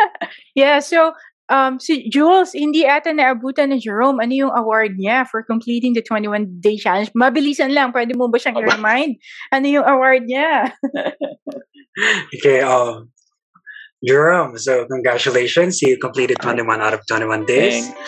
yeah, 0.54 0.80
so, 0.80 1.12
um, 1.48 1.80
si 1.80 2.08
Jules, 2.10 2.52
hindi 2.52 2.84
ata 2.86 3.10
naabutan 3.10 3.70
ni 3.70 3.80
Jerome. 3.80 4.20
Ano 4.20 4.32
yung 4.32 4.52
award 4.54 4.98
niya 4.98 5.26
for 5.28 5.42
completing 5.42 5.94
the 5.94 6.02
21-day 6.02 6.76
challenge? 6.76 7.10
Mabilisan 7.16 7.72
lang. 7.72 7.92
Pwede 7.92 8.14
mo 8.14 8.28
ba 8.28 8.38
siyang 8.38 8.58
Aba. 8.60 8.74
i-remind? 8.74 9.16
Ano 9.52 9.66
yung 9.66 9.86
award 9.86 10.26
niya? 10.26 10.72
Okay, 12.30 12.62
um, 12.62 13.10
Jerome, 14.06 14.54
so 14.54 14.86
congratulations. 14.86 15.82
You 15.82 15.98
completed 15.98 16.38
21 16.38 16.78
out 16.78 16.94
of 16.94 17.02
21 17.10 17.42
days. 17.42 17.90
Thanks. 17.90 17.98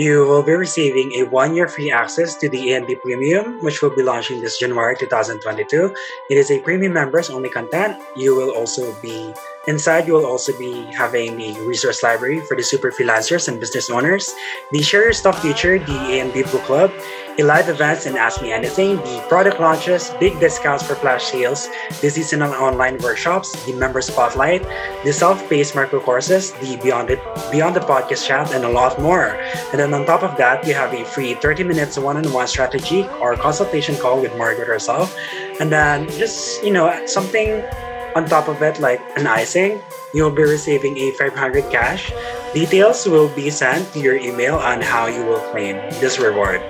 You 0.00 0.24
will 0.24 0.42
be 0.42 0.56
receiving 0.56 1.12
a 1.20 1.28
one 1.28 1.54
year 1.54 1.68
free 1.68 1.92
access 1.92 2.34
to 2.36 2.48
the 2.48 2.72
END 2.72 2.88
Premium, 3.02 3.60
which 3.60 3.82
will 3.82 3.94
be 3.94 4.02
launching 4.02 4.40
this 4.40 4.56
January 4.56 4.96
2022. 4.96 5.94
It 6.30 6.38
is 6.38 6.50
a 6.50 6.58
premium 6.60 6.94
members 6.94 7.28
only 7.28 7.50
content. 7.50 8.00
You 8.16 8.34
will 8.34 8.48
also 8.48 8.96
be 9.02 9.34
inside, 9.70 10.06
you 10.06 10.12
will 10.12 10.26
also 10.26 10.52
be 10.58 10.82
having 10.92 11.38
the 11.38 11.54
resource 11.62 12.02
library 12.02 12.40
for 12.40 12.56
the 12.56 12.62
super 12.62 12.90
freelancers 12.90 13.46
and 13.48 13.58
business 13.58 13.88
owners, 13.88 14.34
the 14.72 14.82
Share 14.82 15.04
Your 15.04 15.14
Stuff 15.14 15.40
feature, 15.40 15.78
the 15.78 15.98
END 16.10 16.34
Book 16.50 16.62
Club, 16.64 16.90
a 17.38 17.42
live 17.42 17.68
events 17.68 18.04
and 18.04 18.16
Ask 18.18 18.42
Me 18.42 18.52
Anything, 18.52 18.96
the 18.96 19.24
product 19.28 19.60
launches, 19.60 20.10
big 20.18 20.38
discounts 20.40 20.84
for 20.84 20.94
flash 20.96 21.24
sales, 21.24 21.68
the 22.02 22.10
seasonal 22.10 22.52
online 22.52 22.98
workshops, 22.98 23.54
the 23.64 23.72
member 23.72 24.02
spotlight, 24.02 24.62
the 25.04 25.12
self-paced 25.12 25.74
micro 25.74 26.00
courses, 26.00 26.52
the 26.60 26.76
Beyond 26.82 27.10
It, 27.10 27.20
Beyond 27.50 27.76
the 27.76 27.80
Podcast 27.80 28.26
chat, 28.26 28.52
and 28.52 28.64
a 28.64 28.68
lot 28.68 29.00
more. 29.00 29.40
And 29.70 29.78
then 29.78 29.94
on 29.94 30.04
top 30.04 30.22
of 30.22 30.36
that, 30.36 30.66
you 30.66 30.74
have 30.74 30.92
a 30.92 31.04
free 31.04 31.34
30 31.34 31.64
minutes 31.64 31.96
one-on-one 31.96 32.48
strategy 32.48 33.06
or 33.22 33.36
consultation 33.36 33.96
call 33.96 34.20
with 34.20 34.36
Margaret 34.36 34.66
herself. 34.66 35.16
And 35.60 35.70
then 35.70 36.08
just, 36.10 36.64
you 36.64 36.72
know, 36.72 36.90
something 37.06 37.62
on 38.14 38.26
top 38.26 38.48
of 38.48 38.62
it, 38.62 38.80
like 38.80 39.00
an 39.16 39.26
icing, 39.26 39.80
you'll 40.14 40.30
be 40.34 40.42
receiving 40.42 40.96
a 40.98 41.10
500 41.12 41.70
cash. 41.70 42.12
Details 42.54 43.06
will 43.06 43.28
be 43.28 43.50
sent 43.50 43.92
to 43.92 44.00
your 44.00 44.16
email 44.16 44.56
on 44.56 44.80
how 44.80 45.06
you 45.06 45.24
will 45.24 45.40
claim 45.54 45.76
this 46.02 46.18
reward. 46.18 46.60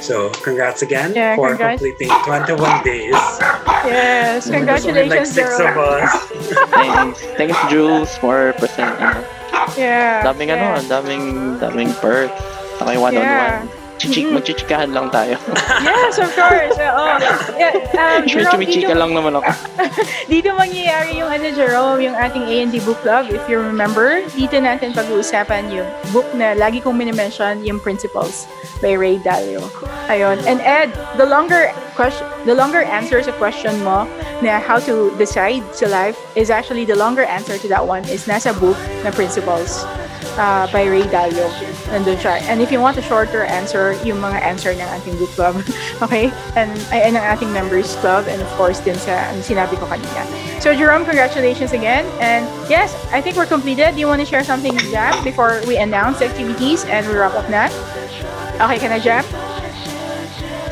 So, 0.00 0.30
congrats 0.42 0.82
again 0.82 1.14
Yeah, 1.14 1.36
for 1.36 1.54
congrats. 1.54 1.78
completing 1.82 2.10
21 2.24 2.82
days. 2.82 3.14
yes, 3.86 4.46
There's 4.48 4.84
only 4.86 5.06
like 5.06 5.22
congratulations, 5.22 5.30
six 5.30 5.60
of 5.60 5.76
us. 5.78 6.10
Thanks. 6.74 7.20
Thanks, 7.38 7.58
Jules, 7.70 8.10
for 8.18 8.52
presenting. 8.58 9.22
Yeah. 9.78 10.22
Daming 10.26 10.50
ano, 10.50 10.74
yeah. 10.74 10.78
ang 10.82 10.88
daming, 10.90 11.24
daming 11.62 11.90
perks. 12.02 12.34
Saka 12.78 12.92
yung 12.92 13.02
one-on-one. 13.02 13.24
Yeah. 13.24 13.62
Chichik, 13.96 14.28
Mhm. 14.28 14.36
magchichikahan 14.36 14.90
lang 14.92 15.08
tayo. 15.08 15.40
Yes, 15.86 16.20
of 16.20 16.28
course. 16.36 16.76
Oo. 16.76 17.04
Yeah, 17.56 17.72
um, 17.96 18.28
Sure, 18.28 18.44
Jerome, 18.44 18.52
chumichika 18.52 18.92
dito, 18.92 19.00
lang 19.00 19.10
naman 19.16 19.40
ako. 19.40 19.50
dito 20.32 20.52
mangyayari 20.52 21.16
yung 21.16 21.30
ano, 21.32 21.46
Jerome, 21.52 21.98
yung 22.04 22.16
ating 22.16 22.44
A&D 22.44 22.84
Book 22.84 23.00
Club. 23.00 23.32
If 23.32 23.40
you 23.48 23.56
remember, 23.56 24.20
dito 24.36 24.60
natin 24.60 24.92
pag-uusapan 24.92 25.72
yung 25.72 25.88
book 26.12 26.28
na 26.36 26.52
lagi 26.52 26.84
kong 26.84 26.92
minimension, 26.92 27.64
yung 27.64 27.80
Principles 27.80 28.44
by 28.84 28.92
Ray 28.92 29.16
Dalio. 29.16 29.64
Ayun. 30.12 30.36
And 30.44 30.60
Ed, 30.60 30.92
the 31.16 31.24
longer 31.24 31.72
question, 31.96 32.28
the 32.44 32.52
longer 32.52 32.84
answer 32.84 33.24
sa 33.24 33.32
question 33.40 33.80
mo 33.80 34.04
na 34.44 34.60
how 34.60 34.76
to 34.84 35.08
decide 35.16 35.64
sa 35.72 35.88
life 35.88 36.20
is 36.36 36.52
actually 36.52 36.84
the 36.84 36.96
longer 36.96 37.24
answer 37.24 37.56
to 37.56 37.66
that 37.66 37.80
one 37.80 38.04
is 38.12 38.28
nasa 38.28 38.52
book 38.52 38.76
na 39.00 39.08
Principles 39.08 39.88
uh, 40.38 40.70
by 40.72 40.84
Ray 40.84 41.02
Dalio. 41.08 41.48
Nandun 41.90 42.16
siya. 42.16 42.40
And 42.48 42.60
if 42.60 42.70
you 42.70 42.80
want 42.80 42.96
a 42.96 43.02
shorter 43.02 43.44
answer, 43.44 43.96
yung 44.04 44.20
mga 44.20 44.40
answer 44.42 44.72
ng 44.72 44.88
ating 45.00 45.16
book 45.18 45.30
club. 45.36 45.56
okay? 46.04 46.32
And 46.54 46.70
ay, 46.92 47.10
ng 47.10 47.20
ating 47.20 47.52
members 47.52 47.96
club 48.04 48.28
and 48.28 48.40
of 48.40 48.48
course 48.56 48.80
din 48.80 48.96
sa 48.96 49.32
ang 49.32 49.40
sinabi 49.42 49.76
ko 49.76 49.86
kanina. 49.88 50.22
So 50.60 50.74
Jerome, 50.74 51.04
congratulations 51.04 51.72
again. 51.72 52.04
And 52.20 52.46
yes, 52.68 52.94
I 53.12 53.20
think 53.20 53.36
we're 53.36 53.50
completed. 53.50 53.94
Do 53.94 54.00
you 54.00 54.08
want 54.08 54.20
to 54.20 54.28
share 54.28 54.44
something, 54.44 54.76
Jam, 54.92 55.16
before 55.24 55.62
we 55.66 55.76
announce 55.76 56.20
the 56.20 56.26
activities 56.26 56.84
and 56.86 57.06
we 57.08 57.16
wrap 57.16 57.34
up 57.34 57.48
na? 57.48 57.68
Okay, 58.56 58.78
can 58.80 58.92
I, 58.92 59.00
Jam? 59.00 59.24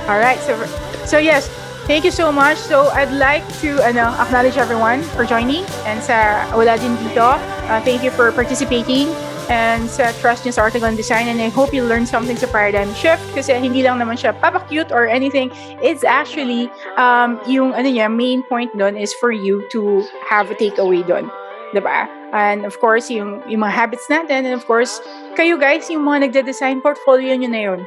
All 0.08 0.20
right. 0.20 0.38
So, 0.40 0.56
so 1.04 1.16
yes, 1.18 1.48
thank 1.88 2.04
you 2.04 2.10
so 2.10 2.32
much. 2.32 2.58
So 2.58 2.88
I'd 2.92 3.12
like 3.12 3.44
to 3.60 3.80
ano, 3.84 4.12
acknowledge 4.20 4.56
everyone 4.56 5.02
for 5.16 5.24
joining 5.24 5.64
and 5.88 6.00
sa 6.02 6.44
wala 6.52 6.76
din 6.76 6.96
dito. 7.00 7.36
Uh, 7.68 7.80
thank 7.80 8.04
you 8.04 8.12
for 8.12 8.32
participating. 8.32 9.08
And 9.48 9.88
sa 9.90 10.12
trust 10.20 10.44
niyo 10.44 10.56
sa 10.56 10.68
article 10.68 10.88
and 10.88 10.96
design 10.96 11.28
and 11.28 11.40
I 11.40 11.48
hope 11.48 11.74
you 11.74 11.84
learned 11.84 12.08
something 12.08 12.36
sa 12.36 12.48
paradigm 12.48 12.92
shift 12.96 13.22
kasi 13.36 13.52
hindi 13.56 13.84
lang 13.84 14.00
naman 14.00 14.16
siya 14.16 14.32
papa-cute 14.38 14.92
or 14.92 15.06
anything. 15.06 15.52
It's 15.84 16.04
actually, 16.04 16.72
um, 16.96 17.40
yung 17.48 17.72
ano 17.76 17.88
niya, 17.88 18.08
main 18.08 18.42
point 18.44 18.72
doon 18.76 18.96
is 18.96 19.12
for 19.16 19.32
you 19.32 19.64
to 19.72 20.04
have 20.28 20.50
a 20.50 20.56
takeaway 20.56 21.04
doon. 21.04 21.28
'di 21.74 21.82
ba? 21.82 22.06
And 22.30 22.62
of 22.62 22.78
course, 22.78 23.10
yung, 23.10 23.42
yung 23.50 23.66
mga 23.66 23.74
habits 23.74 24.06
natin 24.06 24.46
and 24.46 24.54
of 24.54 24.64
course, 24.64 25.02
kayo 25.34 25.58
guys, 25.58 25.90
yung 25.90 26.06
mga 26.06 26.30
nagde-design 26.30 26.80
portfolio 26.80 27.34
nyo 27.34 27.50
na 27.50 27.62
yun. 27.62 27.80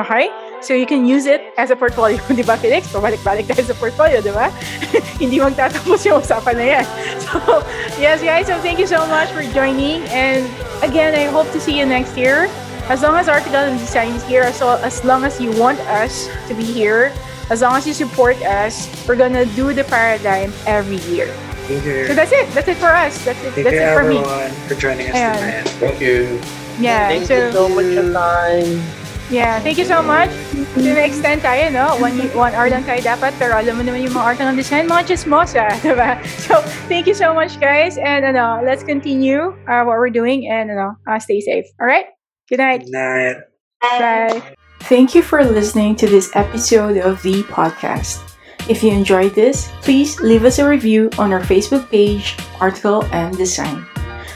Okay? 0.00 0.32
So 0.60 0.74
you 0.74 0.84
can 0.84 1.06
use 1.06 1.24
it 1.24 1.52
as 1.56 1.70
a 1.70 1.76
portfolio, 1.76 2.20
di 2.36 2.44
ba 2.44 2.56
Felix? 2.56 2.88
Pabalik-balik 2.92 3.48
tayo 3.48 3.64
sa 3.64 3.76
portfolio, 3.76 4.20
di 4.20 4.32
ba? 4.32 4.52
Hindi 5.22 5.40
magtatapos 5.40 6.04
yung 6.04 6.20
usapan 6.20 6.54
na 6.56 6.66
yan. 6.78 6.86
So, 7.30 7.62
yes 8.00 8.24
guys, 8.24 8.50
so 8.50 8.58
thank 8.58 8.82
you 8.82 8.90
so 8.90 9.06
much 9.06 9.30
for 9.30 9.46
joining. 9.54 10.02
And 10.10 10.50
again, 10.82 11.14
I 11.14 11.30
hope 11.30 11.46
to 11.54 11.60
see 11.62 11.78
you 11.78 11.86
next 11.86 12.18
year. 12.18 12.50
As 12.90 13.06
long 13.06 13.14
as 13.14 13.30
Article 13.30 13.70
and 13.70 13.78
Design 13.78 14.18
is 14.18 14.24
here, 14.26 14.42
as, 14.42 14.58
as 14.60 15.04
long 15.06 15.22
as 15.22 15.38
you 15.38 15.54
want 15.54 15.78
us 15.86 16.26
to 16.50 16.58
be 16.58 16.66
here, 16.66 17.14
as 17.48 17.62
long 17.62 17.78
as 17.78 17.86
you 17.86 17.94
support 17.94 18.34
us, 18.42 18.90
we're 19.06 19.14
gonna 19.14 19.46
do 19.54 19.70
the 19.70 19.84
paradigm 19.84 20.50
every 20.66 20.98
year. 21.06 21.30
Thank 21.70 21.86
you. 21.86 22.06
So 22.10 22.14
that's 22.18 22.32
it. 22.32 22.50
That's 22.50 22.66
it 22.66 22.78
for 22.82 22.90
us. 22.90 23.14
That's 23.24 23.38
it. 23.46 23.54
Thank 23.54 23.70
that's 23.70 23.78
it 23.78 23.94
for 23.94 24.02
me. 24.02 24.18
everyone 24.18 24.50
for 24.66 24.74
joining 24.74 25.06
us 25.06 25.14
Ayan. 25.14 25.38
tonight. 25.38 25.68
Thank 25.78 26.00
you. 26.02 26.40
Yeah. 26.82 27.08
Thank 27.14 27.30
you 27.30 27.52
so 27.52 27.68
much 27.70 27.94
for 27.94 28.10
time. 28.10 28.99
Yeah, 29.30 29.62
thank 29.62 29.78
you 29.78 29.86
so 29.86 30.02
much. 30.02 30.28
Sina-extend 30.74 31.46
tayo, 31.46 31.70
no? 31.70 31.94
One, 32.02 32.18
one 32.34 32.50
hour 32.50 32.66
lang 32.66 32.82
tayo 32.82 32.98
dapat, 32.98 33.30
pero 33.38 33.54
alam 33.54 33.78
mo 33.78 33.86
naman 33.86 34.02
yung 34.02 34.18
mga 34.18 34.26
art 34.26 34.38
ng 34.42 34.58
design, 34.58 34.90
mga 34.90 35.14
chismosa, 35.14 35.70
diba? 35.86 36.18
So, 36.42 36.58
thank 36.90 37.06
you 37.06 37.14
so 37.14 37.30
much, 37.30 37.54
guys. 37.62 37.94
And, 37.94 38.26
ano, 38.26 38.58
let's 38.66 38.82
continue 38.82 39.54
uh, 39.70 39.86
what 39.86 40.02
we're 40.02 40.10
doing 40.10 40.50
and, 40.50 40.74
ano, 40.74 40.98
uh, 41.06 41.22
stay 41.22 41.38
safe. 41.38 41.70
All 41.78 41.86
right? 41.86 42.10
Good 42.50 42.58
night. 42.58 42.90
Good 42.90 42.98
night. 42.98 43.36
Bye. 43.80 44.42
Thank 44.90 45.14
you 45.14 45.22
for 45.22 45.46
listening 45.46 45.94
to 46.02 46.10
this 46.10 46.34
episode 46.34 46.98
of 46.98 47.22
the 47.22 47.46
podcast. 47.46 48.18
If 48.66 48.82
you 48.82 48.90
enjoyed 48.90 49.38
this, 49.38 49.70
please 49.80 50.18
leave 50.18 50.44
us 50.44 50.58
a 50.58 50.66
review 50.66 51.10
on 51.18 51.32
our 51.32 51.40
Facebook 51.40 51.88
page, 51.90 52.34
Article 52.58 53.06
and 53.14 53.36
Design. 53.38 53.86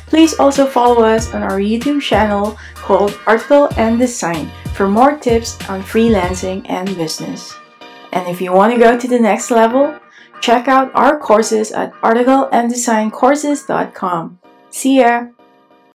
Please 0.06 0.38
also 0.38 0.66
follow 0.66 1.02
us 1.02 1.34
on 1.34 1.42
our 1.42 1.58
YouTube 1.58 2.00
channel 2.00 2.56
called 2.74 3.18
Article 3.26 3.68
and 3.76 3.98
Design 3.98 4.50
for 4.74 4.86
more 4.88 5.16
tips 5.16 5.58
on 5.68 5.82
freelancing 5.82 6.64
and 6.68 6.96
business. 6.96 7.56
And 8.12 8.28
if 8.28 8.40
you 8.40 8.52
want 8.52 8.72
to 8.72 8.78
go 8.78 8.96
to 8.98 9.08
the 9.08 9.18
next 9.18 9.50
level, 9.50 9.98
check 10.40 10.68
out 10.68 10.94
our 10.94 11.18
courses 11.18 11.72
at 11.72 11.92
articleanddesigncourses.com. 12.02 14.38
See 14.70 15.00
ya! 15.00 15.33